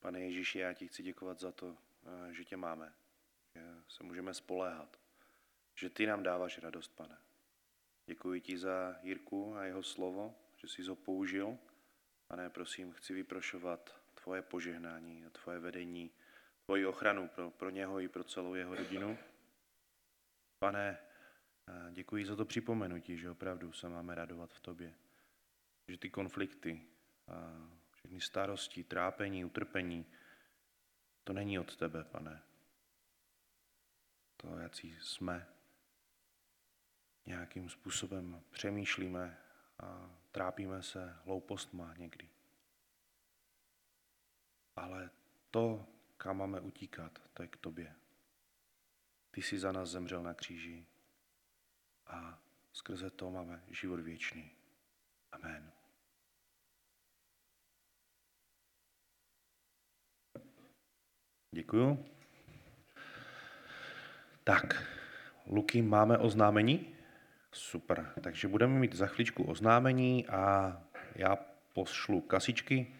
Pane 0.00 0.20
Ježíši, 0.20 0.58
já 0.58 0.72
ti 0.72 0.88
chci 0.88 1.02
děkovat 1.02 1.40
za 1.40 1.52
to, 1.52 1.76
eh, 2.04 2.32
že 2.32 2.44
tě 2.44 2.56
máme, 2.56 2.94
že 3.54 3.82
se 3.88 4.02
můžeme 4.02 4.34
spoléhat, 4.34 5.00
že 5.74 5.90
ty 5.90 6.06
nám 6.06 6.22
dáváš 6.22 6.58
radost, 6.58 6.88
pane. 6.88 7.31
Děkuji 8.06 8.40
ti 8.40 8.58
za 8.58 8.96
Jirku 9.02 9.56
a 9.56 9.64
jeho 9.64 9.82
slovo, 9.82 10.34
že 10.56 10.68
jsi 10.68 10.82
ho 10.82 10.96
použil. 10.96 11.58
Pane, 12.26 12.50
prosím, 12.50 12.92
chci 12.92 13.14
vyprošovat 13.14 14.02
tvoje 14.14 14.42
požehnání 14.42 15.24
a 15.24 15.30
tvoje 15.30 15.58
vedení, 15.58 16.10
tvoji 16.64 16.86
ochranu 16.86 17.28
pro, 17.28 17.50
pro 17.50 17.70
něho 17.70 18.00
i 18.00 18.08
pro 18.08 18.24
celou 18.24 18.54
jeho 18.54 18.74
rodinu. 18.74 19.18
Pane, 20.58 20.98
děkuji 21.90 22.26
za 22.26 22.36
to 22.36 22.44
připomenutí, 22.44 23.18
že 23.18 23.30
opravdu 23.30 23.72
se 23.72 23.88
máme 23.88 24.14
radovat 24.14 24.52
v 24.52 24.60
tobě. 24.60 24.94
Že 25.88 25.98
ty 25.98 26.10
konflikty, 26.10 26.86
a 27.28 27.68
všechny 27.90 28.20
starosti, 28.20 28.84
trápení, 28.84 29.44
utrpení, 29.44 30.06
to 31.24 31.32
není 31.32 31.58
od 31.58 31.76
tebe, 31.76 32.04
pane. 32.04 32.42
To, 34.36 34.58
jaký 34.58 34.98
jsme, 35.00 35.46
nějakým 37.26 37.68
způsobem 37.68 38.42
přemýšlíme 38.50 39.38
a 39.78 40.10
trápíme 40.32 40.82
se 40.82 41.16
hloupostma 41.24 41.94
někdy. 41.94 42.28
Ale 44.76 45.10
to, 45.50 45.86
kam 46.16 46.36
máme 46.36 46.60
utíkat, 46.60 47.18
to 47.34 47.42
je 47.42 47.48
k 47.48 47.56
tobě. 47.56 47.94
Ty 49.30 49.42
jsi 49.42 49.58
za 49.58 49.72
nás 49.72 49.88
zemřel 49.88 50.22
na 50.22 50.34
kříži 50.34 50.86
a 52.06 52.42
skrze 52.72 53.10
to 53.10 53.30
máme 53.30 53.64
život 53.68 54.00
věčný. 54.00 54.50
Amen. 55.32 55.72
Děkuju. 61.50 62.04
Tak, 64.44 64.82
Luky, 65.46 65.82
máme 65.82 66.18
oznámení? 66.18 66.91
Super, 67.54 68.12
takže 68.22 68.48
budeme 68.48 68.78
mít 68.78 68.94
za 68.94 69.06
chvíličku 69.06 69.44
oznámení 69.44 70.26
a 70.26 70.76
já 71.14 71.36
pošlu 71.72 72.20
kasičky 72.20 72.94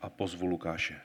a 0.00 0.10
pozvu 0.10 0.46
Lukáše. 0.46 1.00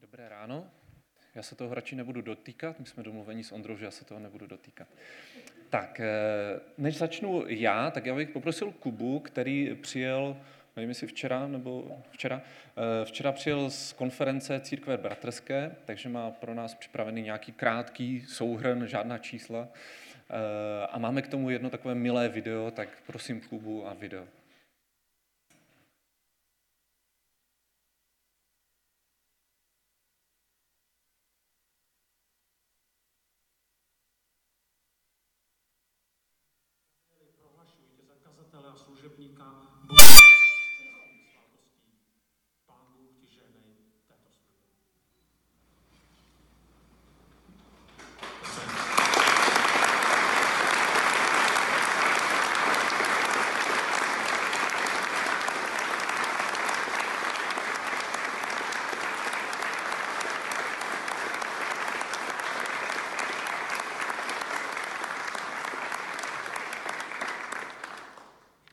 Dobré 0.00 0.28
ráno. 0.28 0.70
Já 1.40 1.44
se 1.44 1.54
toho 1.56 1.74
radši 1.74 1.96
nebudu 1.96 2.20
dotýkat, 2.20 2.80
my 2.80 2.86
jsme 2.86 3.02
domluveni 3.02 3.44
s 3.44 3.52
Ondrou, 3.52 3.76
že 3.76 3.84
já 3.84 3.90
se 3.90 4.04
toho 4.04 4.20
nebudu 4.20 4.46
dotýkat. 4.46 4.88
Tak, 5.70 6.00
eh, 6.00 6.60
než 6.78 6.96
začnu 6.96 7.44
já, 7.46 7.90
tak 7.90 8.06
já 8.06 8.14
bych 8.14 8.28
poprosil 8.28 8.72
Kubu, 8.72 9.20
který 9.20 9.74
přijel, 9.74 10.36
nevím 10.76 10.88
jestli 10.88 11.06
včera 11.06 11.48
nebo 11.48 12.02
včera, 12.10 12.42
eh, 12.42 13.04
včera 13.04 13.32
přijel 13.32 13.70
z 13.70 13.92
konference 13.92 14.60
Církve 14.60 14.96
bratrské, 14.96 15.76
takže 15.84 16.08
má 16.08 16.30
pro 16.30 16.54
nás 16.54 16.74
připravený 16.74 17.22
nějaký 17.22 17.52
krátký 17.52 18.20
souhrn, 18.28 18.86
žádná 18.86 19.18
čísla. 19.18 19.68
Eh, 20.30 20.86
A 20.86 20.98
máme 20.98 21.22
k 21.22 21.28
tomu 21.28 21.50
jedno 21.50 21.70
takové 21.70 21.94
milé 21.94 22.28
video, 22.28 22.70
tak 22.70 22.88
prosím 23.06 23.40
Kubu 23.40 23.86
a 23.88 23.94
video. 23.94 24.26
prohlašujte 37.40 38.02
za 38.08 38.14
kazatele 38.24 38.68
a 38.68 38.76
služebníka 38.76 39.44
Boha 39.84 40.00
svátostí. 41.32 41.92
Pán 42.66 42.86
Bůh 42.92 43.10
ti 43.20 43.26
žehnej 43.26 43.76
této 44.08 44.30
službě. 44.30 44.66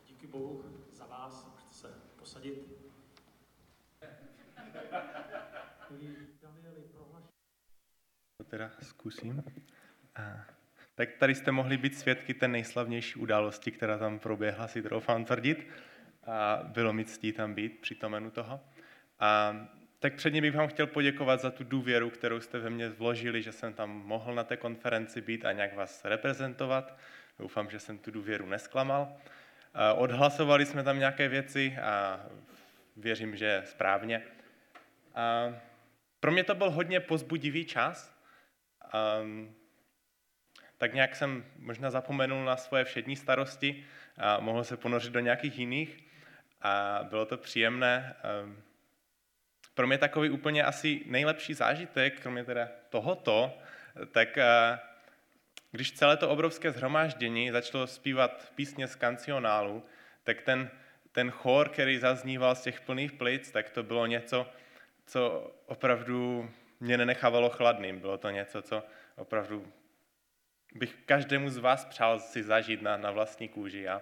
Díky 0.07 0.27
Bohu 0.27 0.64
za 0.91 1.06
vás, 1.06 1.45
můžete 1.52 1.73
se 1.73 1.88
posadit. 2.15 2.68
Milí 5.89 6.18
Danieli, 6.41 6.81
prohlašuji. 6.81 7.27
To 8.38 8.44
teda 8.44 8.66
zkusím. 8.82 9.44
A, 10.16 10.45
tak 10.95 11.14
tady 11.14 11.36
jste 11.36 11.52
mohli 11.52 11.78
být 11.78 11.98
svědky 11.98 12.34
té 12.34 12.48
nejslavnější 12.48 13.16
události, 13.20 13.72
která 13.72 13.98
tam 13.98 14.20
proběhla, 14.20 14.68
si 14.68 14.82
troufám 14.82 15.26
tvrdit. 15.26 15.68
A 16.26 16.60
bylo 16.64 16.94
mi 16.94 17.06
ctí 17.06 17.32
tam 17.32 17.54
být, 17.54 17.82
přitomenu 17.82 18.32
toho. 18.32 18.60
A 19.20 19.56
tak 19.99 20.14
předně 20.14 20.41
bych 20.41 20.56
vám 20.56 20.68
chtěl 20.68 20.88
poděkovat 20.88 21.41
za 21.41 21.52
tu 21.52 21.64
důvěru, 21.64 22.10
kterou 22.10 22.40
jste 22.40 22.60
ve 22.60 22.70
mně 22.70 22.90
vložili, 22.90 23.41
že 23.41 23.52
jsem 23.52 23.74
tam 23.74 23.90
mohl 23.90 24.36
na 24.36 24.44
té 24.44 24.58
konferenci 24.58 25.22
být 25.22 25.45
a 25.45 25.52
nějak 25.52 25.76
vás 25.76 26.06
reprezentovat. 26.06 26.98
Doufám, 27.40 27.70
že 27.70 27.80
jsem 27.80 27.98
tu 27.98 28.12
důvěru 28.12 28.45
nesklamal. 28.45 29.18
Odhlasovali 29.95 30.66
jsme 30.66 30.84
tam 30.84 30.99
nějaké 30.99 31.28
věci 31.28 31.78
a 31.82 32.26
věřím, 32.98 33.36
že 33.36 33.62
správně. 33.66 34.24
A 35.16 35.54
pro 36.20 36.32
mě 36.32 36.44
to 36.44 36.56
byl 36.56 36.72
hodně 36.72 36.99
pozbudivý 36.99 37.66
čas. 37.66 38.16
Um, 39.22 39.56
tak 40.78 40.94
nějak 40.94 41.16
jsem 41.16 41.46
možná 41.60 41.92
zapomenul 41.92 42.46
na 42.46 42.58
svoje 42.58 42.84
všední 42.84 43.16
starosti 43.16 43.86
a 44.18 44.40
mohl 44.40 44.64
se 44.64 44.78
ponořit 44.78 45.14
do 45.14 45.20
nějakých 45.20 45.60
jiných 45.60 46.04
a 46.62 47.00
bylo 47.10 47.26
to 47.26 47.38
příjemné. 47.38 48.16
Um, 48.44 48.64
pro 49.74 49.88
mě 49.88 49.98
takový 49.98 50.30
úplně 50.30 50.64
asi 50.64 51.04
nejlepší 51.06 51.54
zážitek, 51.54 52.22
kromě 52.22 52.44
teda 52.44 52.70
tohoto, 52.90 53.58
tak 54.12 54.38
uh, 54.38 54.78
když 55.72 55.92
celé 55.92 56.18
to 56.18 56.30
obrovské 56.30 56.72
zhromáždění 56.72 57.52
začalo 57.52 57.88
zpívat 57.88 58.52
písně 58.56 58.88
z 58.88 58.96
kancionálu, 58.96 59.84
tak 60.24 60.42
ten, 60.42 60.70
ten 61.12 61.32
chor, 61.32 61.70
který 61.70 61.98
zazníval 61.98 62.56
z 62.56 62.62
těch 62.62 62.82
plných 62.82 63.12
plic, 63.12 63.52
tak 63.52 63.70
to 63.70 63.84
bylo 63.84 64.06
něco, 64.06 64.48
co 65.06 65.52
opravdu 65.66 66.50
mě 66.80 66.98
nenechávalo 66.98 67.49
chladným. 67.49 67.99
Bylo 67.99 68.18
to 68.18 68.30
něco, 68.30 68.62
co 68.62 68.84
opravdu 69.16 69.74
bych 70.76 70.95
každému 71.06 71.49
z 71.49 71.58
vás 71.58 71.86
přál 71.86 72.20
si 72.20 72.44
zažít 72.44 72.82
na, 72.82 72.98
na 72.98 73.12
vlastní 73.12 73.48
kůži. 73.48 73.88
A, 73.88 74.02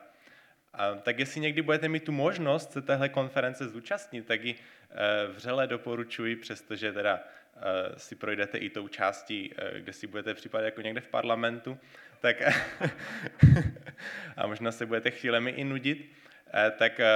a, 0.74 0.96
tak 0.96 1.20
jestli 1.20 1.42
někdy 1.42 1.62
budete 1.62 1.90
mít 1.90 2.04
tu 2.04 2.12
možnost 2.12 2.72
se 2.72 2.82
téhle 2.82 3.10
konference 3.10 3.68
zúčastnit, 3.68 4.26
tak 4.26 4.44
ji 4.44 4.56
e, 4.56 5.28
vřele 5.28 5.68
doporučuji, 5.68 6.36
přestože 6.36 6.94
teda 6.94 7.20
e, 7.20 8.00
si 8.00 8.16
projdete 8.16 8.58
i 8.58 8.70
tou 8.70 8.88
částí, 8.88 9.54
e, 9.58 9.80
kde 9.80 9.94
si 9.94 10.08
budete 10.08 10.34
připadat 10.34 10.66
jako 10.66 10.82
někde 10.82 11.02
v 11.02 11.08
parlamentu, 11.08 11.80
tak 12.20 12.42
a 14.38 14.48
možná 14.48 14.72
se 14.72 14.86
budete 14.86 15.12
chvílemi 15.12 15.52
i 15.52 15.64
nudit, 15.64 16.12
e, 16.54 16.72
tak 16.72 17.00
e, 17.00 17.10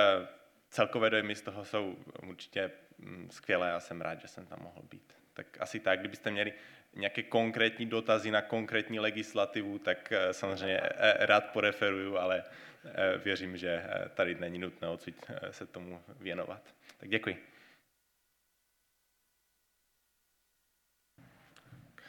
celkové 0.69 1.10
dojmy 1.10 1.36
z 1.36 1.41
toho 1.41 1.65
jsou 1.65 1.98
určitě 2.27 2.72
mm, 2.98 3.27
skvělé 3.31 3.73
a 3.73 3.80
jsem 3.80 4.02
rád, 4.02 4.22
že 4.22 4.27
jsem 4.27 4.45
tam 4.45 4.60
mohl 4.61 4.81
být. 4.91 5.19
Tak 5.40 5.57
asi 5.60 5.80
tak, 5.80 5.99
kdybyste 5.99 6.32
měli 6.32 6.53
nějaké 6.95 7.24
konkrétní 7.24 7.86
dotazy 7.86 8.32
na 8.32 8.41
konkrétní 8.41 8.99
legislativu, 8.99 9.80
tak 9.80 10.11
eh, 10.11 10.34
samozřejmě 10.34 10.80
eh, 10.84 11.26
rád 11.26 11.45
poreferuju, 11.53 12.18
ale 12.18 12.44
eh, 12.86 13.18
věřím, 13.18 13.57
že 13.57 13.84
tady 14.14 14.36
není 14.36 14.60
nutné 14.60 14.88
odsud 14.88 15.16
se 15.52 15.66
tomu 15.66 16.03
věnovat. 16.20 16.76
Tak 16.98 17.10
děkuji. 17.10 17.45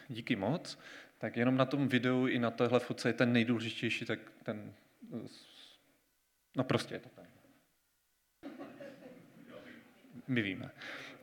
Díky 0.09 0.37
moc. 0.37 0.79
Tak 1.19 1.37
jenom 1.37 1.57
na 1.57 1.65
tom 1.65 1.89
videu 1.89 2.27
i 2.27 2.39
na 2.39 2.51
téhle 2.51 2.81
fotce 2.81 3.09
je 3.09 3.13
ten 3.13 3.33
nejdůležitější, 3.33 4.05
tak 4.05 4.19
ten... 4.43 4.75
No 6.57 6.65
prostě 6.65 6.95
je 6.95 7.01
to 7.01 7.09
ten. 7.09 7.27
My 10.29 10.43
víme. 10.43 10.71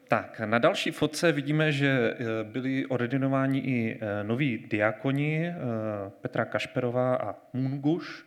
Tak, 0.08 0.40
na 0.40 0.60
další 0.60 0.92
fotce 0.92 1.32
vidíme, 1.32 1.72
že 1.72 1.88
eh, 1.88 2.44
byli 2.44 2.86
ordinováni 2.86 3.60
i 3.60 4.00
eh, 4.02 4.24
noví 4.24 4.58
diakoni, 4.58 5.48
eh, 5.48 5.54
Petra 6.22 6.46
Kašperová 6.46 7.16
a 7.16 7.36
Munguš. 7.54 8.26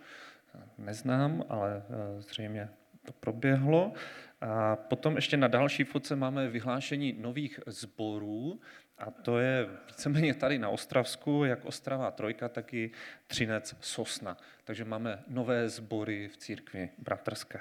Neznám, 0.79 1.45
ale 1.49 1.83
zřejmě 2.19 2.69
to 3.07 3.13
proběhlo. 3.13 3.93
A 4.41 4.77
potom 4.77 5.17
ještě 5.17 5.37
na 5.37 5.49
další 5.49 5.85
fotce 5.85 6.17
máme 6.17 6.49
vyhlášení 6.49 7.17
nových 7.19 7.61
sborů, 7.67 8.61
a 8.99 9.11
to 9.11 9.39
je 9.39 9.69
víceméně 9.87 10.35
tady 10.35 10.59
na 10.59 10.69
Ostravsku, 10.69 11.45
jak 11.45 11.65
Ostrava 11.65 12.11
Trojka, 12.11 12.49
tak 12.49 12.75
i 12.75 12.91
Třinec 13.27 13.77
Sosna. 13.81 14.37
Takže 14.65 14.85
máme 14.85 15.23
nové 15.29 15.69
sbory 15.69 16.29
v 16.29 16.37
církvi 16.37 16.91
bratrské. 16.99 17.61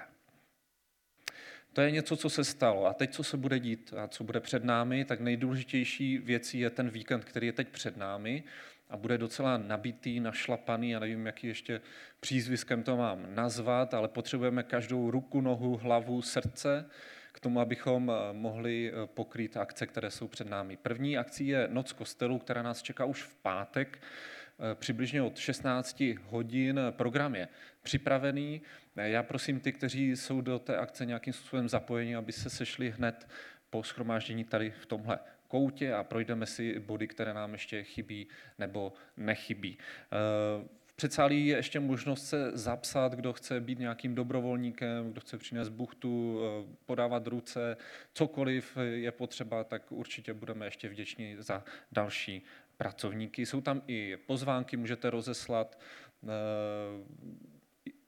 To 1.74 1.82
je 1.82 1.92
něco, 1.92 2.18
co 2.18 2.30
se 2.30 2.44
stalo. 2.44 2.86
A 2.86 2.94
teď, 2.94 3.14
co 3.14 3.24
se 3.24 3.38
bude 3.38 3.60
dít 3.60 3.94
a 3.98 4.08
co 4.08 4.24
bude 4.24 4.40
před 4.40 4.64
námi, 4.64 5.06
tak 5.06 5.20
nejdůležitější 5.20 6.18
věcí 6.18 6.60
je 6.60 6.70
ten 6.70 6.90
víkend, 6.90 7.26
který 7.26 7.48
je 7.48 7.54
teď 7.54 7.68
před 7.68 7.98
námi 7.98 8.44
a 8.90 8.98
bude 8.98 9.18
docela 9.18 9.58
nabitý, 9.58 10.20
našlapaný, 10.20 10.90
já 10.90 11.00
nevím, 11.00 11.26
jaký 11.26 11.48
ještě 11.48 11.82
přízviskem 12.20 12.84
to 12.84 12.98
mám 12.98 13.36
nazvat, 13.36 13.94
ale 13.94 14.08
potřebujeme 14.08 14.64
každou 14.64 15.12
ruku, 15.12 15.42
nohu, 15.42 15.78
hlavu, 15.78 16.22
srdce 16.22 16.86
k 17.32 17.40
tomu, 17.40 17.60
abychom 17.60 18.12
eh, 18.12 18.34
mohli 18.34 18.92
eh, 18.92 19.08
pokrýt 19.08 19.58
akce, 19.58 19.88
které 19.88 20.12
jsou 20.12 20.28
před 20.28 20.50
námi. 20.50 20.78
První 20.78 21.18
akcí 21.18 21.48
je 21.48 21.68
Noc 21.72 21.92
kostelu, 21.92 22.40
která 22.40 22.62
nás 22.62 22.82
čeká 22.82 23.06
už 23.06 23.24
v 23.24 23.36
pátek, 23.36 24.00
eh, 24.02 24.76
přibližně 24.76 25.22
od 25.22 25.38
16 25.38 26.18
hodin. 26.24 26.80
Program 26.92 27.36
je 27.36 27.48
připravený. 27.84 28.62
Já 28.96 29.24
prosím 29.24 29.60
ty, 29.60 29.72
kteří 29.74 30.10
jsou 30.10 30.42
do 30.42 30.60
té 30.60 30.78
akce 30.78 31.06
nějakým 31.06 31.34
způsobem 31.34 31.70
zapojeni, 31.70 32.16
aby 32.16 32.32
se 32.32 32.50
sešli 32.50 32.92
hned 32.92 33.28
po 33.70 33.84
schromáždění 33.84 34.44
tady 34.44 34.72
v 34.72 34.86
tomhle 34.86 35.20
koutě 35.48 35.94
a 35.94 36.04
projdeme 36.04 36.46
si 36.46 36.80
body, 36.80 37.08
které 37.08 37.34
nám 37.34 37.52
ještě 37.54 37.84
chybí 37.84 38.28
nebo 38.58 38.94
nechybí. 39.18 39.78
Eh, 40.12 40.68
V 40.86 40.94
předsálí 41.00 41.48
je 41.48 41.58
ještě 41.58 41.80
možnost 41.80 42.28
se 42.28 42.52
zapsat, 42.58 43.14
kdo 43.14 43.34
chce 43.34 43.62
být 43.62 43.80
nějakým 43.80 44.16
dobrovolníkem, 44.16 45.12
kdo 45.12 45.22
chce 45.22 45.38
přinést 45.38 45.70
buchtu, 45.70 46.40
eh, 46.42 46.76
podávat 46.86 47.28
ruce, 47.28 47.78
cokoliv 48.14 48.78
je 48.94 49.12
potřeba, 49.12 49.64
tak 49.64 49.92
určitě 49.92 50.34
budeme 50.34 50.66
ještě 50.66 50.90
vděční 50.90 51.36
za 51.40 51.64
další 51.92 52.44
pracovníky. 52.78 53.46
Jsou 53.46 53.62
tam 53.62 53.82
i 53.88 54.18
pozvánky, 54.26 54.78
můžete 54.78 55.10
rozeslat, 55.10 55.80
eh, 56.24 56.28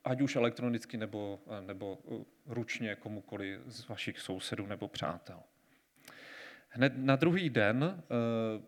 ať 0.04 0.22
už 0.22 0.36
elektronicky 0.36 0.98
nebo, 0.98 1.40
nebo 1.62 2.00
eh, 2.12 2.24
ručně 2.46 2.96
komukoli 2.96 3.60
z 3.66 3.88
vašich 3.88 4.20
sousedů 4.20 4.66
nebo 4.68 4.88
přátel. 4.88 5.40
Hned 6.70 6.94
na 6.98 7.16
druhý 7.16 7.50
den 7.50 8.04
eh, 8.04 8.64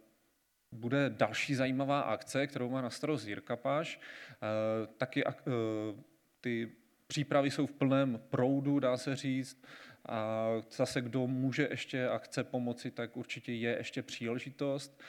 bude 0.72 1.10
další 1.10 1.56
zajímavá 1.56 2.02
akce, 2.02 2.48
kterou 2.48 2.70
má 2.70 2.82
na 2.82 2.90
starost 2.90 3.28
Jirka 3.28 3.56
Páš. 3.56 4.00
Eh, 4.32 4.88
Taky 4.98 5.24
ak- 5.24 5.44
eh, 5.48 6.04
ty 6.42 6.72
přípravy 7.08 7.52
jsou 7.52 7.66
v 7.68 7.72
plném 7.72 8.22
proudu, 8.30 8.80
dá 8.80 8.98
se 8.98 9.16
říct. 9.16 9.66
A 10.10 10.48
zase, 10.72 11.02
kdo 11.02 11.28
může 11.28 11.68
ještě 11.72 12.08
a 12.08 12.18
chce 12.18 12.44
pomoci, 12.44 12.92
tak 12.92 13.18
určitě 13.18 13.54
je 13.54 13.78
ještě 13.78 14.04
příležitost. 14.04 15.02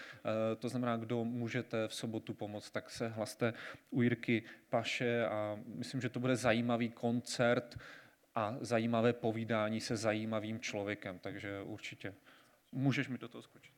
Eh, 0.52 0.56
To 0.56 0.68
znamená, 0.68 0.96
kdo 0.96 1.24
můžete 1.24 1.88
v 1.88 1.94
sobotu 1.94 2.34
pomoct, 2.34 2.70
tak 2.70 2.90
se 2.90 3.08
hlaste 3.08 3.52
u 3.90 4.02
Jirky 4.02 4.42
Paše 4.68 5.26
a 5.26 5.58
myslím, 5.66 6.00
že 6.00 6.08
to 6.08 6.20
bude 6.20 6.36
zajímavý 6.36 6.90
koncert 6.90 7.78
a 8.34 8.56
zajímavé 8.60 9.12
povídání 9.12 9.80
se 9.80 9.96
zajímavým 9.96 10.60
člověkem, 10.60 11.18
takže 11.18 11.62
určitě 11.62 12.14
můžeš 12.72 13.08
mi 13.08 13.18
do 13.18 13.28
toho 13.28 13.42
skočit. 13.42 13.74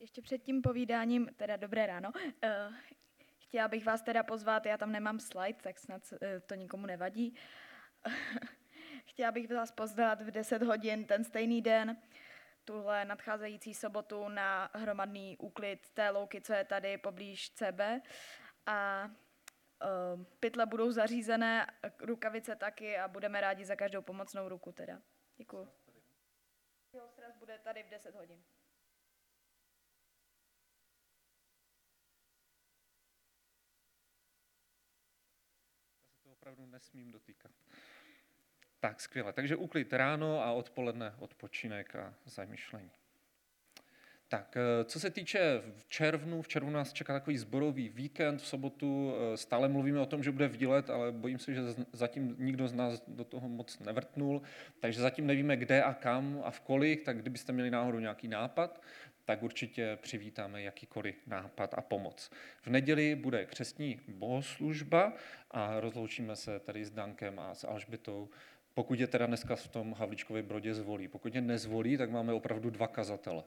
Ještě 0.00 0.22
před 0.22 0.42
tím 0.42 0.62
povídáním, 0.62 1.28
teda 1.36 1.56
dobré 1.56 1.86
ráno, 1.86 2.12
eh, 2.42 2.68
chtěla 3.38 3.68
bych 3.68 3.84
vás 3.84 4.02
teda 4.02 4.22
pozvat, 4.22 4.66
já 4.66 4.76
tam 4.78 4.92
nemám 4.92 5.20
slide, 5.20 5.58
tak 5.62 5.78
snad 5.78 6.02
to 6.46 6.54
nikomu 6.54 6.86
nevadí. 6.86 7.34
chtěla 9.04 9.32
bych 9.32 9.50
vás 9.50 9.72
pozvat 9.72 10.22
v 10.22 10.30
10 10.30 10.62
hodin 10.62 11.04
ten 11.04 11.24
stejný 11.24 11.62
den, 11.62 11.96
tuhle 12.64 13.04
nadcházející 13.04 13.74
sobotu 13.74 14.28
na 14.28 14.70
hromadný 14.74 15.36
úklid 15.36 15.90
té 15.90 16.10
louky, 16.10 16.40
co 16.40 16.52
je 16.52 16.64
tady 16.64 16.98
poblíž 16.98 17.50
CB. 17.50 17.80
A 18.66 19.10
eh, 19.82 20.24
pytle 20.40 20.66
budou 20.66 20.90
zařízené, 20.90 21.66
rukavice 22.00 22.56
taky 22.56 22.98
a 22.98 23.08
budeme 23.08 23.40
rádi 23.40 23.64
za 23.64 23.76
každou 23.76 24.02
pomocnou 24.02 24.48
ruku 24.48 24.72
teda. 24.72 25.02
Děkuju. 25.36 25.68
Jo, 26.92 27.08
sraz 27.08 27.36
bude 27.36 27.58
tady 27.58 27.82
v 27.82 27.88
10 27.88 28.14
hodin. 28.14 28.44
Já 36.02 36.06
se 36.08 36.22
to 36.22 36.32
opravdu 36.32 36.66
nesmím 36.66 37.10
dotýkat. 37.10 37.52
Tak, 38.84 39.00
skvěle. 39.00 39.32
Takže 39.32 39.56
úklid 39.56 39.92
ráno 39.92 40.42
a 40.42 40.52
odpoledne 40.52 41.14
odpočinek 41.18 41.96
a 41.96 42.14
zamyšlení. 42.24 42.90
Tak, 44.28 44.56
eh, 44.56 44.84
co 44.84 45.00
se 45.00 45.10
týče 45.10 45.62
v 45.76 45.84
červnu, 45.88 46.42
v 46.42 46.48
červnu 46.48 46.72
nás 46.72 46.92
čeká 46.92 47.12
takový 47.12 47.38
zborový 47.38 47.88
víkend, 47.88 48.42
v 48.42 48.46
sobotu 48.46 49.14
eh, 49.14 49.36
stále 49.36 49.68
mluvíme 49.68 50.00
o 50.00 50.06
tom, 50.06 50.22
že 50.22 50.32
bude 50.32 50.48
výlet, 50.48 50.90
ale 50.90 51.12
bojím 51.12 51.38
se, 51.38 51.54
že 51.54 51.60
zatím 51.92 52.36
nikdo 52.38 52.68
z 52.68 52.72
nás 52.72 53.02
do 53.08 53.24
toho 53.24 53.48
moc 53.48 53.78
nevrtnul, 53.78 54.42
takže 54.80 55.00
zatím 55.00 55.26
nevíme, 55.26 55.56
kde 55.56 55.82
a 55.82 55.94
kam 55.94 56.40
a 56.44 56.50
v 56.50 56.60
kolik, 56.60 57.04
tak 57.04 57.18
kdybyste 57.18 57.52
měli 57.52 57.70
náhodou 57.70 57.98
nějaký 57.98 58.28
nápad, 58.28 58.80
tak 59.24 59.42
určitě 59.42 59.98
přivítáme 60.02 60.62
jakýkoliv 60.62 61.26
nápad 61.26 61.74
a 61.74 61.80
pomoc. 61.80 62.30
V 62.62 62.66
neděli 62.66 63.14
bude 63.14 63.44
křestní 63.44 64.00
bohoslužba 64.08 65.12
a 65.50 65.80
rozloučíme 65.80 66.36
se 66.36 66.60
tady 66.60 66.84
s 66.84 66.90
Dankem 66.90 67.38
a 67.38 67.54
s 67.54 67.64
Alžbětou, 67.64 68.28
pokud 68.74 69.00
je 69.00 69.06
teda 69.06 69.26
dneska 69.26 69.56
v 69.56 69.68
tom 69.68 69.94
Havlíčkově 69.98 70.42
brodě 70.42 70.74
zvolí. 70.74 71.08
Pokud 71.08 71.34
je 71.34 71.40
nezvolí, 71.40 71.96
tak 71.96 72.10
máme 72.10 72.32
opravdu 72.32 72.70
dva 72.70 72.86
kazatele. 72.86 73.42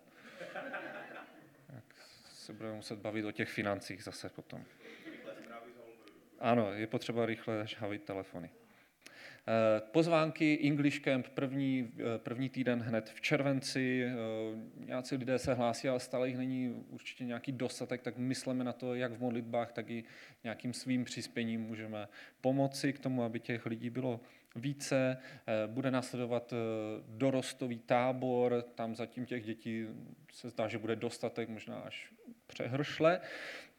Tak 1.67 1.83
se 2.25 2.53
budeme 2.53 2.75
muset 2.75 2.99
bavit 2.99 3.25
o 3.25 3.31
těch 3.31 3.49
financích 3.49 4.03
zase 4.03 4.29
potom. 4.29 4.63
Ano, 6.39 6.73
je 6.73 6.87
potřeba 6.87 7.25
rychle 7.25 7.67
žhavit 7.67 8.03
telefony. 8.03 8.49
Eh, 9.49 9.81
Pozvánky 9.91 10.59
English 10.63 10.99
Camp 10.99 11.27
první, 11.27 11.91
eh, 11.99 12.17
první 12.17 12.49
týden 12.49 12.79
hned 12.79 13.09
v 13.09 13.21
červenci. 13.21 14.03
Eh, 14.03 14.15
Nějací 14.85 15.15
lidé 15.15 15.39
se 15.39 15.53
hlásí, 15.53 15.89
ale 15.89 15.99
stále 15.99 16.27
jich 16.27 16.37
není 16.37 16.85
určitě 16.89 17.25
nějaký 17.25 17.51
dostatek, 17.51 18.01
tak 18.01 18.17
myslíme 18.17 18.63
na 18.63 18.73
to, 18.73 18.95
jak 18.95 19.11
v 19.11 19.19
modlitbách, 19.19 19.71
tak 19.71 19.89
i 19.89 20.03
nějakým 20.43 20.73
svým 20.73 21.03
přispěním 21.03 21.61
můžeme 21.61 22.07
pomoci 22.41 22.93
k 22.93 22.99
tomu, 22.99 23.23
aby 23.23 23.39
těch 23.39 23.65
lidí 23.65 23.89
bylo 23.89 24.19
více. 24.55 25.17
Eh, 25.47 25.67
Bude 25.67 25.91
následovat 25.91 26.53
eh, 26.53 26.57
dorostový 27.07 27.79
tábor, 27.79 28.61
tam 28.75 28.95
zatím 28.95 29.25
těch 29.25 29.45
dětí 29.45 29.87
se 30.33 30.49
zdá, 30.49 30.67
že 30.67 30.77
bude 30.77 30.95
dostatek, 30.95 31.49
možná 31.49 31.79
až 31.79 32.13
přehršle, 32.47 33.21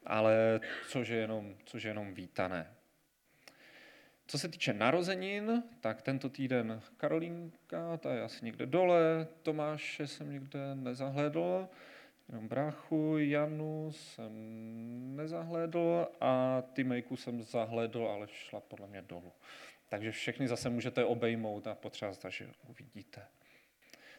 ale 0.05 0.59
což 0.87 1.07
je 1.07 1.17
jenom, 1.17 1.55
což 1.65 1.83
je 1.83 1.89
jenom 1.89 2.13
vítané. 2.13 2.73
Co 4.27 4.39
se 4.39 4.49
týče 4.49 4.73
narozenin, 4.73 5.63
tak 5.81 6.01
tento 6.01 6.29
týden 6.29 6.81
Karolínka, 6.97 7.97
ta 7.97 8.13
je 8.13 8.21
asi 8.21 8.45
někde 8.45 8.65
dole, 8.65 9.27
Tomáše 9.43 10.07
jsem 10.07 10.31
někde 10.31 10.75
nezahlédl, 10.75 11.67
jenom 12.29 12.47
bráchu, 12.47 13.17
Janu 13.17 13.91
jsem 13.91 14.31
nezahlédl 15.15 16.07
a 16.21 16.61
Tymejku 16.73 17.15
jsem 17.15 17.41
zahlédl, 17.41 18.07
ale 18.07 18.27
šla 18.27 18.59
podle 18.59 18.87
mě 18.87 19.01
dolů. 19.01 19.31
Takže 19.89 20.11
všechny 20.11 20.47
zase 20.47 20.69
můžete 20.69 21.05
obejmout 21.05 21.67
a 21.67 21.77
zda, 22.11 22.29
že 22.29 22.53
uvidíte. 22.67 23.27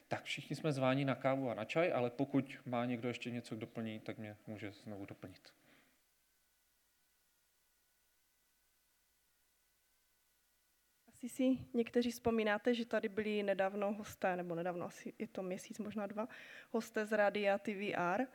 Tak 0.08 0.24
všichni 0.24 0.56
jsme 0.56 0.72
zváni 0.72 1.04
na 1.04 1.14
kávu 1.14 1.50
a 1.50 1.54
na 1.54 1.64
čaj, 1.64 1.92
ale 1.92 2.10
pokud 2.10 2.58
má 2.66 2.84
někdo 2.84 3.08
ještě 3.08 3.30
něco 3.30 3.56
k 3.56 3.58
doplnění, 3.58 4.00
tak 4.00 4.18
mě 4.18 4.36
může 4.46 4.72
znovu 4.72 5.06
doplnit. 5.06 5.52
Asi 11.08 11.28
si 11.28 11.58
někteří 11.74 12.10
vzpomínáte, 12.10 12.74
že 12.74 12.86
tady 12.86 13.08
byli 13.08 13.42
nedávno 13.42 13.92
hosté, 13.92 14.36
nebo 14.36 14.54
nedávno, 14.54 14.86
asi 14.86 15.12
je 15.18 15.28
to 15.28 15.42
měsíc, 15.42 15.78
možná 15.78 16.06
dva, 16.06 16.28
hosté 16.70 17.06
z 17.06 17.12
Rádia 17.12 17.58
TVR. 17.58 18.26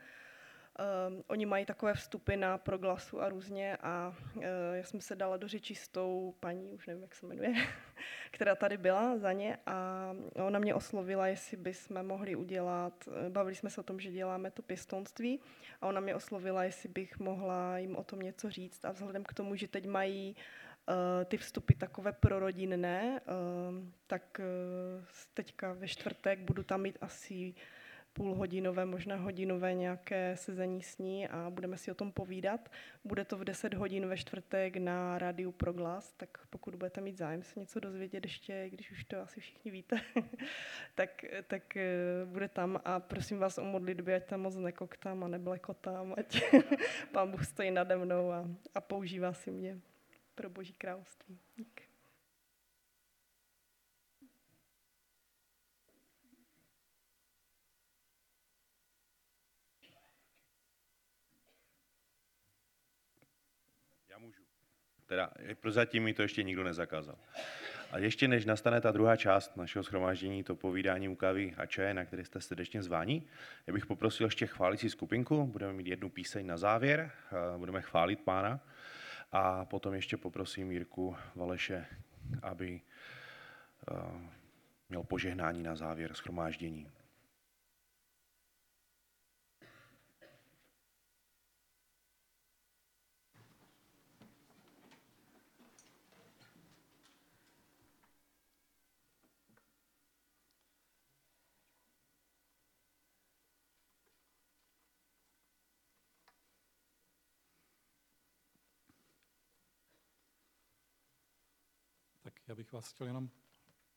Um, 0.78 1.22
oni 1.26 1.46
mají 1.46 1.66
takové 1.66 1.94
vstupy 1.94 2.36
na 2.36 2.58
proglasu 2.58 3.22
a 3.22 3.28
různě 3.28 3.76
a 3.76 4.14
uh, 4.34 4.42
já 4.72 4.84
jsem 4.84 5.00
se 5.00 5.16
dala 5.16 5.36
do 5.36 5.48
řeči 5.48 5.74
s 5.74 5.88
tou 5.88 6.34
paní, 6.40 6.72
už 6.72 6.86
nevím, 6.86 7.02
jak 7.02 7.14
se 7.14 7.26
jmenuje, 7.26 7.54
která 8.30 8.54
tady 8.54 8.76
byla 8.76 9.18
za 9.18 9.32
ně 9.32 9.58
a 9.66 10.10
ona 10.46 10.58
mě 10.58 10.74
oslovila, 10.74 11.26
jestli 11.26 11.56
bychom 11.56 12.02
mohli 12.02 12.36
udělat, 12.36 13.08
eh, 13.08 13.30
bavili 13.30 13.54
jsme 13.54 13.70
se 13.70 13.80
o 13.80 13.84
tom, 13.84 14.00
že 14.00 14.10
děláme 14.10 14.50
to 14.50 14.62
pěstonství 14.62 15.40
a 15.80 15.86
ona 15.86 16.00
mě 16.00 16.14
oslovila, 16.14 16.64
jestli 16.64 16.88
bych 16.88 17.18
mohla 17.18 17.78
jim 17.78 17.96
o 17.96 18.04
tom 18.04 18.20
něco 18.20 18.50
říct 18.50 18.84
a 18.84 18.92
vzhledem 18.92 19.24
k 19.24 19.34
tomu, 19.34 19.56
že 19.56 19.68
teď 19.68 19.86
mají 19.86 20.36
eh, 20.88 21.24
ty 21.24 21.36
vstupy 21.36 21.74
takové 21.74 22.12
prorodinné, 22.12 23.20
eh, 23.20 23.32
tak 24.06 24.40
teďka 25.34 25.72
ve 25.72 25.88
čtvrtek 25.88 26.38
budu 26.38 26.62
tam 26.62 26.82
mít 26.82 26.98
asi 27.00 27.54
půlhodinové, 28.16 28.86
možná 28.86 29.16
hodinové 29.16 29.74
nějaké 29.74 30.36
sezení 30.36 30.82
s 30.82 30.98
ní 30.98 31.28
a 31.28 31.50
budeme 31.50 31.76
si 31.76 31.90
o 31.90 31.94
tom 31.94 32.12
povídat. 32.12 32.68
Bude 33.04 33.24
to 33.24 33.36
v 33.38 33.44
10 33.44 33.74
hodin 33.74 34.06
ve 34.06 34.16
čtvrtek 34.16 34.76
na 34.76 35.18
rádiu 35.18 35.52
Proglas, 35.52 36.12
tak 36.12 36.46
pokud 36.50 36.74
budete 36.74 37.00
mít 37.00 37.18
zájem 37.18 37.42
se 37.42 37.60
něco 37.60 37.80
dozvědět 37.80 38.24
ještě, 38.24 38.70
když 38.70 38.90
už 38.90 39.04
to 39.04 39.20
asi 39.20 39.40
všichni 39.40 39.70
víte, 39.70 40.00
tak, 40.94 41.24
tak 41.46 41.76
eh, 41.76 41.86
bude 42.24 42.48
tam 42.48 42.80
a 42.84 43.00
prosím 43.00 43.38
vás 43.38 43.58
o 43.58 43.64
modlitby, 43.64 44.14
ať 44.14 44.26
tam 44.26 44.40
moc 44.40 44.56
nekoktám 44.56 45.24
a 45.24 45.28
neblekotám, 45.28 46.14
ať 46.18 46.42
pán 47.12 47.30
Bůh 47.30 47.46
stojí 47.46 47.70
nade 47.70 47.96
mnou 47.96 48.32
a, 48.32 48.48
a 48.74 48.80
používá 48.80 49.32
si 49.32 49.50
mě 49.50 49.80
pro 50.34 50.50
boží 50.50 50.72
království. 50.72 51.38
Dík. 51.56 51.85
Teda 65.06 65.30
prozatím 65.60 66.02
mi 66.02 66.14
to 66.14 66.22
ještě 66.22 66.42
nikdo 66.42 66.64
nezakázal. 66.64 67.18
A 67.90 67.98
ještě 67.98 68.28
než 68.28 68.44
nastane 68.44 68.80
ta 68.80 68.92
druhá 68.92 69.16
část 69.16 69.56
našeho 69.56 69.82
schromáždění, 69.82 70.44
to 70.44 70.56
povídání 70.56 71.08
u 71.08 71.14
kávy 71.14 71.54
a 71.56 71.66
čaje, 71.66 71.94
na 71.94 72.04
které 72.04 72.24
jste 72.24 72.40
srdečně 72.40 72.82
zváni, 72.82 73.22
já 73.66 73.72
bych 73.72 73.86
poprosil 73.86 74.26
ještě 74.26 74.46
chválící 74.46 74.90
skupinku, 74.90 75.46
budeme 75.46 75.72
mít 75.72 75.86
jednu 75.86 76.10
píseň 76.10 76.46
na 76.46 76.56
závěr, 76.56 77.10
budeme 77.56 77.82
chválit 77.82 78.20
pána 78.20 78.60
a 79.32 79.64
potom 79.64 79.94
ještě 79.94 80.16
poprosím 80.16 80.72
Jirku 80.72 81.16
Valeše, 81.34 81.86
aby 82.42 82.80
měl 84.88 85.02
požehnání 85.02 85.62
na 85.62 85.76
závěr 85.76 86.14
schromáždění. 86.14 86.90
Bych 112.56 112.72
vás 112.72 112.92
chtěl 112.92 113.06
jenom 113.06 113.30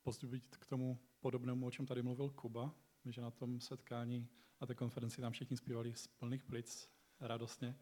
pozdobit 0.02 0.57
k 0.57 0.65
tomu 0.65 0.99
podobnému, 1.19 1.65
o 1.65 1.72
čem 1.72 1.86
tady 1.86 2.03
mluvil 2.03 2.30
Kuba, 2.30 2.76
že 3.06 3.22
na 3.22 3.31
tom 3.31 3.60
setkání, 3.60 4.27
na 4.61 4.68
té 4.68 4.76
konferenci 4.76 5.22
tam 5.22 5.31
všichni 5.31 5.57
zpívali 5.57 5.94
z 5.95 6.07
plných 6.07 6.44
plic, 6.44 6.91
radostně. 7.19 7.76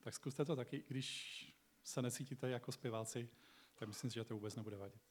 Tak 0.00 0.14
zkuste 0.14 0.44
to 0.44 0.56
taky, 0.56 0.84
když 0.88 1.60
se 1.82 2.02
necítíte 2.02 2.50
jako 2.50 2.72
zpěváci, 2.72 3.28
tak 3.74 3.88
myslím 3.88 4.10
si, 4.10 4.14
že 4.14 4.24
to 4.24 4.34
vůbec 4.34 4.56
nebude 4.56 4.76
vadit. 4.76 5.09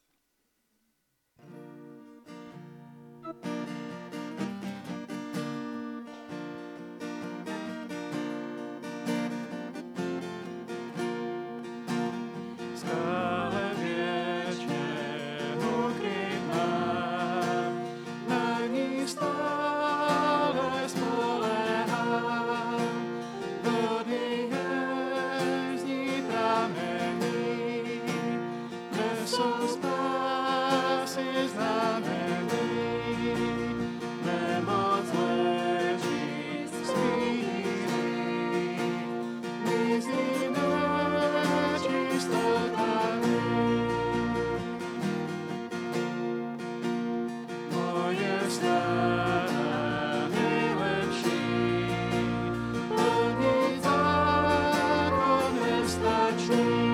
Thank 56.50 56.84
you. 56.84 56.89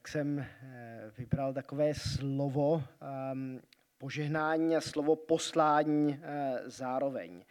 Tak 0.00 0.08
jsem 0.08 0.38
eh, 0.38 1.12
vybral 1.18 1.54
takové 1.54 1.94
slovo 1.94 2.84
ehm, 3.00 3.62
požehnání 3.98 4.76
a 4.76 4.80
slovo 4.80 5.16
poslání 5.16 6.20
eh, 6.22 6.58
zároveň. 6.64 7.44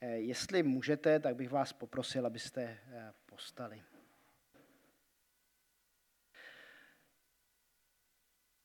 Eh, 0.00 0.06
Jestli 0.06 0.62
můžete, 0.62 1.20
tak 1.20 1.36
bych 1.36 1.50
vás 1.50 1.72
poprosil, 1.72 2.26
abyste 2.26 2.78
postali. 3.26 3.82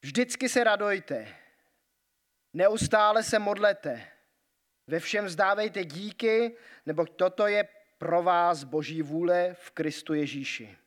Vždycky 0.01 0.49
se 0.49 0.63
radujte, 0.63 1.27
neustále 2.53 3.23
se 3.23 3.39
modlete, 3.39 4.07
ve 4.87 4.99
všem 4.99 5.25
vzdávejte 5.25 5.85
díky, 5.85 6.57
nebo 6.85 7.05
toto 7.05 7.47
je 7.47 7.67
pro 7.97 8.23
vás 8.23 8.63
boží 8.63 9.01
vůle 9.01 9.53
v 9.53 9.71
Kristu 9.71 10.13
Ježíši. 10.13 10.77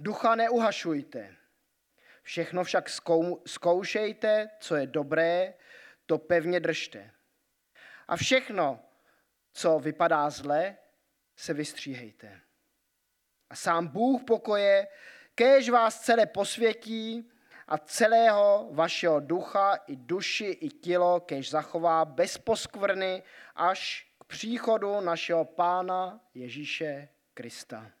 Ducha 0.00 0.34
neuhašujte. 0.34 1.36
Všechno 2.22 2.64
však 2.64 2.88
zkou, 2.88 3.42
zkoušejte, 3.46 4.50
co 4.60 4.76
je 4.76 4.86
dobré, 4.86 5.54
to 6.06 6.18
pevně 6.18 6.60
držte. 6.60 7.10
A 8.08 8.16
všechno, 8.16 8.80
co 9.52 9.78
vypadá 9.78 10.30
zle, 10.30 10.76
se 11.36 11.54
vystříhejte. 11.54 12.40
A 13.50 13.56
sám 13.56 13.86
Bůh 13.86 14.24
pokoje, 14.24 14.88
kéž 15.34 15.68
vás 15.68 16.00
celé 16.00 16.26
posvětí 16.26 17.30
a 17.68 17.78
celého 17.78 18.68
vašeho 18.72 19.20
ducha 19.20 19.74
i 19.74 19.96
duši 19.96 20.44
i 20.44 20.68
tělo, 20.68 21.20
kéž 21.20 21.50
zachová 21.50 22.04
bez 22.04 22.38
poskvrny 22.38 23.22
až 23.54 24.10
k 24.20 24.24
příchodu 24.24 25.00
našeho 25.00 25.44
Pána 25.44 26.20
Ježíše 26.34 27.08
Krista. 27.34 27.97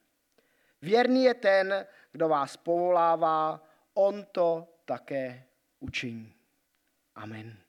Věrný 0.82 1.24
je 1.24 1.34
ten, 1.34 1.86
kdo 2.12 2.28
vás 2.28 2.56
povolává, 2.56 3.60
on 3.94 4.24
to 4.32 4.68
také 4.84 5.44
učiní. 5.80 6.34
Amen. 7.14 7.67